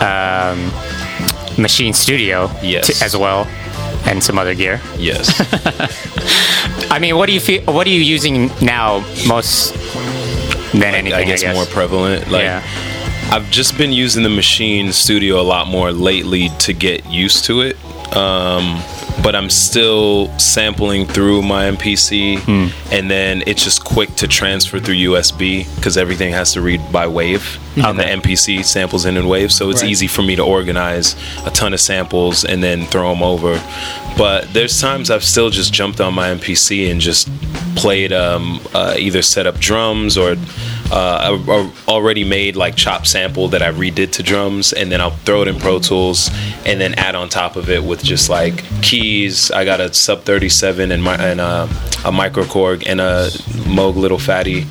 um, 0.00 0.70
Maschine 1.56 1.94
Studio 1.94 2.48
Yes. 2.62 2.86
t- 2.98 3.04
as 3.04 3.16
well, 3.16 3.46
and 4.06 4.22
some 4.22 4.38
other 4.38 4.54
gear. 4.54 4.80
Yes. 4.96 5.28
I 6.90 6.98
mean, 7.00 7.16
what 7.16 7.26
do 7.26 7.32
you 7.32 7.40
feel? 7.40 7.62
What 7.64 7.86
are 7.86 7.90
you 7.90 8.00
using 8.00 8.50
now 8.62 9.00
most 9.26 9.74
than 10.72 10.94
anything? 10.94 11.14
I 11.14 11.24
guess, 11.24 11.42
more 11.54 11.66
prevalent. 11.66 12.30
Like 12.30 12.42
Yeah. 12.44 12.62
I've 13.32 13.48
just 13.50 13.78
been 13.78 13.92
using 13.92 14.24
the 14.24 14.28
Maschine 14.28 14.92
Studio 14.92 15.40
a 15.40 15.42
lot 15.42 15.68
more 15.68 15.92
lately 15.92 16.48
to 16.60 16.72
get 16.72 17.06
used 17.06 17.44
to 17.44 17.60
it. 17.60 17.76
Um, 18.16 18.82
but 19.22 19.36
I'm 19.36 19.48
still 19.50 20.36
sampling 20.38 21.06
through 21.06 21.42
my 21.42 21.66
MPC, 21.66 22.38
Hmm. 22.40 22.66
and 22.90 23.08
then 23.08 23.44
it's 23.46 23.62
just 23.62 23.84
quick 23.84 24.16
to 24.16 24.26
transfer 24.26 24.80
through 24.80 24.96
USB 24.96 25.64
because 25.76 25.96
everything 25.96 26.32
has 26.32 26.52
to 26.54 26.60
read 26.60 26.80
by 26.90 27.06
wave, 27.06 27.58
and 27.76 27.96
the 27.98 28.02
MPC 28.04 28.64
samples 28.64 29.04
in 29.04 29.16
in 29.16 29.28
wave, 29.28 29.52
so 29.52 29.70
it's 29.70 29.82
Right. 29.82 29.90
easy 29.92 30.08
for 30.08 30.22
me 30.22 30.34
to 30.36 30.42
organize 30.42 31.14
a 31.46 31.50
ton 31.50 31.72
of 31.72 31.80
samples 31.80 32.42
and 32.44 32.64
then 32.64 32.86
throw 32.86 33.10
them 33.10 33.22
over. 33.22 33.60
But 34.16 34.52
there's 34.54 34.80
times 34.80 35.08
I've 35.10 35.24
still 35.24 35.50
just 35.50 35.72
jumped 35.72 36.00
on 36.00 36.14
my 36.14 36.30
MPC 36.30 36.90
and 36.90 37.00
just 37.00 37.28
played 37.76 38.12
um, 38.12 38.60
uh, 38.74 38.94
either 38.98 39.22
set 39.22 39.46
up 39.46 39.60
drums 39.60 40.16
or 40.16 40.36
uh, 40.90 41.38
a, 41.46 41.50
a 41.50 41.72
already 41.88 42.24
made 42.24 42.56
like 42.56 42.76
chop 42.76 43.06
sample 43.06 43.48
that 43.48 43.62
I 43.62 43.72
redid 43.72 44.12
to 44.12 44.22
drums, 44.22 44.72
and 44.72 44.90
then 44.90 45.00
I'll 45.00 45.10
throw 45.10 45.42
it 45.42 45.48
in 45.48 45.58
Pro 45.58 45.78
Tools, 45.78 46.30
and 46.66 46.80
then 46.80 46.94
add 46.94 47.14
on 47.14 47.28
top 47.28 47.56
of 47.56 47.70
it 47.70 47.82
with 47.82 48.02
just 48.02 48.28
like 48.28 48.64
keys. 48.82 49.50
I 49.50 49.64
got 49.64 49.80
a 49.80 49.92
Sub 49.92 50.22
37 50.22 50.90
and 50.92 51.02
my 51.02 51.14
and 51.16 51.40
uh, 51.40 51.66
a 52.04 52.10
Microkorg 52.10 52.84
and 52.86 53.00
a 53.00 53.28
Moog 53.66 53.96
Little 53.96 54.18
Phatty. 54.18 54.66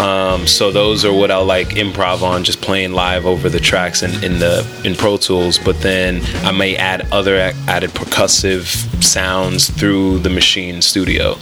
Um, 0.00 0.46
so 0.46 0.70
those 0.72 1.04
are 1.04 1.12
what 1.12 1.30
I'll 1.30 1.44
like 1.44 1.68
improv 1.70 2.22
on, 2.22 2.42
just 2.42 2.62
playing 2.62 2.92
live 2.92 3.26
over 3.26 3.50
the 3.50 3.60
tracks 3.60 4.02
in, 4.02 4.12
in 4.24 4.38
the 4.38 4.66
in 4.82 4.94
Pro 4.94 5.18
Tools. 5.18 5.58
But 5.58 5.80
then 5.82 6.22
I 6.44 6.52
may 6.52 6.74
add 6.74 7.06
other 7.12 7.36
added 7.36 7.90
percussive 7.90 8.64
sounds 9.04 9.68
through 9.68 10.20
the 10.20 10.30
Maschine 10.30 10.82
Studio. 10.82 11.34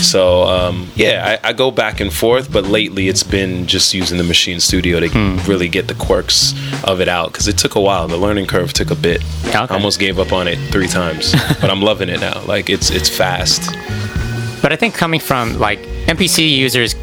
So 0.00 0.44
um, 0.44 0.90
yeah, 0.94 1.38
I, 1.44 1.50
I 1.50 1.52
go 1.52 1.70
back 1.70 2.00
and 2.00 2.10
forth. 2.12 2.50
But 2.50 2.64
lately, 2.64 3.08
it's 3.08 3.22
been 3.22 3.66
just 3.66 3.92
using 3.92 4.16
the 4.16 4.24
Maschine 4.24 4.62
Studio 4.62 4.98
to 5.00 5.08
really 5.46 5.68
get 5.68 5.88
the 5.88 5.94
quirks 5.94 6.54
of 6.84 7.02
it 7.02 7.08
out 7.08 7.32
because 7.32 7.48
it 7.48 7.58
took 7.58 7.74
a 7.74 7.80
while. 7.80 8.08
The 8.08 8.16
learning 8.16 8.46
curve 8.46 8.72
took 8.72 8.90
a 8.90 8.94
bit. 8.96 9.22
I 9.54 9.66
almost 9.66 10.00
gave 10.00 10.18
up 10.18 10.32
on 10.32 10.48
it 10.48 10.56
three 10.70 10.88
times, 10.88 11.32
but 11.60 11.70
I'm 11.70 11.82
loving 11.82 12.08
it 12.08 12.20
now. 12.20 12.42
Like 12.46 12.70
it's 12.70 12.90
it's 12.90 13.10
fast. 13.10 13.70
But 14.62 14.72
I 14.72 14.76
think 14.76 14.94
coming 14.94 15.20
from 15.20 15.58
like 15.58 15.80
MPC 16.06 16.56
users 16.56 16.94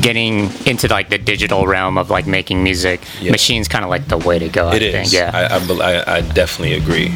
getting 0.00 0.50
into 0.66 0.88
like 0.88 1.10
the 1.10 1.18
digital 1.18 1.66
realm 1.66 1.98
of 1.98 2.08
like 2.10 2.26
making 2.26 2.62
music, 2.62 3.00
machines 3.22 3.68
kind 3.68 3.84
of 3.84 3.90
like 3.90 4.08
the 4.08 4.18
way 4.18 4.38
to 4.38 4.48
go. 4.48 4.68
I 4.68 4.76
It 4.76 4.82
is. 4.82 4.92
think. 4.92 5.12
Yeah. 5.12 5.30
I, 5.34 5.56
I, 5.56 5.92
I, 6.02 6.16
I 6.16 6.20
definitely 6.22 6.74
agree. 6.74 7.14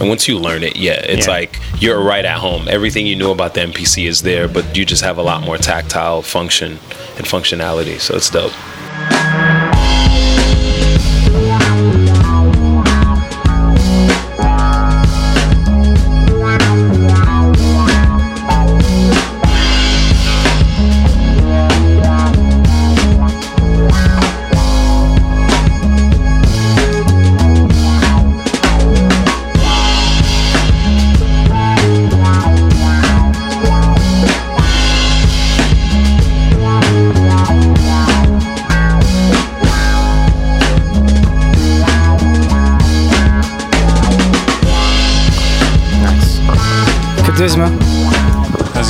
And 0.00 0.08
once 0.08 0.26
you 0.26 0.38
learn 0.38 0.62
it, 0.62 0.76
yeah, 0.76 0.92
it's 0.94 1.26
Yeah. 1.26 1.32
like 1.32 1.58
you're 1.78 2.00
right 2.02 2.24
at 2.24 2.38
home. 2.38 2.66
Everything 2.68 3.06
you 3.06 3.14
knew 3.16 3.30
about 3.30 3.54
the 3.54 3.60
MPC 3.60 4.06
is 4.06 4.22
there, 4.22 4.48
but 4.48 4.76
you 4.76 4.84
just 4.84 5.02
have 5.02 5.18
a 5.18 5.22
lot 5.22 5.42
more 5.42 5.56
tactile 5.58 6.22
function 6.22 6.72
and 7.16 7.26
functionality. 7.26 8.00
So 8.00 8.16
it's 8.16 8.30
dope. 8.30 8.52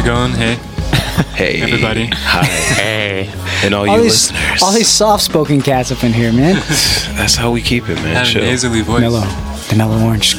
It 0.03 0.07
going? 0.07 0.33
Hey. 0.33 0.55
Hey. 1.37 1.63
Everybody. 1.63 2.07
Hi. 2.13 2.45
hey. 2.45 3.31
And 3.65 3.73
all 3.73 3.89
all 3.89 3.99
you 3.99 4.03
these, 4.03 4.33
listeners. 4.33 4.63
all 4.63 4.73
these 4.73 4.89
soft-spoken 4.89 5.61
cats 5.63 5.93
up 5.93 6.03
in 6.03 6.13
here, 6.13 6.33
man. 6.33 6.55
That's 7.17 7.37
how 7.37 7.53
we 7.53 7.63
keep 7.63 7.89
it, 7.89 7.95
man. 7.97 8.17
Have 8.17 8.27
a 8.27 8.31
Chill. 8.31 8.43
nasally 8.43 8.81
voice. 8.81 9.01
Mellow, 9.01 9.21
the 9.69 9.77
mellow 9.77 10.05
orange, 10.05 10.35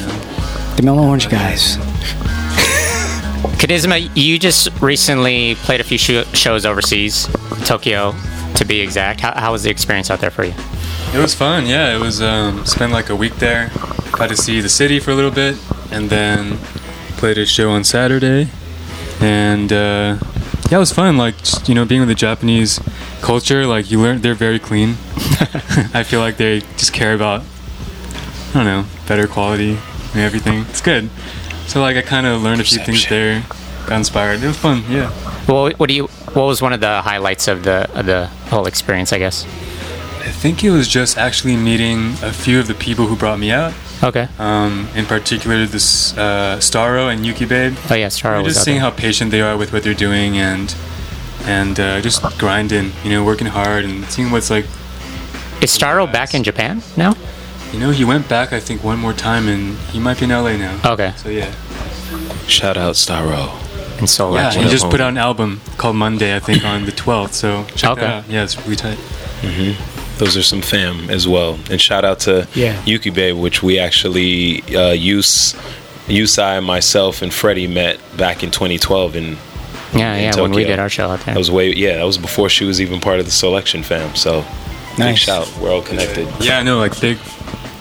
the 0.76 0.82
mellow 0.84 1.06
orange 1.08 1.30
guys. 1.30 1.78
Khadisma, 3.56 4.10
you 4.14 4.38
just 4.38 4.68
recently 4.82 5.54
played 5.54 5.80
a 5.80 5.84
few 5.84 5.96
sho- 5.96 6.24
shows 6.34 6.66
overseas, 6.66 7.26
Tokyo, 7.64 8.14
to 8.56 8.66
be 8.66 8.80
exact. 8.80 9.20
How, 9.20 9.32
how 9.34 9.52
was 9.52 9.62
the 9.62 9.70
experience 9.70 10.10
out 10.10 10.20
there 10.20 10.30
for 10.30 10.44
you? 10.44 10.52
It 11.14 11.18
was 11.22 11.34
fun. 11.34 11.64
Yeah, 11.64 11.96
it 11.96 12.00
was. 12.00 12.20
Um, 12.20 12.66
spent 12.66 12.92
like 12.92 13.08
a 13.08 13.16
week 13.16 13.36
there. 13.36 13.70
Got 14.12 14.28
to 14.28 14.36
see 14.36 14.60
the 14.60 14.68
city 14.68 15.00
for 15.00 15.12
a 15.12 15.14
little 15.14 15.30
bit, 15.30 15.56
and 15.90 16.10
then 16.10 16.58
played 17.16 17.38
a 17.38 17.46
show 17.46 17.70
on 17.70 17.82
Saturday. 17.84 18.50
And 19.20 19.72
uh, 19.72 20.18
yeah, 20.70 20.76
it 20.76 20.78
was 20.78 20.92
fun. 20.92 21.16
Like 21.16 21.38
just, 21.38 21.68
you 21.68 21.74
know, 21.74 21.84
being 21.84 22.00
with 22.00 22.08
the 22.08 22.14
Japanese 22.14 22.80
culture, 23.20 23.66
like 23.66 23.90
you 23.90 24.00
learn 24.00 24.20
they're 24.20 24.34
very 24.34 24.58
clean. 24.58 24.90
I 25.94 26.02
feel 26.02 26.20
like 26.20 26.36
they 26.36 26.60
just 26.76 26.92
care 26.92 27.14
about 27.14 27.42
I 28.50 28.52
don't 28.54 28.64
know 28.64 28.84
better 29.06 29.26
quality 29.26 29.78
and 30.12 30.20
everything. 30.20 30.60
It's 30.68 30.80
good. 30.80 31.10
So 31.66 31.80
like 31.80 31.96
I 31.96 32.02
kind 32.02 32.26
of 32.26 32.42
learned 32.42 32.60
a 32.60 32.64
few 32.64 32.78
things 32.78 33.06
there. 33.08 33.44
Got 33.86 33.96
inspired. 33.98 34.42
It 34.42 34.46
was 34.46 34.56
fun. 34.56 34.84
Yeah. 34.88 35.12
Well, 35.46 35.70
what 35.72 35.88
do 35.88 35.94
you? 35.94 36.06
What 36.06 36.46
was 36.46 36.62
one 36.62 36.72
of 36.72 36.80
the 36.80 37.02
highlights 37.02 37.48
of 37.48 37.64
the 37.64 37.88
of 37.98 38.06
the 38.06 38.26
whole 38.48 38.66
experience? 38.66 39.12
I 39.12 39.18
guess. 39.18 39.46
I 40.26 40.30
think 40.30 40.64
it 40.64 40.70
was 40.70 40.88
just 40.88 41.18
actually 41.18 41.56
meeting 41.56 42.12
a 42.22 42.32
few 42.32 42.58
of 42.58 42.66
the 42.66 42.74
people 42.74 43.06
who 43.06 43.14
brought 43.16 43.38
me 43.38 43.50
out. 43.50 43.74
Okay. 44.02 44.26
Um, 44.38 44.88
in 44.94 45.04
particular, 45.04 45.66
this 45.66 46.16
uh, 46.16 46.56
Starro 46.60 47.12
and 47.12 47.26
Yuki 47.26 47.44
Babe. 47.44 47.74
Oh 47.90 47.94
yeah, 47.94 48.06
Starro 48.08 48.42
We're 48.42 48.48
just 48.48 48.64
seeing 48.64 48.76
there. 48.80 48.90
how 48.90 48.96
patient 48.96 49.30
they 49.30 49.42
are 49.42 49.56
with 49.58 49.72
what 49.72 49.82
they're 49.82 49.92
doing 50.08 50.38
and 50.38 50.74
and 51.46 51.78
uh, 51.78 52.00
just 52.00 52.22
grinding, 52.38 52.92
you 53.04 53.10
know, 53.10 53.22
working 53.22 53.46
hard 53.48 53.84
and 53.84 54.04
seeing 54.06 54.30
what's 54.30 54.48
like. 54.50 54.64
Is 55.60 55.76
Starro 55.76 56.10
back 56.10 56.34
in 56.34 56.42
Japan 56.42 56.82
now? 56.96 57.14
You 57.72 57.80
know, 57.80 57.90
he 57.90 58.04
went 58.04 58.26
back 58.28 58.52
I 58.52 58.60
think 58.60 58.82
one 58.82 58.98
more 58.98 59.12
time 59.12 59.46
and 59.48 59.76
he 59.92 59.98
might 60.00 60.18
be 60.18 60.24
in 60.24 60.30
LA 60.30 60.56
now. 60.56 60.80
Okay. 60.92 61.12
So 61.16 61.28
yeah. 61.28 61.52
Shout 62.46 62.76
out 62.78 62.94
Starro. 62.94 63.60
And 63.98 64.08
Solar. 64.08 64.40
Yeah, 64.40 64.52
he 64.52 64.68
just 64.70 64.88
put 64.90 65.00
out 65.00 65.10
an 65.10 65.18
album 65.18 65.60
called 65.76 65.96
Monday, 65.96 66.34
I 66.34 66.40
think, 66.40 66.64
on 66.64 66.84
the 66.84 66.92
12th. 66.92 67.32
So 67.32 67.64
check 67.76 67.90
Okay. 67.92 68.00
that 68.00 68.24
out. 68.24 68.28
Yeah, 68.30 68.42
it's 68.44 68.56
really 68.62 68.76
tight. 68.76 68.98
hmm 69.42 69.72
Those 70.18 70.36
are 70.36 70.42
some 70.42 70.62
fam 70.62 71.10
as 71.10 71.26
well. 71.26 71.58
And 71.70 71.80
shout 71.80 72.04
out 72.04 72.20
to 72.20 72.46
Yeah. 72.54 72.80
Yuki 72.84 73.10
Babe, 73.10 73.36
which 73.36 73.62
we 73.62 73.78
actually 73.78 74.62
uh, 74.74 74.92
use 74.92 75.54
Yusai, 76.06 76.62
myself, 76.64 77.22
and 77.22 77.32
Freddie 77.32 77.66
met 77.66 77.98
back 78.16 78.42
in 78.44 78.50
2012 78.50 79.16
in 79.16 79.36
Yeah, 79.94 80.14
in 80.14 80.22
yeah. 80.34 80.40
When 80.40 80.52
we 80.52 80.64
did 80.64 80.78
our 80.78 80.88
show 80.88 81.10
out 81.10 81.20
there. 81.20 81.34
That 81.34 81.38
was 81.38 81.50
way 81.50 81.72
yeah, 81.74 81.96
that 81.96 82.04
was 82.04 82.18
before 82.18 82.48
she 82.48 82.64
was 82.64 82.80
even 82.80 83.00
part 83.00 83.18
of 83.20 83.24
the 83.26 83.32
Soulection 83.32 83.82
fam. 83.84 84.14
So 84.14 84.44
big 84.90 84.98
Nice. 84.98 85.18
shout. 85.18 85.50
We're 85.60 85.72
all 85.72 85.82
connected. 85.82 86.28
Yeah, 86.40 86.62
no, 86.62 86.78
like 86.78 86.98
big 87.00 87.18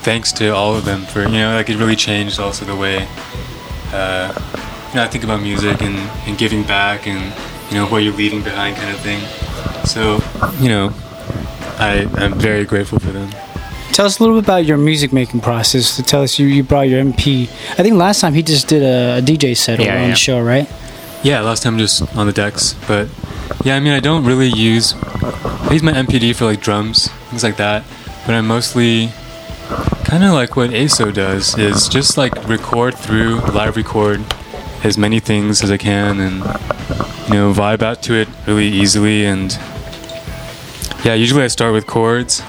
thanks 0.06 0.32
to 0.34 0.50
all 0.50 0.76
of 0.76 0.86
them 0.86 1.02
for 1.04 1.22
you 1.24 1.30
know, 1.30 1.56
like 1.56 1.70
it 1.70 1.78
really 1.78 1.96
changed 1.96 2.40
also 2.40 2.66
the 2.66 2.76
way 2.76 3.08
uh, 3.94 4.34
you 4.90 4.96
know 4.96 5.04
I 5.04 5.08
think 5.08 5.24
about 5.24 5.42
music 5.42 5.82
and, 5.82 5.96
and 6.28 6.38
giving 6.38 6.64
back 6.64 7.08
and 7.08 7.34
you 7.72 7.78
know 7.78 7.86
what 7.88 8.00
you're 8.00 8.14
leaving 8.16 8.42
behind 8.42 8.76
kind 8.78 8.90
of 8.92 9.00
thing. 9.02 9.20
So 9.86 10.20
you 10.60 10.70
know, 10.70 10.94
I 11.80 12.08
I'm 12.16 12.34
very 12.40 12.66
grateful 12.66 13.00
for 13.00 13.12
them. 13.12 13.30
Tell 13.91 14.06
us 14.08 14.20
a 14.20 14.24
little 14.24 14.38
bit 14.38 14.45
about 14.45 14.66
your 14.66 14.78
music 14.78 15.14
making 15.14 15.41
process. 15.41 15.95
To 15.98 16.04
tell 16.04 16.24
us 16.24 16.40
you, 16.40 16.48
you 16.48 16.64
brought 16.64 16.90
your 16.90 17.04
MP. 17.04 17.44
I 17.44 17.84
think 17.84 17.95
last 17.95 18.22
time 18.22 18.34
he 18.34 18.41
just 18.41 18.68
did 18.68 18.82
a, 18.82 19.20
a 19.20 19.22
DJ 19.22 19.56
set 19.56 19.80
over 19.80 19.88
Yeah, 19.88 19.95
on 19.98 20.02
yeah. 20.04 20.10
the 20.10 20.16
show, 20.16 20.41
right? 20.41 20.68
Yeah, 21.24 21.41
last 21.41 21.64
time 21.64 21.78
just 21.78 22.02
on 22.18 22.26
the 22.28 22.34
decks, 22.34 22.74
but 22.88 23.08
yeah, 23.64 23.76
I 23.76 23.80
mean, 23.80 23.94
I 23.94 24.00
don't 24.00 24.26
really 24.26 24.50
use. 24.50 24.94
I 24.95 25.70
use 25.72 25.84
my 25.84 25.94
MPD 25.94 26.36
for 26.36 26.45
like 26.45 26.60
drums, 26.60 27.08
things 27.30 27.44
like 27.44 27.58
that, 27.58 27.84
but 28.26 28.36
I 28.36 28.41
mostly 28.41 29.10
kind 30.04 30.24
of 30.24 30.34
like 30.34 30.56
what 30.58 30.72
ASO 30.72 31.14
does 31.14 31.58
is 31.58 31.88
just 31.88 32.18
like 32.18 32.34
record 32.48 32.95
through, 32.98 33.40
live 33.54 33.78
record 33.78 34.22
as 34.84 34.98
many 34.98 35.20
things 35.22 35.64
as 35.64 35.72
I 35.72 35.78
can, 35.78 36.20
and 36.20 36.36
you 37.30 37.36
know, 37.36 37.54
vibe 37.54 37.82
out 37.84 38.02
to 38.04 38.14
it 38.16 38.28
really 38.45 38.68
easily. 38.68 39.24
And 39.26 39.58
yeah, 41.04 41.14
usually 41.14 41.44
I 41.44 41.48
start 41.48 41.74
with 41.74 41.86
chords, 41.88 42.42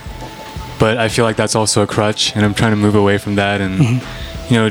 but 0.79 0.99
I 0.99 1.09
feel 1.09 1.25
like 1.25 1.37
that's 1.37 1.55
also 1.55 1.83
a 1.83 1.87
crutch, 1.87 2.35
and 2.37 2.45
I'm 2.45 2.55
trying 2.55 2.73
to 2.73 2.77
move 2.77 2.95
away 2.95 3.19
from 3.19 3.35
that 3.37 3.61
and 3.61 3.81
mm-hmm. 3.81 4.55
you 4.55 4.61
know 4.61 4.71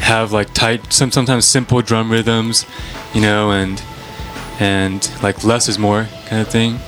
have 0.00 0.32
like 0.32 0.52
tight 0.54 0.92
some 0.92 1.10
sometimes 1.10 1.44
simple 1.44 1.82
drum 1.82 2.10
rhythms 2.10 2.64
you 3.12 3.20
know 3.20 3.50
and 3.50 3.82
and 4.58 5.10
like 5.22 5.44
less 5.44 5.68
is 5.68 5.78
more 5.78 6.08
kind 6.26 6.40
of 6.40 6.48
thing 6.48 6.78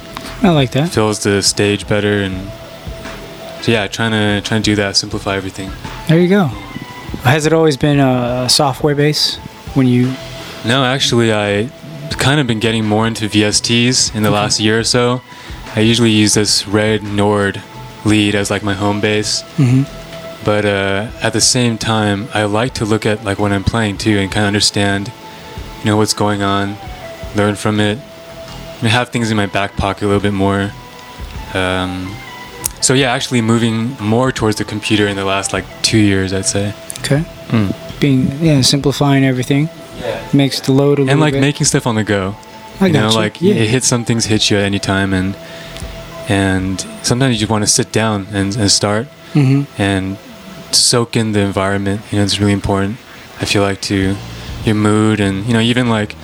I 0.43 0.49
like 0.49 0.73
that. 0.73 0.91
fills 0.91 1.23
the 1.23 1.43
stage 1.43 1.87
better 1.87 2.23
and 2.23 2.51
so 3.63 3.71
yeah 3.71 3.87
trying 3.87 4.13
to 4.13 4.41
trying 4.49 4.63
to 4.63 4.71
do 4.71 4.77
that 4.77 4.97
simplify 4.97 5.37
everything 5.37 5.71
There 6.09 6.19
you 6.19 6.29
go. 6.29 6.47
Has 7.23 7.47
it 7.47 7.53
always 7.53 7.77
been 7.77 8.01
a 8.01 8.49
software 8.49 8.95
base 8.95 9.37
when 9.75 9.87
you? 9.87 10.13
no 10.65 10.85
actually 10.85 11.33
i 11.33 11.69
kind 12.19 12.41
of 12.41 12.47
been 12.47 12.61
getting 12.61 12.85
more 12.85 13.07
into 13.07 13.29
vsts 13.29 14.15
in 14.15 14.23
the 14.23 14.31
last 14.31 14.61
year 14.61 14.79
or 14.79 14.85
so 14.85 15.21
i 15.77 15.81
usually 15.81 16.11
use 16.11 16.35
this 16.35 16.67
red 16.69 17.03
nord 17.03 17.63
lead 18.05 18.35
as 18.35 18.51
like 18.51 18.63
my 18.63 18.75
home 18.75 19.01
base 19.01 19.43
Mhm. 19.57 19.87
but 20.45 20.65
uh, 20.65 21.09
at 21.23 21.33
the 21.33 21.41
same 21.41 21.79
time 21.79 22.29
i 22.35 22.43
like 22.45 22.75
to 22.75 22.85
look 22.85 23.07
at 23.07 23.25
like 23.25 23.39
what 23.39 23.53
i'm 23.53 23.65
playing 23.65 23.97
too 23.99 24.19
and 24.19 24.31
kind 24.31 24.45
of 24.45 24.49
understand 24.49 25.11
you 25.81 25.87
know 25.87 25.97
what's 25.97 26.15
going 26.15 26.43
on 26.43 26.77
learn 27.37 27.55
from 27.55 27.81
it 27.81 27.99
and 28.81 28.89
have 28.91 29.09
things 29.11 29.31
in 29.31 29.37
my 29.37 29.47
back 29.47 29.77
pocket 29.77 30.03
a 30.05 30.07
little 30.07 30.21
bit 30.23 30.33
more 30.35 30.71
um, 31.55 32.15
so 32.81 32.95
yeah 32.95 33.13
actually 33.13 33.41
moving 33.41 33.97
more 34.01 34.33
towards 34.33 34.57
the 34.57 34.65
computer 34.65 35.07
in 35.07 35.17
the 35.17 35.25
last 35.25 35.53
like 35.53 35.65
two 35.83 35.99
years 35.99 36.33
i'd 36.33 36.47
say 36.47 36.75
Okay. 37.05 37.25
Mm. 37.49 37.99
Being 38.01 38.31
yeah, 38.41 38.61
simplifying 38.61 39.25
everything. 39.25 39.69
Yeah. 39.99 40.25
Makes 40.33 40.61
the 40.61 40.71
load 40.71 40.99
a 40.99 41.03
little 41.03 41.11
and 41.11 41.21
like 41.21 41.33
bit. 41.35 41.41
making 41.41 41.67
stuff 41.67 41.85
on 41.85 41.97
the 41.97 42.05
go 42.05 42.37
I 42.83 42.87
you 42.87 42.93
know 42.95 43.09
gotcha. 43.09 43.19
like 43.25 43.41
Yeah. 43.43 43.55
it 43.63 43.69
hits 43.69 43.87
some 43.87 44.05
things 44.05 44.25
hit 44.27 44.51
you 44.51 44.57
at 44.59 44.65
any 44.65 44.79
time 44.79 45.13
and 45.15 45.35
and 46.29 46.81
sometimes 47.03 47.35
you 47.35 47.41
just 47.41 47.51
want 47.51 47.63
to 47.65 47.71
sit 47.71 47.93
down 47.93 48.27
and, 48.33 48.57
and 48.57 48.71
start 48.71 49.07
Mhm. 49.35 49.67
and 49.79 50.19
soak 50.73 51.17
in 51.17 51.33
the 51.33 51.41
environment 51.41 52.01
you 52.11 52.19
know 52.19 52.25
it's 52.25 52.39
really 52.41 52.53
important 52.53 52.97
i 53.41 53.45
feel 53.45 53.63
like 53.63 53.81
to 53.83 54.17
your 54.65 54.75
mood 54.75 55.21
and 55.21 55.47
you 55.47 55.53
know 55.55 55.61
even 55.61 55.89
like 55.89 56.15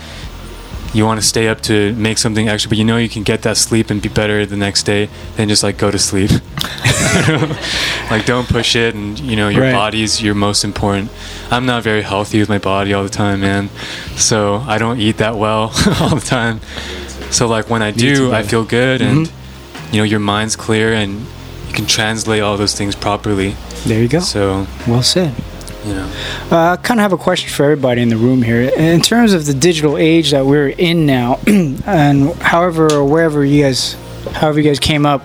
you 0.94 1.05
want 1.05 1.20
to 1.20 1.27
stay 1.27 1.48
up 1.48 1.60
to 1.60 1.93
make 1.94 2.16
something 2.19 2.48
extra 2.48 2.69
but 2.69 2.78
you 2.78 2.85
know 2.85 2.97
you 2.97 3.09
can 3.09 3.23
get 3.23 3.43
that 3.43 3.56
sleep 3.56 3.90
and 3.90 4.01
be 4.01 4.09
better 4.09 4.47
the 4.47 4.56
next 4.56 4.85
day 4.85 5.09
then 5.36 5.48
just 5.48 5.62
like 5.62 5.77
go 5.77 5.90
to 5.90 5.98
sleep 5.98 6.31
like 8.10 8.24
don't 8.27 8.48
push 8.48 8.74
it 8.77 8.94
and 8.94 9.19
you 9.20 9.36
know 9.36 9.48
your 9.48 9.62
Right. 9.62 9.73
body's 9.73 10.23
your 10.23 10.35
most 10.35 10.65
important 10.65 11.10
i'm 11.51 11.66
not 11.66 11.82
very 11.82 12.02
healthy 12.02 12.40
with 12.40 12.48
my 12.48 12.59
body 12.59 12.93
all 12.94 13.02
the 13.02 13.09
time 13.10 13.40
man 13.40 13.69
so 14.16 14.56
i 14.66 14.78
don't 14.78 14.98
eat 15.01 15.19
that 15.19 15.36
well 15.36 15.73
all 16.01 16.15
the 16.16 16.24
time 16.24 16.60
so 17.31 17.47
like 17.47 17.69
when 17.69 17.82
i 17.82 17.90
do 17.90 18.32
i 18.32 18.43
feel 18.43 18.65
good 18.65 19.01
and 19.02 19.27
Mhm. 19.27 19.93
you 19.93 19.98
know 19.98 20.05
your 20.05 20.20
mind's 20.20 20.56
clear 20.56 20.93
and 20.94 21.20
you 21.69 21.74
can 21.74 21.86
translate 21.86 22.43
all 22.43 22.56
those 22.56 22.74
things 22.74 22.94
properly 22.97 23.55
There 23.86 24.01
you 24.01 24.09
go. 24.09 24.20
so 24.20 24.66
Well 24.86 25.02
said. 25.02 25.35
Uh, 26.51 26.73
I 26.73 26.77
kind 26.77 27.01
of 27.01 27.02
have 27.02 27.12
a 27.12 27.19
question 27.19 27.51
for 27.51 27.65
everybody 27.65 28.02
in 28.02 28.09
the 28.09 28.16
room 28.16 28.43
here. 28.43 28.62
In 28.62 29.01
terms 29.01 29.32
of 29.32 29.47
the 29.47 29.55
digital 29.55 29.97
age 29.97 30.31
that 30.31 30.47
we're 30.47 30.69
in 30.69 31.06
now, 31.06 31.39
and 31.47 32.32
however 32.36 32.93
or 32.93 33.05
wherever 33.05 33.44
you 33.44 33.62
guys, 33.62 33.94
however 34.32 34.60
you 34.60 34.69
guys 34.69 34.81
came 34.81 35.06
up 35.06 35.23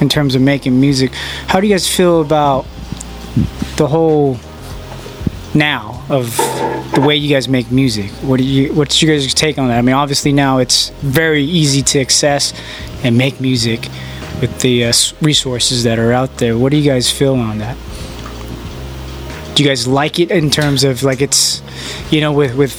in 0.00 0.08
terms 0.08 0.34
of 0.34 0.42
making 0.42 0.80
music, 0.80 1.12
how 1.46 1.60
do 1.60 1.66
you 1.66 1.74
guys 1.74 1.88
feel 1.88 2.20
about 2.20 2.66
the 3.76 3.86
whole 3.86 4.38
now 5.54 6.04
of 6.08 6.36
the 6.94 7.02
way 7.04 7.16
you 7.16 7.28
guys 7.28 7.48
make 7.48 7.70
music? 7.70 8.10
What 8.22 8.38
do 8.38 8.44
you, 8.44 8.72
what's 8.72 9.02
your 9.02 9.14
guys' 9.14 9.34
take 9.34 9.58
on 9.58 9.68
that? 9.68 9.78
I 9.78 9.82
mean, 9.82 9.94
obviously 9.94 10.32
now 10.32 10.58
it's 10.58 10.90
very 11.00 11.42
easy 11.42 11.82
to 11.82 12.00
access 12.00 12.52
and 13.02 13.16
make 13.16 13.40
music 13.40 13.88
with 14.40 14.60
the 14.60 14.84
uh, 14.84 14.92
resources 15.20 15.84
that 15.84 15.98
are 15.98 16.12
out 16.12 16.36
there. 16.38 16.56
What 16.58 16.70
do 16.70 16.78
you 16.78 16.88
guys 16.88 17.10
feel 17.10 17.34
on 17.34 17.58
that? 17.58 17.76
Do 19.56 19.62
you 19.62 19.68
guys 19.68 19.88
like 19.88 20.20
it 20.20 20.30
in 20.30 20.50
terms 20.50 20.84
of 20.84 21.02
like 21.02 21.20
it's 21.22 21.62
you 22.12 22.20
know 22.20 22.32
with 22.32 22.54
with 22.54 22.74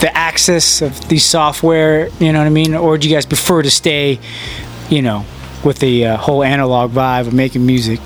the 0.00 0.14
access 0.16 0.82
of 0.82 1.08
the 1.08 1.18
software 1.18 2.08
you 2.18 2.32
know 2.32 2.40
what 2.40 2.46
i 2.46 2.50
mean 2.50 2.74
or 2.74 2.98
do 2.98 3.08
you 3.08 3.14
guys 3.14 3.24
prefer 3.24 3.62
to 3.62 3.70
stay 3.70 4.18
you 4.90 5.00
know 5.00 5.24
with 5.64 5.78
the 5.78 6.04
uh, 6.04 6.16
whole 6.16 6.42
analog 6.42 6.90
vibe 6.90 7.28
of 7.28 7.32
making 7.32 7.64
music 7.64 8.00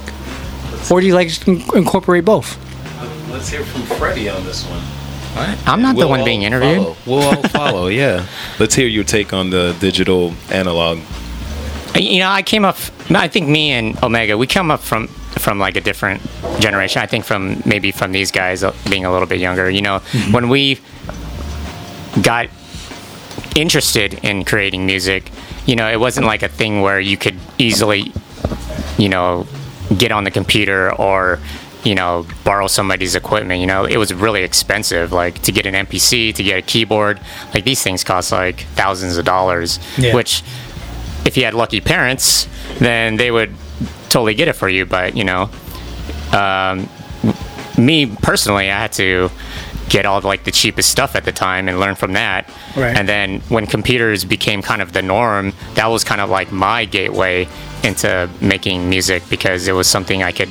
or 0.90 1.01
do 1.01 1.06
you 1.06 1.14
like 1.14 1.31
to 1.32 1.51
in- 1.52 1.64
incorporate 1.74 2.24
both 2.27 2.59
Let's 3.31 3.48
hear 3.48 3.64
from 3.64 3.82
Freddie 3.98 4.28
on 4.28 4.44
this 4.44 4.64
one. 4.64 4.82
I'm 5.66 5.82
not 5.82 5.94
the 5.97 6.01
We'll 6.01 6.09
one 6.09 6.24
being 6.24 6.43
interviewed. 6.43 6.78
follow. 6.78 6.97
We'll 7.06 7.23
all 7.23 7.43
follow, 7.48 7.86
yeah. 8.02 8.24
Let's 8.59 8.74
hear 8.74 8.86
your 8.86 9.05
take 9.05 9.35
on 9.35 9.51
the 9.51 9.77
digital 9.78 10.32
analog. 10.51 11.01
You 11.94 12.20
know, 12.20 12.31
I 12.31 12.43
came 12.43 12.64
up. 12.64 12.77
I 13.10 13.28
think 13.28 13.47
me 13.48 13.73
and 13.73 13.94
Ohmega, 13.97 14.39
we 14.39 14.47
come 14.47 14.70
up 14.70 14.81
from 14.81 15.09
from 15.38 15.58
like 15.58 15.76
a 15.76 15.80
different 15.80 16.20
generation. 16.60 17.02
I 17.02 17.06
think 17.06 17.24
from 17.24 17.62
maybe 17.64 17.92
from 17.92 18.12
these 18.12 18.30
guys 18.30 18.64
uh, 18.64 18.74
being 18.90 19.04
a 19.04 19.12
little 19.12 19.26
bit 19.28 19.38
younger. 19.40 19.68
You 19.70 19.82
know, 19.82 19.98
when 20.30 20.48
we 20.48 20.80
got 22.22 22.48
interested 23.54 24.14
in 24.24 24.44
creating 24.44 24.86
music, 24.86 25.30
you 25.66 25.76
know, 25.76 25.90
it 25.90 25.98
wasn't 26.00 26.26
like 26.26 26.42
a 26.42 26.48
thing 26.48 26.80
where 26.80 27.00
you 27.00 27.16
could 27.16 27.36
easily, 27.58 28.12
you 28.98 29.08
know, 29.08 29.46
get 29.98 30.12
on 30.12 30.24
the 30.24 30.30
computer 30.30 30.92
or 30.94 31.38
you 31.84 31.94
know 31.94 32.26
borrow 32.42 32.66
somebody's 32.66 33.14
equipment 33.14 33.60
you 33.60 33.66
know 33.68 33.84
it 33.84 33.96
was 33.96 34.12
really 34.12 34.42
expensive 34.42 35.12
like 35.12 35.40
to 35.42 35.52
get 35.52 35.64
an 35.66 35.86
mpc 35.86 36.34
to 36.34 36.42
get 36.42 36.58
a 36.58 36.62
keyboard 36.62 37.20
like 37.54 37.62
these 37.62 37.80
things 37.80 38.02
cost 38.02 38.32
like 38.32 38.62
thousands 38.74 39.16
of 39.16 39.24
dollars 39.24 39.78
Yeah. 39.96 40.12
which 40.12 40.42
if 41.24 41.36
you 41.36 41.44
had 41.44 41.54
lucky 41.54 41.80
parents, 41.80 42.48
then 42.80 43.16
they 43.16 43.30
would 43.30 43.54
totally 44.08 44.34
get 44.34 44.48
it 44.48 44.54
for 44.54 44.68
you. 44.68 44.86
But 44.86 45.16
you 45.16 45.24
know, 45.24 45.50
um, 46.32 46.88
me 47.78 48.06
personally, 48.06 48.70
I 48.70 48.78
had 48.78 48.92
to 48.94 49.30
get 49.88 50.04
all 50.04 50.20
like 50.20 50.42
the 50.44 50.50
cheapest 50.50 50.90
stuff 50.90 51.14
at 51.14 51.24
the 51.24 51.32
time 51.32 51.68
and 51.68 51.78
learn 51.78 51.94
from 51.94 52.14
that. 52.14 52.50
Right. 52.76 52.96
And 52.96 53.08
then 53.08 53.40
when 53.48 53.66
computers 53.66 54.24
became 54.24 54.60
kind 54.62 54.82
of 54.82 54.92
the 54.92 55.02
norm, 55.02 55.52
that 55.74 55.86
was 55.86 56.02
kind 56.04 56.20
of 56.20 56.28
like 56.28 56.50
my 56.50 56.84
gateway 56.84 57.46
into 57.84 58.28
making 58.40 58.88
music 58.90 59.22
because 59.30 59.68
it 59.68 59.72
was 59.72 59.86
something 59.86 60.22
I 60.24 60.32
could 60.32 60.48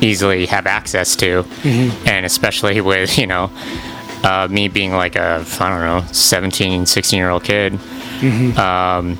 easily 0.00 0.46
have 0.46 0.66
access 0.66 1.16
to, 1.16 1.42
Mhm. 1.62 2.06
and 2.06 2.24
especially 2.26 2.80
with 2.92 3.18
you 3.18 3.26
know. 3.26 3.50
Uh, 4.24 4.48
me 4.50 4.66
being 4.66 4.92
like 4.92 5.14
a 5.14 5.44
I 5.60 5.68
don't 5.68 5.80
know 5.80 6.04
17 6.10 6.86
16 6.86 7.16
year 7.18 7.30
old 7.30 7.44
kid 7.44 7.74
Mhm. 8.20 8.58
um, 8.58 9.16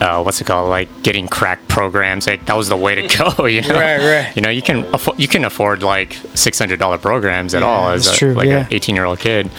uh, 0.00 0.22
what's 0.22 0.40
it 0.40 0.44
called? 0.46 0.68
Like 0.70 1.02
getting 1.02 1.28
crack 1.28 1.66
programs. 1.68 2.26
Like 2.26 2.46
that 2.46 2.56
was 2.56 2.68
the 2.68 2.76
way 2.76 2.94
to 2.94 3.16
go. 3.16 3.46
You 3.50 3.62
know, 3.62 3.74
Right, 3.78 3.98
right. 3.98 4.36
You 4.36 4.42
know, 4.42 4.50
you 4.50 4.62
can 4.62 4.84
affo- 4.92 5.18
you 5.18 5.28
can 5.28 5.44
afford 5.44 5.82
like 5.82 6.14
six 6.34 6.58
hundred 6.58 6.78
dollar 6.78 6.98
programs 6.98 7.54
at 7.54 7.62
Yeah, 7.62 7.68
all 7.68 7.90
as 7.90 8.06
a, 8.08 8.12
true, 8.14 8.32
like 8.34 8.48
yeah. 8.48 8.60
an 8.66 8.68
eighteen 8.70 8.94
year 8.96 9.04
old 9.04 9.18
kid. 9.20 9.50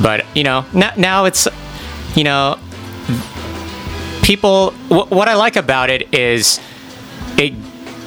But 0.00 0.24
you 0.34 0.44
know, 0.44 0.64
now, 0.72 0.92
now 0.96 1.24
it's 1.26 1.46
you 2.16 2.24
know, 2.24 2.58
people. 4.22 4.70
Wh- 4.88 5.10
what 5.10 5.28
I 5.28 5.34
like 5.34 5.56
about 5.56 5.90
it 5.90 6.12
is 6.14 6.60
it 7.38 7.54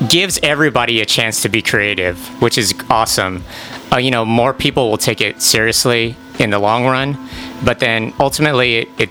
gives 0.09 0.39
everybody 0.43 1.01
a 1.01 1.05
chance 1.05 1.41
to 1.43 1.49
be 1.49 1.61
creative, 1.61 2.17
which 2.41 2.57
is 2.57 2.73
awesome. 2.89 3.43
Uh, 3.91 3.97
you 3.97 4.11
know, 4.11 4.25
more 4.25 4.53
people 4.53 4.89
will 4.89 4.97
take 4.97 5.21
it 5.21 5.41
seriously 5.41 6.15
in 6.39 6.49
the 6.49 6.59
long 6.59 6.85
run, 6.85 7.17
but 7.63 7.79
then 7.79 8.13
ultimately 8.19 8.75
it, 8.77 8.89
it 8.97 9.09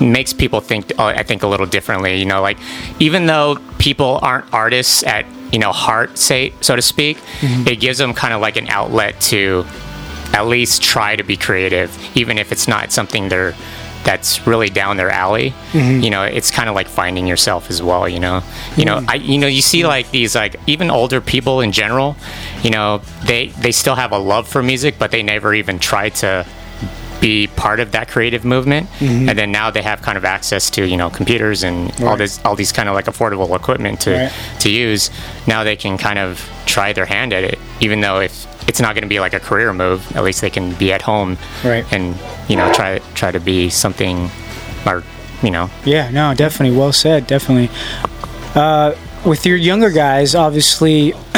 makes 0.00 0.32
people 0.32 0.60
think. 0.60 0.92
Uh, 0.98 1.06
I 1.06 1.22
think 1.22 1.42
a 1.42 1.46
little 1.46 1.66
differently. 1.66 2.18
You 2.18 2.24
know, 2.26 2.40
like 2.42 2.58
even 2.98 3.26
though 3.26 3.56
people 3.78 4.18
aren't 4.22 4.52
artists 4.52 5.02
at 5.04 5.26
you 5.52 5.58
know 5.58 5.72
heart, 5.72 6.16
say 6.18 6.52
so 6.60 6.76
to 6.76 6.82
speak, 6.82 7.18
Mhm. 7.40 7.66
it 7.66 7.76
gives 7.80 7.98
them 7.98 8.14
kind 8.14 8.32
of 8.34 8.40
like 8.40 8.56
an 8.56 8.68
outlet 8.68 9.20
to 9.32 9.64
at 10.32 10.46
least 10.46 10.82
try 10.82 11.16
to 11.16 11.24
be 11.24 11.36
creative, 11.36 11.90
even 12.16 12.38
if 12.38 12.52
it's 12.52 12.68
not 12.68 12.92
something 12.92 13.28
they're 13.28 13.54
that's 14.02 14.46
really 14.46 14.70
down 14.70 14.96
their 14.96 15.10
alley. 15.10 15.52
Mhm. 15.72 16.02
You 16.02 16.08
know, 16.08 16.22
it's 16.22 16.50
kind 16.50 16.70
of 16.70 16.74
like 16.74 16.88
finding 16.88 17.26
yourself 17.26 17.68
as 17.68 17.82
well. 17.82 18.08
You 18.08 18.18
know, 18.20 18.42
you 18.76 18.86
know, 18.86 19.04
I 19.06 19.16
you 19.16 19.36
know 19.38 19.46
you 19.46 19.60
see 19.60 19.84
like 19.84 20.10
these 20.10 20.34
like 20.34 20.56
even 20.66 20.90
older 20.90 21.20
people 21.20 21.60
in 21.60 21.70
general, 21.72 22.16
you 22.62 22.70
know, 22.70 23.02
they 23.24 23.48
they 23.60 23.72
still 23.72 23.96
have 23.96 24.12
a 24.12 24.18
love 24.18 24.48
for 24.48 24.62
music, 24.62 24.94
but 24.98 25.10
they 25.10 25.22
never 25.22 25.52
even 25.52 25.78
try 25.78 26.08
to 26.08 26.46
be 27.20 27.46
part 27.48 27.80
of 27.80 27.92
that 27.92 28.08
creative 28.08 28.44
movement 28.44 28.88
Mhm. 28.98 29.28
and 29.28 29.38
then 29.38 29.52
now 29.52 29.70
they 29.70 29.82
have 29.82 30.00
kind 30.02 30.16
of 30.16 30.24
access 30.24 30.70
to 30.70 30.86
you 30.86 30.96
know 30.96 31.10
computers 31.10 31.62
and 31.62 31.90
all 32.00 32.08
Right. 32.10 32.18
this 32.18 32.40
all 32.44 32.56
these 32.56 32.72
kind 32.72 32.88
of 32.88 32.94
like 32.94 33.06
affordable 33.06 33.54
equipment 33.54 34.00
to 34.00 34.12
Right. 34.12 34.32
to 34.60 34.70
use 34.70 35.10
now 35.46 35.62
they 35.64 35.76
can 35.76 35.98
kind 35.98 36.18
of 36.18 36.48
try 36.66 36.92
their 36.92 37.06
hand 37.06 37.32
at 37.32 37.44
it 37.44 37.58
even 37.80 38.00
though 38.00 38.20
if 38.20 38.46
it's 38.68 38.80
not 38.80 38.94
going 38.94 39.02
to 39.02 39.08
be 39.08 39.20
like 39.20 39.34
a 39.34 39.40
career 39.40 39.72
move 39.72 40.00
at 40.16 40.22
least 40.24 40.40
they 40.40 40.50
can 40.50 40.72
be 40.72 40.92
at 40.92 41.02
home 41.02 41.36
Right. 41.62 41.84
and 41.90 42.16
you 42.48 42.56
know 42.56 42.72
try 42.72 43.00
try 43.14 43.30
to 43.30 43.40
be 43.40 43.68
something 43.68 44.30
or 44.86 45.02
you 45.42 45.50
know 45.50 45.68
Yeah, 45.84 46.08
no, 46.10 46.34
definitely. 46.34 46.76
Well 46.76 46.92
said. 46.92 47.26
Definitely. 47.26 47.70
Uh, 48.54 48.92
with 49.24 49.44
your 49.46 49.56
younger 49.56 49.90
guys, 49.90 50.34
obviously, 50.34 51.14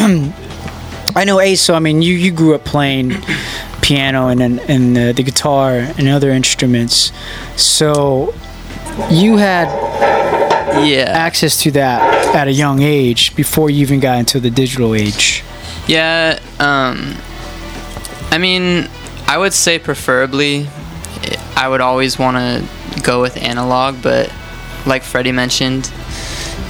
I 1.16 1.24
know 1.24 1.40
Ace. 1.40 1.60
So 1.60 1.74
I 1.74 1.78
mean, 1.80 2.02
you 2.02 2.14
you 2.14 2.30
grew 2.30 2.54
up 2.54 2.64
playing 2.64 3.16
piano 3.82 4.28
and 4.28 4.40
and, 4.40 4.96
uh, 4.96 5.12
the 5.12 5.22
guitar 5.22 5.70
and 5.98 6.08
other 6.08 6.30
instruments. 6.30 7.12
So 7.56 8.32
you 9.10 9.36
had 9.36 9.68
yeah 10.86 11.04
access 11.10 11.60
to 11.62 11.70
that 11.72 12.34
at 12.34 12.48
a 12.48 12.52
young 12.52 12.80
age 12.80 13.34
before 13.36 13.68
you 13.68 13.80
even 13.82 14.00
got 14.00 14.18
into 14.18 14.40
the 14.40 14.50
digital 14.50 14.94
age. 14.94 15.44
Yeah, 15.86 16.38
um, 16.60 17.16
I 18.30 18.38
mean, 18.38 18.88
I 19.26 19.36
would 19.36 19.52
say 19.52 19.78
preferably, 19.78 20.68
I 21.56 21.68
would 21.68 21.80
always 21.80 22.18
want 22.18 22.36
to 22.36 23.02
go 23.02 23.20
with 23.20 23.36
analog, 23.36 24.00
but 24.00 24.32
like 24.86 25.02
Freddie 25.02 25.32
mentioned, 25.32 25.90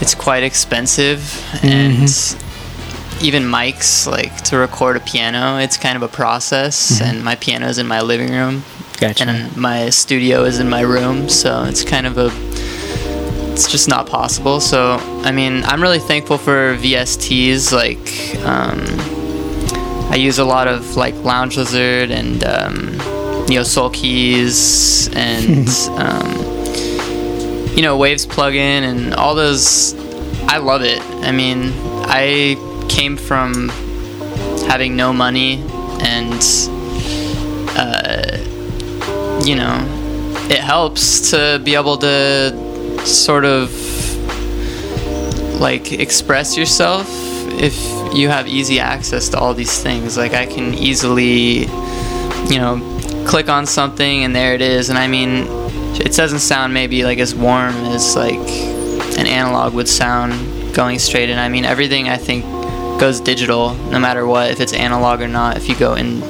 it's 0.01 0.14
quite 0.14 0.43
expensive, 0.43 1.20
and 1.62 2.09
even 3.23 3.44
mics, 3.44 4.07
like 4.07 4.36
to 4.44 4.57
record 4.57 4.97
a 4.97 5.01
piano, 5.01 5.59
it's 5.59 5.77
kind 5.77 5.97
of 5.97 6.03
a 6.03 6.09
process, 6.09 6.99
Mhm. 7.01 7.07
and 7.07 7.24
my 7.24 7.35
piano's 7.36 7.78
in 7.78 7.86
my 7.86 8.01
living 8.01 8.31
room. 8.32 8.65
Gotcha. 9.01 9.24
And 9.24 9.57
my 9.57 9.90
studio 9.90 10.44
is 10.44 10.59
in 10.59 10.69
my 10.69 10.81
room, 10.82 11.28
so 11.28 11.65
it's 11.65 11.85
kind 11.85 12.07
of 12.07 12.19
a 12.19 12.31
it's 13.53 13.70
just 13.70 13.86
not 13.86 14.07
possible. 14.07 14.61
So, 14.61 14.99
I 15.24 15.31
mean, 15.31 15.62
I'm 15.65 15.82
really 15.82 15.99
thankful 15.99 16.39
for 16.39 16.74
VSTs. 16.78 17.70
Like, 17.70 17.99
um, 18.47 18.81
I 20.11 20.16
use 20.16 20.39
a 20.39 20.44
lot 20.44 20.69
of 20.69 20.97
like 20.97 21.15
Lounge 21.23 21.59
Lizard 21.59 22.11
and 22.11 22.43
um, 22.44 22.97
know 23.51 23.62
Soul 23.62 23.90
Keys 23.90 25.09
and 25.15 25.69
um, 25.99 26.31
you 27.77 27.82
know 27.82 27.97
Waves 27.99 28.27
plugin 28.27 28.82
and 28.90 29.15
all 29.15 29.35
those. 29.35 29.94
I 30.49 30.57
love 30.59 30.82
it. 30.82 31.01
I 31.23 31.31
mean, 31.32 31.73
I 32.07 32.57
came 32.88 33.16
from 33.16 33.68
having 34.68 34.96
no 34.96 35.12
money 35.12 35.62
and 36.00 36.42
uh, 37.76 38.38
you 39.44 39.54
know 39.54 40.02
it 40.50 40.60
helps 40.60 41.30
to 41.30 41.60
be 41.64 41.74
able 41.74 41.96
to 41.96 43.06
sort 43.06 43.44
of 43.44 43.70
like 45.60 45.92
express 45.92 46.56
yourself 46.56 47.06
if 47.60 47.74
you 48.14 48.28
have 48.28 48.48
easy 48.48 48.80
access 48.80 49.28
to 49.30 49.38
all 49.38 49.54
these 49.54 49.82
things. 49.82 50.16
Like 50.16 50.34
i 50.34 50.46
can 50.46 50.74
easily 50.74 51.60
you 52.50 52.59
know 52.59 52.80
click 53.26 53.48
on 53.48 53.66
something 53.66 54.24
and 54.24 54.34
there 54.34 54.54
it 54.54 54.62
is. 54.62 54.90
And 54.90 54.98
i 54.98 55.06
mean 55.06 55.46
it 55.94 56.12
doesn't 56.12 56.40
sound 56.40 56.74
maybe 56.74 57.04
like 57.04 57.18
as 57.18 57.34
warm 57.34 57.74
as 57.86 58.16
like 58.16 58.48
an 59.18 59.26
analog 59.26 59.74
would 59.74 59.88
sound 59.88 60.74
going 60.74 60.98
straight. 60.98 61.30
And 61.30 61.40
i 61.40 61.48
mean 61.48 61.64
everything 61.64 62.09
i 62.09 62.16
think 62.16 62.44
goes 63.02 63.18
digital 63.18 63.74
no 63.90 63.98
matter 63.98 64.28
what 64.28 64.48
if 64.52 64.60
it's 64.60 64.72
analog 64.72 65.20
or 65.20 65.26
not 65.26 65.56
if 65.56 65.68
you 65.68 65.74
go 65.74 65.94
in 65.94 66.22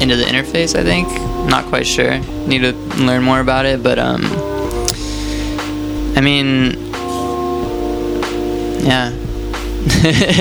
into 0.00 0.16
the 0.16 0.24
interface 0.24 0.74
i 0.74 0.82
think 0.82 1.06
not 1.50 1.66
quite 1.66 1.86
sure 1.86 2.18
need 2.46 2.60
to 2.60 2.72
learn 3.04 3.22
more 3.22 3.40
about 3.40 3.66
it 3.66 3.82
but 3.82 3.98
um 3.98 4.22
i 6.16 6.22
mean 6.22 6.72
yeah 8.80 9.12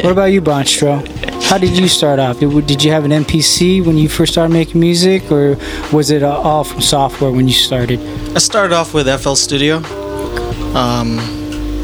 what 0.04 0.12
about 0.12 0.26
you, 0.26 0.42
Bhonstro? 0.42 1.06
How 1.44 1.58
did 1.58 1.78
you 1.78 1.90
start 1.90 2.18
off? 2.18 2.40
Did, 2.40 2.66
did 2.66 2.82
you 2.82 2.92
have 2.92 3.04
an 3.04 3.12
MPC 3.12 3.86
when 3.86 3.98
you 3.98 4.08
first 4.08 4.32
started 4.32 4.54
making 4.54 4.80
music, 4.80 5.30
or 5.30 5.58
was 5.92 6.12
it 6.12 6.24
uh, 6.24 6.40
all 6.40 6.64
from 6.64 6.80
software 6.80 7.30
when 7.30 7.50
you 7.50 7.54
started? 7.54 8.00
I 8.34 8.40
started 8.40 8.74
off 8.74 8.94
with 8.94 9.06
FL 9.22 9.34
Studio. 9.34 9.78
Um, 10.76 11.43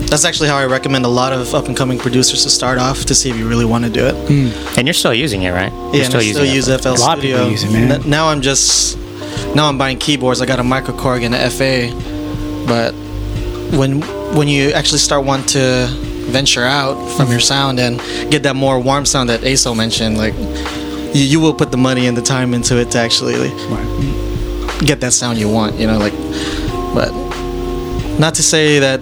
that's 0.09 0.25
actually 0.25 0.49
how 0.49 0.57
I 0.57 0.65
recommend 0.65 1.05
a 1.05 1.09
lot 1.09 1.31
of 1.33 1.53
up 1.53 1.67
and 1.67 1.77
coming 1.77 1.99
producers 1.99 2.43
to 2.43 2.49
start 2.49 2.77
off 2.79 3.05
to 3.05 3.15
see 3.15 3.29
if 3.29 3.37
you 3.37 3.47
really 3.47 3.65
want 3.65 3.83
to 3.85 3.89
do 3.91 4.05
it. 4.05 4.15
Hmm. 4.27 4.77
and 4.77 4.87
you're 4.87 4.93
still 4.93 5.13
using 5.13 5.43
it 5.43 5.51
right 5.51 5.71
Yeah, 5.71 5.93
you're 5.93 6.05
and 6.05 6.15
I 6.15 6.31
still 6.31 6.45
use 6.45 6.65
FL 6.67 6.89
A 6.89 6.91
lot 6.99 7.17
of 7.17 7.23
people 7.23 7.47
use 7.49 7.63
it, 7.63 7.71
man. 7.71 7.91
N- 7.91 8.09
Now 8.09 8.27
I'm 8.29 8.41
just 8.41 8.97
now 9.55 9.67
I'm 9.69 9.77
buying 9.77 9.97
keyboards. 9.97 10.41
I 10.41 10.45
got 10.45 10.59
a 10.59 10.63
Microkorg 10.63 11.23
and 11.23 11.33
a 11.35 11.49
FA, 11.49 11.89
but 12.67 12.91
when 13.77 14.01
when 14.35 14.47
you 14.47 14.71
actually 14.71 14.99
start 14.99 15.25
wanting 15.25 15.47
to 15.47 15.87
venture 16.31 16.63
out 16.63 16.95
from 17.17 17.29
your 17.31 17.39
sound 17.39 17.79
and 17.79 17.99
get 18.31 18.43
that 18.43 18.55
more 18.55 18.79
warm 18.79 19.05
sound 19.05 19.29
that 19.29 19.41
ASO 19.41 19.75
mentioned, 19.75 20.17
like 20.17 20.33
you, 21.15 21.23
you 21.33 21.39
will 21.39 21.53
put 21.53 21.71
the 21.71 21.77
money 21.77 22.05
and 22.07 22.15
the 22.15 22.21
time 22.21 22.53
into 22.53 22.77
it 22.79 22.91
to 22.91 22.99
actually 22.99 23.35
like, 23.35 24.79
get 24.85 24.99
that 25.01 25.13
sound 25.13 25.37
you 25.39 25.49
want. 25.49 25.75
You 25.79 25.87
know, 25.87 25.97
like 25.97 26.13
but 26.93 27.11
not 28.19 28.35
to 28.35 28.43
say 28.43 28.79
that 28.79 28.99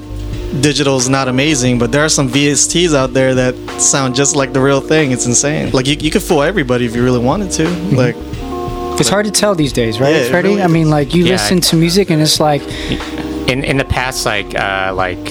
digital 0.62 0.98
is 0.98 1.10
not 1.10 1.28
amazing, 1.28 1.78
but 1.80 1.92
there 1.92 2.04
are 2.04 2.10
some 2.10 2.30
VSTs 2.30 2.96
out 2.96 3.14
there 3.14 3.34
that 3.36 3.56
sound 3.80 4.16
just 4.16 4.36
like 4.36 4.54
the 4.54 4.62
real 4.62 4.82
thing. 4.82 5.12
It's 5.12 5.26
insane. 5.26 5.72
Like 5.72 5.88
you, 5.88 5.96
you 6.00 6.12
could 6.12 6.24
fool 6.24 6.42
everybody 6.44 6.86
if 6.86 6.96
you 6.96 7.04
really 7.04 7.20
wanted 7.20 7.52
to. 7.52 7.68
Like 7.96 8.16
It's 9.00 9.10
hard 9.10 9.26
to 9.26 9.32
tell 9.32 9.54
these 9.56 9.74
days, 9.74 10.00
right, 10.00 10.16
Yeah, 10.16 10.30
Freddie? 10.30 10.50
really 10.50 10.64
I 10.64 10.68
mean, 10.68 10.90
like 10.90 11.14
you 11.14 11.26
Yeah. 11.26 11.34
listen 11.34 11.62
to 11.62 11.76
music 11.76 12.10
and 12.10 12.22
it's 12.22 12.40
like, 12.40 12.62
in 13.48 13.64
in 13.64 13.78
the 13.78 13.86
past 13.86 14.26
like 14.26 14.50
uh, 14.60 14.92
like 14.94 15.24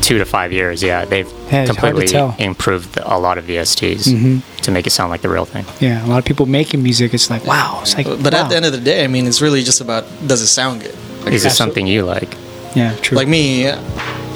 two 0.00 0.18
to 0.18 0.24
five 0.24 0.50
years 0.52 0.82
yeah 0.82 1.04
they've 1.04 1.28
Yeah, 1.52 1.62
it's 1.62 1.76
hard 1.76 1.94
to 1.94 2.00
completely 2.06 2.44
improved 2.44 2.98
a 3.16 3.18
lot 3.18 3.36
of 3.38 3.44
VSTs 3.44 4.02
Mhm. 4.08 4.40
to 4.62 4.70
make 4.70 4.86
it 4.86 4.90
sound 4.90 5.10
like 5.12 5.20
the 5.22 5.28
real 5.28 5.44
thing 5.44 5.64
yeah, 5.80 6.04
a 6.04 6.08
lot 6.08 6.18
of 6.18 6.24
people 6.24 6.46
making 6.46 6.82
music. 6.82 7.12
It's 7.14 7.28
like, 7.30 7.44
wow, 7.44 7.78
it's 7.82 7.94
like, 7.96 8.06
But 8.06 8.32
wow. 8.32 8.40
at 8.42 8.48
the 8.50 8.56
end 8.56 8.64
of 8.66 8.72
the 8.72 8.80
day, 8.92 9.04
I 9.04 9.08
mean, 9.08 9.26
it's 9.26 9.40
really 9.42 9.62
just 9.62 9.80
about 9.80 10.02
does 10.26 10.40
it 10.40 10.48
sound 10.48 10.80
good? 10.82 10.94
is 11.34 11.44
it 11.44 11.52
something 11.52 11.86
you 11.86 12.02
like 12.04 12.32
yeah, 12.74 12.94
true. 13.02 13.16
Like 13.18 13.28
me, 13.28 13.66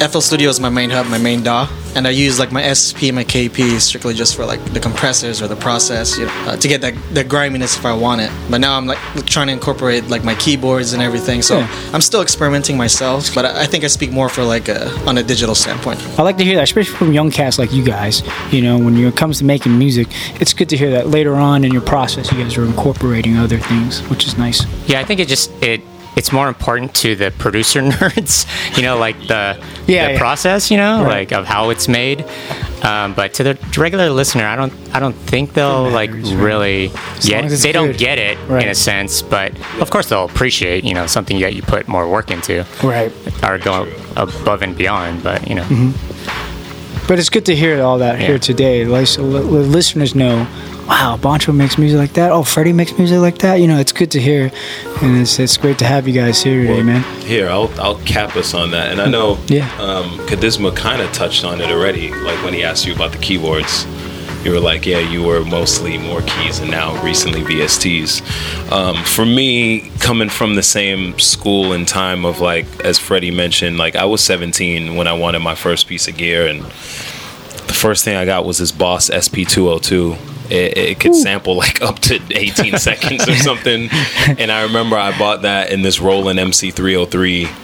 FL 0.01 0.21
Studio 0.21 0.51
is 0.51 0.61
my 0.61 0.69
main 0.69 0.91
hub, 0.91 1.07
my 1.07 1.19
main 1.19 1.43
DAW, 1.43 1.69
and 1.97 2.07
I 2.07 2.11
use 2.11 2.39
like 2.39 2.53
my 2.53 2.63
SP 2.75 3.09
my 3.15 3.25
KP 3.25 3.79
strictly 3.81 4.13
just 4.13 4.37
for 4.37 4.45
like 4.45 4.63
the 4.73 4.81
compressors 4.81 5.41
or 5.41 5.49
the 5.49 5.57
process, 5.57 6.19
you 6.19 6.27
know, 6.27 6.33
uh, 6.47 6.57
to 6.57 6.69
get 6.69 6.81
that 6.83 6.95
that 7.15 7.29
griminess 7.29 7.77
if 7.77 7.87
I 7.87 7.95
want 7.95 8.21
it. 8.21 8.31
But 8.51 8.59
now 8.59 8.77
I'm 8.77 8.87
like 8.87 8.99
trying 9.27 9.47
to 9.47 9.53
incorporate 9.53 10.09
like 10.09 10.23
my 10.25 10.35
keyboards 10.35 10.93
and 10.93 11.03
everything, 11.03 11.43
so 11.43 11.59
Yeah. 11.59 11.91
I'm 11.95 12.01
still 12.03 12.21
experimenting 12.23 12.77
myself. 12.77 13.35
But 13.35 13.45
I 13.47 13.63
I 13.63 13.67
think 13.67 13.85
I 13.85 13.87
speak 13.87 14.11
more 14.13 14.29
for 14.29 14.43
like 14.45 14.69
a, 14.69 14.91
on 15.09 15.17
a 15.19 15.23
digital 15.23 15.55
standpoint. 15.55 16.01
I 16.19 16.23
like 16.23 16.37
to 16.39 16.45
hear 16.45 16.57
that, 16.57 16.65
especially 16.65 16.97
from 16.97 17.13
young 17.13 17.31
cats 17.31 17.59
like 17.59 17.73
you 17.73 17.85
guys. 17.85 18.23
You 18.53 18.61
know, 18.63 18.79
when 18.79 18.97
it 18.97 19.17
comes 19.17 19.39
to 19.39 19.45
making 19.45 19.79
music, 19.79 20.09
it's 20.41 20.53
good 20.53 20.69
to 20.71 20.77
hear 20.77 20.91
that 20.91 21.09
later 21.09 21.35
on 21.37 21.65
in 21.65 21.73
your 21.73 21.83
process, 21.83 22.31
you 22.31 22.39
guys 22.43 22.59
are 22.59 22.65
incorporating 22.65 23.39
other 23.39 23.59
things, 23.59 24.01
which 24.11 24.27
is 24.27 24.37
nice. 24.37 24.67
Yeah, 24.87 25.01
I 25.01 25.05
think 25.05 25.21
it 25.21 25.29
just 25.29 25.51
it 25.63 25.81
it's 26.17 26.33
more 26.33 26.49
important 26.49 26.95
to 26.97 27.17
the 27.17 27.31
producer 27.39 27.81
nerds, 27.99 28.47
you 28.77 28.83
know, 28.83 28.97
like 28.99 29.19
the 29.27 29.59
Yeah, 29.87 30.07
the 30.07 30.13
yeah. 30.15 30.19
process, 30.19 30.71
you 30.71 30.77
know, 30.79 31.03
Right. 31.05 31.29
like 31.31 31.33
of 31.33 31.45
how 31.47 31.71
it's 31.71 31.89
made. 31.89 32.25
Um, 32.83 33.15
but 33.15 33.35
to 33.35 33.43
the 33.43 33.59
regular 33.79 34.11
listener, 34.11 34.47
I 34.47 34.57
don't 34.57 34.73
I 34.95 35.01
don't 35.01 35.15
think 35.15 35.55
they'll 35.55 35.89
like 35.91 36.11
really 36.13 36.87
As 37.17 37.27
get 37.27 37.37
long 37.37 37.45
as 37.47 37.53
it's 37.55 37.63
they 37.63 37.73
don't 37.73 37.97
get 37.97 38.19
it 38.19 38.39
Right. 38.49 38.63
in 38.65 38.69
a 38.69 38.75
sense, 38.75 39.23
but 39.23 39.53
of 39.81 39.91
course 39.91 40.09
they'll 40.09 40.25
appreciate, 40.25 40.85
you 40.85 40.95
know, 40.95 41.07
something 41.07 41.39
that 41.41 41.55
you 41.55 41.63
put 41.63 41.89
more 41.89 42.09
work 42.09 42.31
into. 42.31 42.65
Right. 42.83 43.13
Or 43.43 43.59
go 43.59 43.87
above 44.17 44.63
and 44.63 44.77
beyond, 44.77 45.23
but 45.23 45.49
you 45.49 45.55
know. 45.57 45.93
But 47.07 47.19
it's 47.19 47.29
good 47.29 47.45
to 47.47 47.55
hear 47.55 47.83
all 47.83 47.99
that 47.99 48.19
here 48.19 48.39
today. 48.39 48.87
Like, 48.87 49.07
so 49.07 49.23
li- 49.23 49.41
li- 49.41 49.67
listeners 49.67 50.15
know, 50.15 50.47
wow, 50.89 51.17
Bhonstro 51.21 51.55
makes 51.55 51.79
music 51.79 51.99
like 51.99 52.13
that. 52.15 52.31
Oh, 52.33 52.43
Freddie 52.45 52.73
makes 52.73 52.97
music 52.99 53.19
like 53.19 53.39
that. 53.39 53.57
You 53.57 53.67
know, 53.69 53.79
it's 53.79 53.93
good 53.93 54.11
to 54.13 54.21
hear, 54.21 54.51
and 55.03 55.17
it's 55.21 55.39
it's 55.39 55.57
great 55.57 55.79
to 55.79 55.85
have 55.85 56.07
you 56.09 56.15
guys 56.15 56.43
here 56.43 56.63
today, 56.63 56.83
man. 56.83 57.03
Here, 57.23 57.49
I'll 57.49 57.71
I'll 57.81 57.99
cap 58.01 58.37
us 58.37 58.55
on 58.55 58.71
that. 58.73 58.91
And 58.93 59.01
I 59.01 59.07
know 59.09 59.39
Yeah. 59.47 59.71
um, 59.81 60.19
Khadisma 60.29 60.75
kind 60.77 61.01
of 61.03 61.13
touched 61.13 61.45
on 61.45 61.61
it 61.61 61.71
already. 61.71 62.11
Like 62.13 62.43
when 62.45 62.55
he 62.55 62.63
asked 62.65 62.87
you 62.87 62.95
about 62.95 63.13
the 63.13 63.19
keyboards, 63.19 63.87
you 64.45 64.51
were 64.51 64.61
like, 64.61 64.85
yeah, 64.85 64.99
you 64.99 65.23
were 65.23 65.43
mostly 65.45 65.97
more 65.97 66.21
keys 66.23 66.59
and 66.59 66.71
now 66.71 67.03
recently 67.03 67.41
VSTs. 67.43 68.21
Um, 68.71 69.03
for 69.05 69.25
me, 69.25 69.91
coming 70.01 70.29
from 70.29 70.55
the 70.55 70.63
same 70.63 71.19
school 71.19 71.73
and 71.73 71.89
time 71.89 72.27
of 72.27 72.41
like, 72.41 72.67
as 72.85 72.99
Freddie 72.99 73.31
mentioned, 73.31 73.79
like 73.79 73.97
I 73.97 74.05
was 74.05 74.23
17 74.23 74.97
when 74.97 75.07
I 75.09 75.15
wanted 75.15 75.39
my 75.41 75.55
first 75.55 75.87
piece 75.87 76.09
of 76.09 76.17
gear, 76.19 76.47
and 76.47 76.61
the 76.63 77.73
first 77.73 78.05
thing 78.05 78.17
I 78.17 78.27
got 78.27 78.45
was 78.45 78.59
this 78.59 78.71
Boss 78.71 79.09
SP202. 79.09 80.34
It, 80.51 80.77
it 80.77 81.01
could 81.01 81.15
sample 81.15 81.57
like 81.57 81.81
up 81.83 81.99
to 82.01 82.21
18 82.31 82.79
seconds 82.79 83.29
or 83.29 83.35
something. 83.37 83.89
And 84.39 84.53
I 84.53 84.63
remember 84.65 84.97
I 84.97 85.17
bought 85.19 85.43
that 85.43 85.71
in 85.73 85.83
this 85.83 86.01
Roland 86.01 86.39
MC303. 86.39 87.61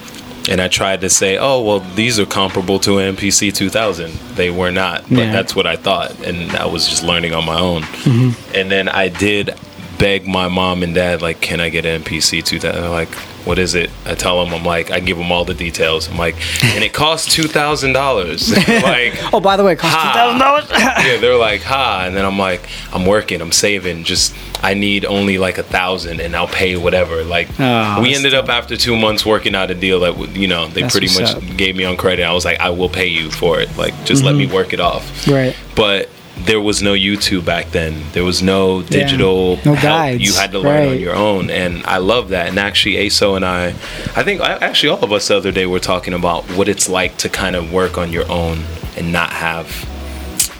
And 0.49 0.59
I 0.59 0.67
tried 0.69 1.01
to 1.01 1.09
say, 1.09 1.37
oh, 1.37 1.61
well, 1.61 1.81
these 1.95 2.19
are 2.19 2.25
comparable 2.25 2.79
to 2.79 2.97
an 2.97 3.15
MPC 3.15 3.53
2000. 3.53 4.11
They 4.35 4.49
were 4.49 4.71
not, 4.71 5.03
but 5.03 5.11
Yeah. 5.19 5.31
that's 5.31 5.55
what 5.55 5.67
I 5.67 5.75
thought. 5.75 6.19
And 6.25 6.51
I 6.55 6.65
was 6.65 6.87
just 6.89 7.03
learning 7.03 7.35
on 7.35 7.45
my 7.45 7.59
own. 7.59 7.83
Mhm. 7.83 8.55
And 8.55 8.71
then 8.71 8.89
I 8.89 9.07
did 9.09 9.51
beg 10.01 10.27
my 10.27 10.47
mom 10.47 10.81
and 10.83 10.93
dad 10.95 11.21
like, 11.21 11.39
can 11.41 11.59
I 11.61 11.69
get 11.69 11.85
an 11.85 12.01
MPC 12.01 12.43
2000? 12.43 12.81
They're 12.81 12.89
like, 12.89 13.13
what 13.45 13.57
is 13.57 13.73
it? 13.75 13.89
I 14.05 14.13
tell 14.15 14.43
them 14.43 14.53
I'm 14.53 14.65
like, 14.65 14.91
I 14.91 14.99
give 14.99 15.17
them 15.17 15.31
all 15.31 15.45
the 15.45 15.53
details. 15.53 16.09
I'm 16.09 16.17
like, 16.17 16.35
and 16.63 16.83
it 16.83 16.91
costs 16.93 17.33
two 17.33 17.43
thousand 17.43 17.93
dollars. 17.93 18.51
like, 18.67 19.13
Oh, 19.33 19.39
by 19.39 19.55
the 19.57 19.63
way, 19.63 19.73
it 19.73 19.79
costs 19.79 19.95
two 20.03 20.09
thousand 20.11 20.39
dollars. 20.39 20.65
yeah, 20.71 21.17
they're 21.17 21.37
like, 21.37 21.61
ha, 21.61 22.03
and 22.05 22.15
then 22.15 22.25
I'm 22.25 22.37
like, 22.37 22.67
I'm 22.93 23.05
working, 23.05 23.41
I'm 23.41 23.51
saving. 23.51 24.03
Just 24.03 24.35
I 24.63 24.73
need 24.75 25.05
only 25.05 25.37
like 25.39 25.57
a 25.57 25.63
thousand, 25.63 26.19
and 26.21 26.35
I'll 26.35 26.47
pay 26.47 26.75
whatever. 26.77 27.23
Like 27.23 27.47
Oh, 27.59 28.01
we 28.01 28.13
ended 28.15 28.33
up 28.33 28.49
after 28.49 28.75
two 28.77 28.95
months 28.97 29.25
working 29.25 29.55
out 29.55 29.71
a 29.71 29.75
deal 29.75 29.99
that 30.01 30.35
you 30.35 30.47
know 30.47 30.67
they 30.67 30.81
That's 30.81 30.93
pretty 30.93 31.07
much 31.19 31.33
up. 31.35 31.57
gave 31.57 31.75
me 31.75 31.83
on 31.85 31.97
credit. 31.97 32.23
I 32.23 32.33
was 32.33 32.45
like, 32.45 32.59
I 32.59 32.69
will 32.69 32.89
pay 32.89 33.07
you 33.07 33.29
for 33.31 33.59
it. 33.59 33.75
Like 33.77 33.93
just 34.05 34.23
let 34.23 34.35
me 34.35 34.47
Mhm. 34.47 34.53
work 34.53 34.73
it 34.73 34.79
off. 34.79 35.27
Right. 35.27 35.55
But 35.75 36.09
there 36.45 36.61
was 36.61 36.81
no 36.81 36.93
YouTube 36.93 37.45
back 37.45 37.71
then. 37.71 38.03
There 38.13 38.23
was 38.23 38.41
no 38.41 38.81
digital 38.81 39.57
No 39.65 39.73
help. 39.73 39.81
guides, 39.81 40.23
You 40.23 40.33
had 40.33 40.51
to 40.51 40.59
learn 40.59 40.89
on 40.89 40.99
your 40.99 41.15
own, 41.15 41.49
and 41.49 41.85
I 41.85 41.97
love 41.97 42.29
that. 42.29 42.47
And 42.47 42.57
actually, 42.59 42.95
ASO 42.95 43.35
and 43.35 43.45
I, 43.45 43.67
I 44.15 44.23
think 44.23 44.41
actually 44.41 44.89
all 44.89 45.03
of 45.03 45.11
us 45.11 45.27
the 45.27 45.37
other 45.37 45.51
day 45.51 45.65
were 45.65 45.79
talking 45.79 46.13
about 46.13 46.43
what 46.57 46.67
it's 46.67 46.87
like 46.89 47.17
to 47.17 47.29
kind 47.29 47.55
of 47.55 47.71
work 47.71 47.97
on 47.97 48.11
your 48.11 48.29
own 48.31 48.63
and 48.97 49.11
not 49.11 49.29
have 49.31 49.67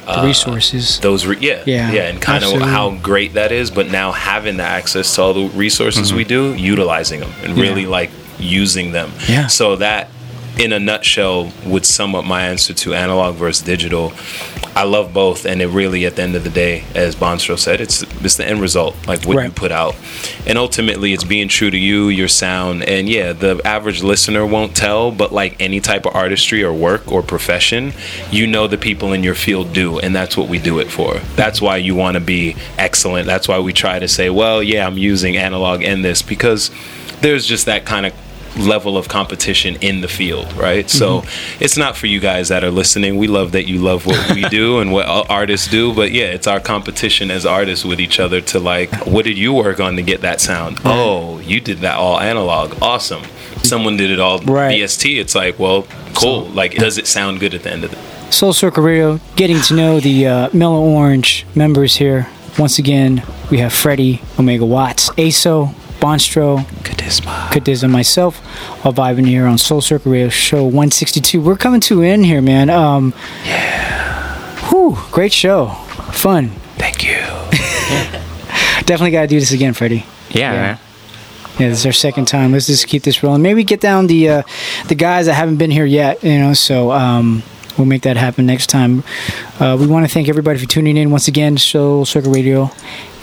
The 0.05 0.23
resources. 0.25 0.99
those 0.99 1.25
re- 1.25 1.37
yeah 1.39 1.63
Yeah, 1.65 1.91
yeah 1.91 2.07
and 2.09 2.21
kind 2.21 2.43
of 2.43 2.61
how 2.61 2.91
great 2.97 3.33
that 3.33 3.51
is 3.51 3.69
but 3.71 3.87
now 3.91 4.11
having 4.11 4.57
the 4.57 4.63
access 4.63 5.15
to 5.15 5.21
all 5.21 5.33
the 5.33 5.47
resources 5.49 6.13
we 6.13 6.23
do 6.23 6.53
utilizing 6.55 7.19
them 7.21 7.29
and 7.43 7.51
Mm-hmm. 7.53 7.59
Yeah. 7.59 7.69
really 7.69 7.85
like 7.85 8.09
using 8.39 8.91
them 8.93 9.11
Yeah. 9.27 9.47
so 9.47 9.75
that 9.77 10.09
in 10.57 10.73
a 10.73 10.79
nutshell 10.79 11.51
would 11.65 11.85
sum 11.85 12.13
up 12.15 12.25
my 12.25 12.45
answer 12.47 12.73
to 12.73 12.93
analog 12.93 13.35
versus 13.35 13.63
digital 13.65 14.11
i 14.75 14.83
love 14.83 15.13
both 15.13 15.45
and 15.45 15.61
it 15.61 15.67
really 15.67 16.05
at 16.05 16.15
the 16.15 16.21
end 16.21 16.35
of 16.35 16.43
the 16.43 16.49
day 16.49 16.83
as 16.95 17.15
Bhonstro 17.15 17.57
said 17.57 17.81
it's 17.81 18.03
it's 18.23 18.35
the 18.35 18.45
end 18.45 18.61
result 18.61 18.95
like 19.07 19.25
what 19.25 19.43
you 19.43 19.51
put 19.51 19.71
out. 19.71 19.95
And 20.45 20.57
ultimately 20.57 21.13
it's 21.13 21.23
being 21.23 21.47
true 21.47 21.69
to 21.69 21.77
you 21.77 22.09
your 22.09 22.27
sound 22.27 22.83
and 22.83 23.09
yeah 23.09 23.33
the 23.33 23.61
average 23.65 24.03
listener 24.03 24.45
won't 24.45 24.75
tell 24.75 25.11
but 25.11 25.31
like 25.31 25.59
any 25.59 25.79
type 25.79 26.05
of 26.05 26.15
artistry 26.15 26.63
or 26.63 26.73
work 26.73 27.11
or 27.11 27.21
profession 27.21 27.93
you 28.29 28.47
know 28.47 28.67
the 28.67 28.77
people 28.77 29.13
in 29.13 29.23
your 29.23 29.35
field 29.35 29.73
do 29.73 29.99
and 29.99 30.15
that's 30.15 30.37
what 30.37 30.47
we 30.49 30.59
do 30.59 30.79
it 30.79 30.89
for. 30.89 31.19
That's 31.35 31.61
why 31.61 31.77
you 31.77 31.95
want 31.95 32.15
to 32.15 32.21
be 32.21 32.55
excellent. 32.77 33.27
That's 33.27 33.47
why 33.47 33.59
we 33.59 33.73
try 33.73 33.99
to 33.99 34.07
say 34.07 34.29
well 34.29 34.63
yeah 34.63 34.85
i'm 34.85 34.97
using 34.97 35.37
analog 35.37 35.83
and 35.83 36.03
this 36.03 36.21
because 36.21 36.71
there's 37.21 37.45
just 37.45 37.65
that 37.65 37.85
kind 37.85 38.05
of 38.05 38.13
level 38.57 38.97
of 38.97 39.07
competition 39.07 39.77
in 39.77 40.01
the 40.01 40.07
field, 40.07 40.51
right? 40.53 40.89
So 40.89 41.23
it's 41.59 41.77
not 41.77 41.95
for 41.95 42.07
you 42.07 42.19
guys 42.19 42.49
that 42.49 42.63
are 42.63 42.71
listening. 42.71 43.17
We 43.17 43.27
love 43.27 43.53
that 43.53 43.67
you 43.67 43.79
love 43.79 44.05
what 44.05 44.33
we 44.35 44.41
do 44.49 44.79
and 44.79 44.91
what 44.91 45.07
artists 45.29 45.67
do, 45.67 45.93
but 45.93 46.11
yeah, 46.11 46.25
it's 46.25 46.47
our 46.47 46.59
competition 46.59 47.31
as 47.31 47.45
artists 47.45 47.85
with 47.85 47.99
each 47.99 48.19
other 48.19 48.41
to 48.41 48.59
like, 48.59 48.91
what 49.05 49.25
did 49.25 49.37
you 49.37 49.53
work 49.53 49.79
on 49.79 49.95
to 49.95 50.01
get 50.01 50.21
that 50.21 50.41
sound? 50.41 50.79
Oh, 50.83 51.39
you 51.39 51.61
did 51.61 51.79
that 51.79 51.97
all 51.97 52.19
analog. 52.19 52.81
Awesome. 52.81 53.23
Someone 53.63 53.95
did 53.97 54.11
it 54.11 54.19
all 54.19 54.39
VST. 54.39 55.19
It's 55.19 55.35
like, 55.35 55.59
well, 55.59 55.87
cool. 56.13 56.45
Like, 56.45 56.75
does 56.75 56.97
it 56.97 57.07
sound 57.07 57.39
good 57.39 57.53
at 57.53 57.63
the 57.63 57.71
end 57.71 57.83
of 57.83 57.93
it? 57.93 58.33
Soul 58.33 58.53
Circle 58.53 58.83
Radio, 58.83 59.19
getting 59.35 59.59
to 59.61 59.73
know 59.75 59.99
the 59.99 60.25
uh, 60.27 60.49
Mellow 60.53 60.81
Orange 60.81 61.45
members 61.53 61.97
here. 61.97 62.27
Once 62.57 62.79
again, 62.79 63.23
we 63.49 63.59
have 63.59 63.73
Freddie, 63.73 64.17
Ohmega 64.35 64.67
Watts, 64.67 65.09
ASO, 65.11 65.73
Bhonstro, 66.01 66.65
Khadisma, 66.81 67.49
Khadisma, 67.49 67.87
myself, 67.87 68.41
all 68.83 68.91
vibing 68.91 69.27
here 69.27 69.45
on 69.45 69.59
Soul 69.59 69.81
Circle 69.81 70.11
Radio 70.11 70.29
Show 70.29 70.63
162. 70.63 71.39
We're 71.39 71.55
coming 71.55 71.79
to 71.81 72.01
an 72.01 72.07
end 72.07 72.25
here, 72.25 72.41
man. 72.41 72.71
Um, 72.71 73.13
yeah. 73.45 74.69
Whew, 74.69 74.97
great 75.11 75.31
show. 75.31 75.67
Fun. 76.11 76.49
Thank 76.77 77.03
you. 77.03 77.17
Definitely 78.85 79.11
got 79.11 79.21
to 79.21 79.27
do 79.27 79.39
this 79.39 79.51
again, 79.51 79.73
Freddie. 79.73 80.03
Yeah, 80.31 80.51
man. 80.51 80.79
Yeah, 81.59 81.69
this 81.69 81.81
is 81.81 81.85
our 81.85 81.91
second 81.91 82.25
time. 82.25 82.51
Let's 82.51 82.65
just 82.65 82.87
keep 82.87 83.03
this 83.03 83.21
rolling. 83.21 83.43
Maybe 83.43 83.63
get 83.63 83.79
down 83.79 84.07
the 84.07 84.27
uh, 84.27 84.43
the 84.87 84.95
guys 84.95 85.27
that 85.27 85.35
haven't 85.35 85.57
been 85.57 85.69
here 85.69 85.85
yet. 85.85 86.23
You 86.23 86.39
know, 86.39 86.53
so 86.55 86.91
um, 86.91 87.43
we'll 87.77 87.85
make 87.85 88.01
that 88.03 88.17
happen 88.17 88.47
next 88.47 88.67
time. 88.71 89.03
Uh, 89.59 89.77
we 89.79 89.85
want 89.85 90.07
to 90.07 90.11
thank 90.11 90.29
everybody 90.29 90.57
for 90.57 90.65
tuning 90.65 90.97
in 90.97 91.11
once 91.11 91.27
again. 91.27 91.59
Soul 91.59 92.05
Circle 92.05 92.31
Radio, 92.31 92.71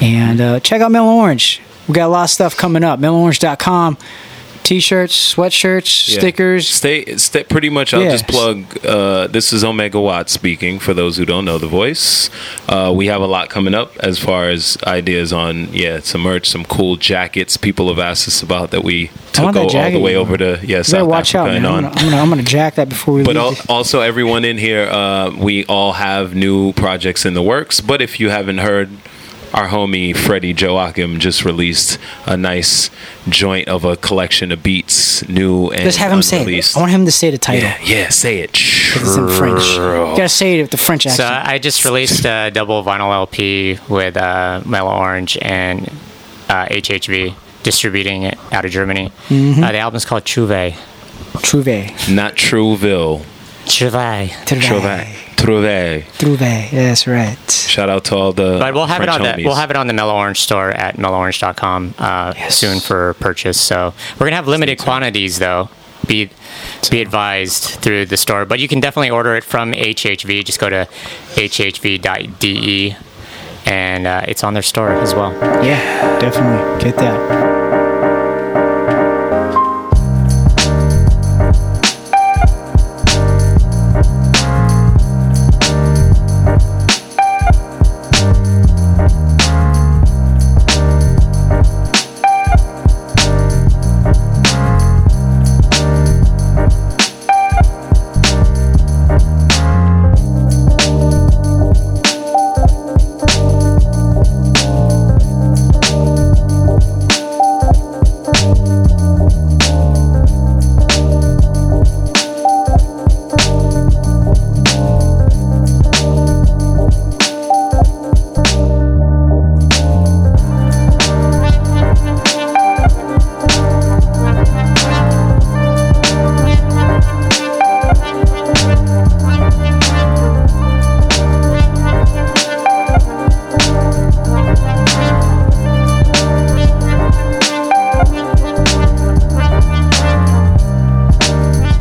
and 0.00 0.40
uh, 0.40 0.60
check 0.60 0.80
out 0.80 0.92
Mel 0.92 1.09
Orange. 1.09 1.60
We 1.89 1.94
got 1.94 2.06
a 2.06 2.09
lot 2.09 2.24
of 2.24 2.31
stuff 2.31 2.56
coming 2.56 2.85
up. 2.85 3.01
MellowOrange.com. 3.01 3.97
T-shirts, 4.65 5.35
sweatshirts, 5.35 6.09
Yeah. 6.12 6.19
stickers. 6.19 6.69
Stay, 6.69 7.16
stay. 7.16 7.43
Pretty 7.44 7.70
much, 7.70 7.94
I'll 7.94 8.02
Yes. 8.02 8.20
just 8.20 8.27
plug. 8.28 8.65
Uh, 8.85 9.27
this 9.28 9.51
is 9.51 9.65
Ohmega 9.65 10.02
Watt 10.02 10.28
speaking. 10.28 10.78
For 10.78 10.93
those 10.93 11.16
who 11.16 11.24
don't 11.24 11.47
know 11.47 11.56
the 11.56 11.66
voice, 11.69 12.28
uh, 12.69 12.93
we 12.94 13.06
have 13.06 13.23
a 13.23 13.27
lot 13.27 13.48
coming 13.48 13.73
up 13.73 13.93
as 14.01 14.19
far 14.19 14.51
as 14.51 14.77
ideas 14.86 15.32
on 15.32 15.69
yeah, 15.73 16.01
some 16.02 16.20
merch, 16.20 16.47
some 16.47 16.66
cool 16.66 16.97
jackets. 16.97 17.56
People 17.56 17.89
have 17.89 17.98
asked 17.98 18.28
us 18.28 18.43
about 18.43 18.70
that 18.73 18.85
we 18.85 19.06
took 19.32 19.55
that 19.55 19.74
all, 19.74 19.90
the 19.90 19.98
way 20.01 20.15
over 20.16 20.36
to 20.36 20.59
yeah 20.62 20.82
South 20.82 21.09
watch 21.09 21.35
Africa 21.35 21.39
out, 21.39 21.47
man. 21.47 21.56
and 21.56 21.66
I'm 21.66 21.73
on. 21.73 21.82
gonna, 21.85 21.94
I'm, 21.97 22.10
gonna, 22.10 22.23
I'm 22.24 22.28
gonna 22.28 22.43
jack 22.43 22.74
that 22.74 22.90
before 22.90 23.15
we 23.15 23.23
But 23.23 23.36
leave. 23.36 23.59
al- 23.70 23.77
also, 23.77 24.01
everyone 24.02 24.44
in 24.44 24.59
here, 24.59 24.86
uh, 24.90 25.31
we 25.31 25.65
all 25.65 25.94
have 25.94 26.35
new 26.35 26.74
projects 26.74 27.24
in 27.24 27.32
the 27.32 27.43
works. 27.43 27.81
But 27.81 28.02
if 28.02 28.20
you 28.20 28.28
haven't 28.28 28.59
heard, 28.59 28.90
our 29.54 29.68
homie 29.68 30.16
Freddie 30.16 30.52
Joachim 30.52 31.18
just 31.18 31.44
released 31.44 31.98
a 32.26 32.36
nice 32.36 32.90
joint 33.28 33.68
of 33.68 33.84
a 33.84 33.96
collection 33.96 34.52
of 34.52 34.62
beats, 34.62 35.26
new 35.28 35.68
and 35.70 35.84
Let's 35.84 35.96
have 35.96 36.12
him 36.12 36.22
say 36.22 36.44
it. 36.44 36.76
I 36.76 36.80
want 36.80 36.92
him 36.92 37.04
to 37.06 37.12
say 37.12 37.30
the 37.30 37.38
title. 37.38 37.62
Yeah, 37.62 37.78
yeah, 37.82 38.08
say 38.10 38.40
it. 38.40 38.50
it's 38.54 39.16
in 39.16 39.28
French. 39.28 39.64
You 39.76 40.16
gotta 40.16 40.28
say 40.28 40.58
it 40.58 40.62
with 40.62 40.70
the 40.70 40.76
French 40.76 41.06
accent. 41.06 41.28
So. 41.28 41.50
I 41.50 41.58
just 41.58 41.84
released 41.84 42.24
a 42.24 42.50
double 42.50 42.82
vinyl 42.84 43.12
LP 43.12 43.78
with 43.88 44.16
uh, 44.16 44.62
Mellow 44.66 44.92
Orange 44.96 45.38
and 45.40 45.88
uh, 46.48 46.66
HHV 46.66 47.34
distributing 47.62 48.22
it 48.24 48.38
out 48.52 48.64
of 48.64 48.70
Germany. 48.70 49.12
Mhm. 49.28 49.62
Uh, 49.62 49.72
the 49.72 49.78
album's 49.78 50.04
called 50.04 50.24
Trouve. 50.24 50.74
Trouve. 51.42 52.08
Not 52.10 52.34
Trueville. 52.36 53.24
Trouve. 53.66 54.30
Trouve. 54.62 55.27
Trouve. 55.39 56.05
Trouve. 56.19 56.40
Yeah, 56.40 56.70
that's 56.70 57.06
right. 57.06 57.39
Shout 57.51 57.89
out 57.89 58.05
to 58.06 58.16
all 58.16 58.32
the 58.32 58.59
But 58.59 58.74
we'll 58.74 58.86
have 58.86 58.97
French 58.98 59.15
it 59.15 59.20
on 59.20 59.27
homies. 59.27 59.36
the 59.36 59.44
we'll 59.44 59.55
have 59.55 59.70
it 59.70 59.77
on 59.77 59.86
the 59.86 59.93
Mellow 59.94 60.15
Orange 60.16 60.40
store 60.40 60.70
at 60.70 60.97
melloworange.com 60.97 61.94
uh, 61.98 62.35
soon 62.48 62.81
for 62.81 63.15
purchase. 63.15 63.60
So 63.60 63.94
we're 64.19 64.27
gonna 64.27 64.36
have 64.36 64.48
limited 64.48 64.78
quantities 64.78 65.39
though. 65.39 65.70
Be 66.06 66.31
be 66.90 67.01
advised 67.01 67.65
through 67.82 68.06
the 68.06 68.16
store, 68.16 68.44
but 68.47 68.59
you 68.60 68.69
can 68.69 68.81
definitely 68.81 69.10
order 69.10 69.36
it 69.36 69.44
from 69.44 69.73
HHV. 69.73 70.44
Just 70.44 70.59
go 70.59 70.69
to 70.70 70.86
hhv.de, 71.35 72.48
E, 72.48 72.97
and 73.66 74.06
uh, 74.06 74.23
it's 74.27 74.43
on 74.43 74.55
their 74.55 74.62
store 74.62 74.93
as 74.93 75.15
well. 75.15 75.32
Yeah, 75.65 76.19
definitely 76.19 76.82
get 76.85 76.97
that. 76.97 77.47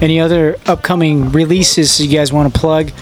Any 0.08 0.22
other 0.22 0.56
upcoming 0.66 1.34
releases 1.34 2.00
you 2.00 2.08
guys 2.08 2.32
want 2.32 2.54
to 2.54 2.58
plug? 2.58 2.94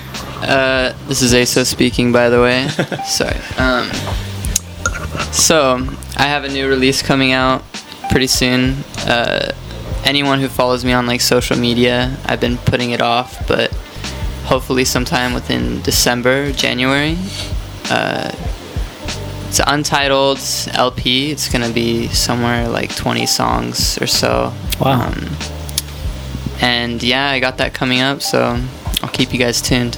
Uh, 0.42 0.92
this 1.08 1.22
is 1.22 1.36
ASO 1.36 1.64
speaking, 1.64 2.12
by 2.12 2.30
the 2.30 2.42
way. 2.42 2.68
Sorry. 3.06 3.38
Um, 3.60 3.92
so, 5.32 5.88
I 6.18 6.24
have 6.24 6.46
a 6.46 6.50
new 6.50 6.68
release 6.68 7.04
coming 7.04 7.32
out 7.32 7.64
pretty 8.10 8.26
soon. 8.26 8.78
Uh, 9.06 9.52
anyone 10.04 10.40
who 10.40 10.48
follows 10.48 10.84
me 10.84 10.94
on 10.94 11.06
like 11.06 11.22
social 11.22 11.56
media, 11.56 12.18
I've 12.26 12.42
been 12.42 12.58
putting 12.58 12.90
it 12.90 13.02
off, 13.02 13.48
but 13.48 13.72
hopefully 14.46 14.84
sometime 14.84 15.36
within 15.36 15.84
December, 15.84 16.54
January. 16.54 17.20
Uh, 17.92 18.32
it's 19.48 19.60
an 19.60 19.66
untitled 19.68 20.40
LP. 20.74 21.30
It's 21.30 21.50
gonna 21.50 21.70
be 21.70 22.08
somewhere 22.08 22.68
like 22.68 22.96
20 22.96 23.28
songs 23.28 24.02
or 24.02 24.08
so. 24.08 24.52
Wow. 24.82 25.10
Um, 25.10 25.55
and 26.62 27.02
yeah, 27.04 27.30
I 27.30 27.40
got 27.40 27.58
that 27.58 27.74
coming 27.74 28.02
up, 28.02 28.22
so 28.22 28.60
I'll 29.02 29.10
keep 29.10 29.34
you 29.34 29.40
guys 29.40 29.62
tuned. 29.62 29.98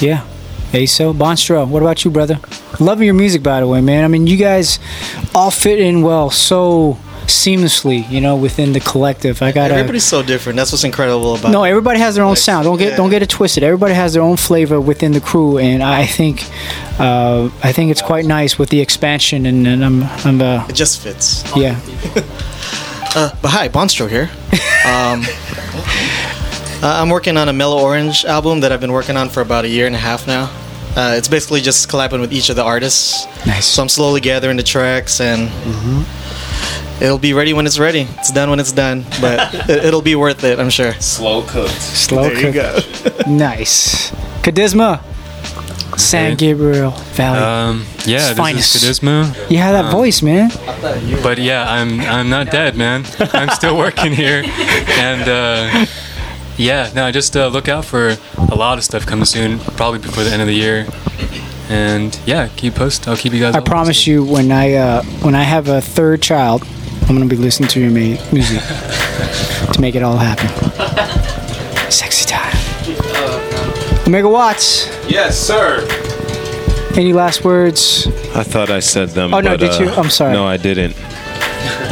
Yeah. 0.00 0.24
Aso, 0.72 1.14
Bhonstro, 1.14 1.66
what 1.66 1.82
about 1.82 2.04
you, 2.04 2.10
brother? 2.10 2.38
Loving 2.80 3.06
your 3.06 3.14
music, 3.14 3.42
by 3.42 3.60
the 3.60 3.66
way, 3.66 3.80
man. 3.80 4.04
I 4.04 4.08
mean, 4.08 4.26
you 4.26 4.36
guys 4.36 4.78
all 5.34 5.50
fit 5.50 5.78
in 5.80 6.02
well 6.02 6.28
so 6.30 6.98
seamlessly, 7.26 8.08
you 8.10 8.20
know, 8.20 8.36
within 8.36 8.72
the 8.72 8.80
collective. 8.80 9.42
I 9.42 9.52
got 9.52 9.70
Everybody's 9.70 10.04
so 10.04 10.22
different. 10.22 10.56
That's 10.56 10.72
what's 10.72 10.84
incredible 10.84 11.34
about 11.36 11.50
No, 11.52 11.64
everybody 11.64 11.98
has 12.00 12.14
their 12.16 12.24
own 12.24 12.36
sound. 12.36 12.64
Don't 12.64 12.78
get 12.78 12.96
don't 12.96 13.10
get 13.10 13.22
it 13.22 13.30
twisted. 13.30 13.62
Everybody 13.62 13.94
has 13.94 14.12
their 14.12 14.22
own 14.22 14.36
flavor 14.36 14.80
within 14.80 15.12
the 15.12 15.20
crew, 15.20 15.58
and 15.58 15.82
I 15.82 16.04
think 16.06 16.44
uh, 17.00 17.48
I 17.62 17.72
think 17.72 17.90
it's 17.90 18.02
quite 18.02 18.24
nice 18.26 18.58
with 18.58 18.68
the 18.70 18.80
expansion. 18.80 19.46
And, 19.46 19.66
and 19.66 19.84
I'm 19.84 20.02
I'm 20.24 20.40
uh, 20.42 20.66
It 20.68 20.74
just 20.74 21.00
fits. 21.00 21.44
yeah. 21.56 21.80
Uh, 23.14 23.30
but 23.40 23.48
hi, 23.50 23.68
Bhonstro 23.68 24.08
here. 24.08 24.28
Um, 24.86 25.22
uh, 26.82 27.00
I'm 27.00 27.08
working 27.08 27.36
on 27.36 27.48
a 27.48 27.52
Mellow 27.52 27.80
Orange 27.82 28.24
album 28.24 28.60
that 28.60 28.72
I've 28.72 28.80
been 28.80 28.92
working 28.92 29.16
on 29.16 29.28
for 29.30 29.40
about 29.40 29.64
a 29.64 29.68
year 29.68 29.86
and 29.86 29.94
a 29.94 29.98
half 29.98 30.26
now. 30.26 30.44
Uh, 30.96 31.14
it's 31.16 31.28
basically 31.28 31.60
just 31.60 31.88
collabing 31.88 32.20
with 32.20 32.32
each 32.32 32.48
of 32.50 32.56
the 32.56 32.62
artists. 32.62 33.26
Nice. 33.46 33.66
So 33.66 33.82
I'm 33.82 33.88
slowly 33.88 34.20
gathering 34.20 34.56
the 34.56 34.62
tracks, 34.62 35.20
and 35.20 35.48
Mm-hmm. 35.48 37.02
it'll 37.02 37.18
be 37.18 37.32
ready 37.32 37.52
when 37.52 37.66
it's 37.66 37.78
ready. 37.78 38.06
It's 38.18 38.30
done 38.32 38.50
when 38.50 38.60
it's 38.60 38.72
done, 38.72 39.04
but 39.20 39.54
it, 39.68 39.84
it'll 39.86 40.02
be 40.02 40.14
worth 40.14 40.44
it, 40.44 40.58
I'm 40.58 40.70
sure. 40.70 40.92
Slow 40.94 41.42
cooked. 41.42 41.70
Slow 41.72 42.28
There 42.30 42.46
you 42.46 42.52
go. 42.52 42.78
nice. 43.26 44.10
Khadisma, 44.42 45.02
San 45.96 46.36
Gabriel 46.36 46.90
Valley. 46.90 47.38
Um, 47.38 47.84
yeah, 48.04 48.28
this 48.28 48.36
finest. 48.36 48.74
is 48.76 49.00
Khadisma. 49.00 49.50
you 49.50 49.58
have 49.58 49.72
that 49.72 49.86
Um, 49.86 49.90
voice, 49.92 50.22
man. 50.22 50.50
But 51.22 51.38
yeah, 51.38 51.64
I'm 51.68 52.00
I'm 52.00 52.28
not 52.28 52.50
dead, 52.50 52.76
man. 52.76 53.04
I'm 53.32 53.48
still 53.50 53.76
working 53.84 54.12
here, 54.12 54.42
and 54.98 55.28
uh, 55.28 55.86
yeah, 56.56 56.90
no, 56.94 57.10
just 57.10 57.36
uh, 57.36 57.48
look 57.48 57.68
out 57.68 57.84
for 57.84 58.16
a 58.38 58.54
lot 58.54 58.78
of 58.78 58.84
stuff 58.84 59.06
coming 59.06 59.24
soon, 59.24 59.58
probably 59.76 59.98
before 59.98 60.22
the 60.24 60.30
end 60.30 60.42
of 60.42 60.48
the 60.48 60.54
year. 60.54 60.86
And 61.68 62.16
yeah, 62.26 62.48
keep 62.56 62.74
post. 62.76 63.08
I'll 63.08 63.16
keep 63.16 63.32
you 63.32 63.40
guys. 63.40 63.54
I 63.56 63.60
promise 63.60 64.06
you, 64.06 64.24
when 64.24 64.52
I 64.52 64.74
uh, 64.74 65.02
when 65.22 65.34
I 65.34 65.42
have 65.42 65.68
a 65.68 65.80
third 65.80 66.22
child, 66.22 66.62
I'm 67.08 67.16
gonna 67.16 67.26
be 67.26 67.36
listening 67.36 67.68
to 67.70 67.80
your 67.80 67.90
music 67.90 68.62
to 69.72 69.80
make 69.80 69.94
it 69.96 70.02
all 70.02 70.16
happen. 70.18 70.48
Sexy 71.90 72.26
time. 72.28 72.54
Ohmega 74.06 74.30
Watts. 74.30 74.86
Yes, 75.10 75.36
sir. 75.36 75.84
Any 76.94 77.12
last 77.12 77.44
words? 77.44 78.06
I 78.36 78.44
thought 78.44 78.70
I 78.70 78.78
said 78.78 79.08
them. 79.08 79.34
Oh, 79.34 79.40
no, 79.40 79.50
but, 79.50 79.60
did 79.60 79.70
uh, 79.70 79.78
you? 79.80 79.90
I'm 79.90 80.10
sorry. 80.10 80.32
No, 80.32 80.46
I 80.46 80.56
didn't. 80.56 80.94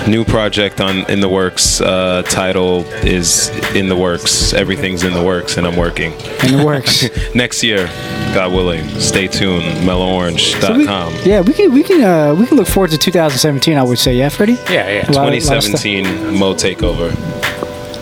New 0.07 0.25
project 0.25 0.81
on 0.81 0.99
in 1.11 1.19
the 1.19 1.29
works. 1.29 1.81
Uh, 1.81 2.23
title 2.23 2.85
is 3.05 3.49
in 3.75 3.89
the 3.89 3.97
works. 3.97 4.53
Everything's 4.53 5.03
in 5.03 5.13
the 5.13 5.25
works, 5.25 5.57
and 5.57 5.67
I'm 5.67 5.75
working. 5.75 6.13
In 6.45 6.57
the 6.57 6.63
works. 6.65 7.05
Next 7.35 7.65
year, 7.65 7.87
God 8.33 8.53
willing. 8.53 8.89
Stay 9.01 9.27
tuned. 9.27 9.65
MellowOrange.com. 9.85 11.15
Yeah, 11.25 11.41
we 11.41 11.53
can 11.53 11.73
we 11.73 11.83
can 11.83 12.01
uh, 12.01 12.33
we 12.37 12.47
can 12.47 12.57
look 12.57 12.69
forward 12.69 12.93
to 12.93 12.99
2017. 12.99 13.77
I 13.77 13.83
would 13.83 13.99
say, 13.99 14.15
yeah, 14.15 14.29
Freddie. 14.29 14.53
Yeah, 14.71 14.89
yeah. 14.89 15.11
A 15.11 15.13
lot 15.13 15.35
of- 15.35 15.45
lot 15.45 15.57
of 15.57 15.65
stuff. 15.65 15.83
2017 15.83 16.39
Mo 16.39 16.55
Takeover 16.55 17.11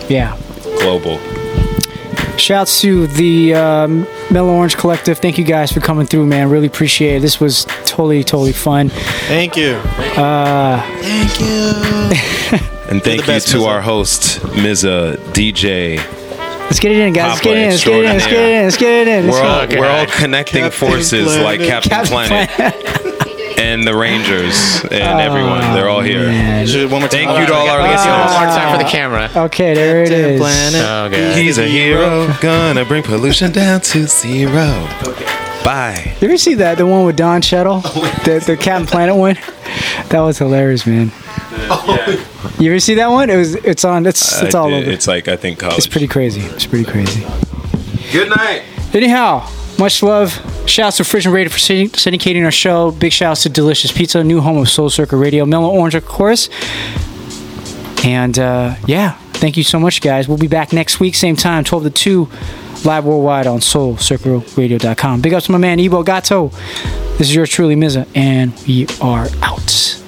Yeah. 0.07 0.37
Global. 0.79 1.19
Shouts 2.37 2.81
to 2.81 3.07
the 3.07 3.53
um, 3.53 4.07
Mellow 4.31 4.53
Orange 4.53 4.75
Collective. 4.75 5.19
Thank 5.19 5.37
you 5.37 5.43
guys 5.43 5.71
for 5.71 5.79
coming 5.79 6.05
through, 6.05 6.25
man. 6.25 6.49
Really 6.49 6.67
appreciate 6.67 7.17
it. 7.17 7.21
This 7.21 7.39
was 7.39 7.65
totally, 7.85 8.23
totally 8.23 8.51
fun. 8.53 8.89
Thank 8.89 9.55
you. 9.55 9.73
Uh, 9.75 10.81
Thank 11.01 11.39
you. 11.39 12.59
And 12.89 13.01
thank 13.01 13.21
you 13.21 13.25
to 13.25 13.31
Mza. 13.57 13.65
our 13.67 13.81
host, 13.81 14.39
Mza, 14.41 15.15
DJ. 15.33 15.97
let's 16.65 16.79
get 16.79 16.91
it 16.91 16.97
in, 16.99 17.13
guys. 17.13 17.29
Let's 17.29 17.41
get 17.41 17.57
it 17.57 17.63
in. 17.63 17.69
Let's 17.71 17.83
get 17.85 17.93
it 17.93 18.05
in. 18.05 18.11
Let's 18.11 18.27
get 18.27 18.33
it 18.33 18.49
in. 18.57 18.63
Let's 18.65 18.77
get 18.77 19.07
it 19.07 19.07
in. 19.25 19.31
We're 19.31 19.41
all, 19.41 19.67
go. 19.67 19.79
we're 19.79 19.89
all 19.89 20.05
connecting 20.05 20.63
Captain 20.63 20.89
forces 20.89 21.25
Planet. 21.25 21.43
like 21.43 21.59
Captain, 21.61 21.89
Captain 21.89 22.11
Planet, 22.11 22.49
Planet. 22.49 23.12
and 23.57 23.87
the 23.87 23.95
Rangers 23.95 24.83
and 24.91 25.19
everyone. 25.19 25.61
They're 25.73 25.89
all 25.89 25.99
oh, 25.99 26.01
here. 26.01 26.27
man. 26.27 26.67
One 26.89 27.01
more 27.01 27.01
time. 27.01 27.09
Thank 27.09 27.39
you 27.39 27.45
to 27.47 27.53
all 27.53 27.67
our 27.69 27.79
One 27.79 27.87
more 27.89 27.95
listeners. 27.97 28.55
time 28.55 28.77
for 28.77 28.83
the 28.83 28.89
camera. 28.89 29.29
Okay, 29.45 29.73
there 29.73 30.03
it 30.03 30.09
Captain 30.09 30.29
is. 30.31 30.39
Planet. 30.39 31.13
Okay. 31.13 31.43
He's 31.43 31.57
a 31.57 31.67
hero, 31.67 32.33
gonna 32.41 32.85
bring 32.85 33.03
pollution 33.03 33.51
down 33.51 33.81
to 33.81 34.07
zero. 34.07 34.87
Bye. 35.63 36.15
You 36.19 36.27
ever 36.27 36.37
see 36.37 36.55
that 36.55 36.77
the 36.77 36.85
one 36.85 37.05
with 37.05 37.15
Don 37.15 37.41
Cheadle, 37.41 37.81
oh, 37.85 38.21
the 38.25 38.43
the 38.45 38.57
Captain 38.57 38.85
Planet 38.85 39.15
one? 39.15 39.35
That 40.09 40.19
was 40.21 40.37
hilarious, 40.37 40.85
man. 40.85 41.11
You 42.59 42.71
ever 42.71 42.79
see 42.79 42.95
that 42.95 43.07
one? 43.09 43.29
It 43.29 43.37
was. 43.37 43.55
It's 43.55 43.85
on. 43.85 44.05
It's 44.05 44.41
it's 44.41 44.55
I 44.55 44.59
all 44.59 44.69
did- 44.69 44.83
over. 44.83 44.91
It's 44.91 45.07
like 45.07 45.27
I 45.27 45.35
think 45.35 45.59
college. 45.59 45.77
It's 45.77 45.87
pretty 45.87 46.07
crazy. 46.07 46.41
It's 46.41 46.65
pretty 46.65 46.85
crazy. 46.85 47.25
Good 48.11 48.29
night. 48.29 48.63
Anyhow, 48.93 49.47
much 49.79 50.03
love. 50.03 50.31
Shouts 50.67 50.97
to 50.97 51.03
Fridge 51.03 51.25
Radio 51.25 51.49
for 51.49 51.57
syndicating 51.57 52.43
our 52.45 52.51
show. 52.51 52.91
Big 52.91 53.11
shouts 53.11 53.43
to 53.43 53.49
Delicious 53.49 53.91
Pizza, 53.91 54.23
new 54.23 54.41
home 54.41 54.57
of 54.57 54.69
Soul 54.69 54.89
Circle 54.89 55.19
Radio. 55.19 55.45
Mellow 55.45 55.69
Orange, 55.69 55.95
of 55.95 56.05
course. 56.05 56.49
And 58.03 58.37
uh, 58.37 58.75
yeah, 58.85 59.17
thank 59.33 59.57
you 59.57 59.63
so 59.63 59.79
much, 59.79 60.01
guys. 60.01 60.27
We'll 60.27 60.37
be 60.37 60.47
back 60.47 60.73
next 60.73 60.99
week, 60.99 61.15
same 61.15 61.35
time, 61.35 61.63
12 61.63 61.83
to 61.85 61.89
2, 61.89 62.29
live 62.85 63.05
worldwide 63.05 63.47
on 63.47 63.59
soulcircleradio.com. 63.59 65.21
Big 65.21 65.33
ups 65.33 65.45
to 65.45 65.51
my 65.51 65.57
man, 65.57 65.79
Ebo 65.79 66.03
Gato. 66.03 66.49
This 67.17 67.29
is 67.29 67.35
yours 67.35 67.49
truly, 67.49 67.75
Mza, 67.75 68.07
and 68.15 68.53
we 68.67 68.87
are 69.01 69.27
out. 69.41 70.02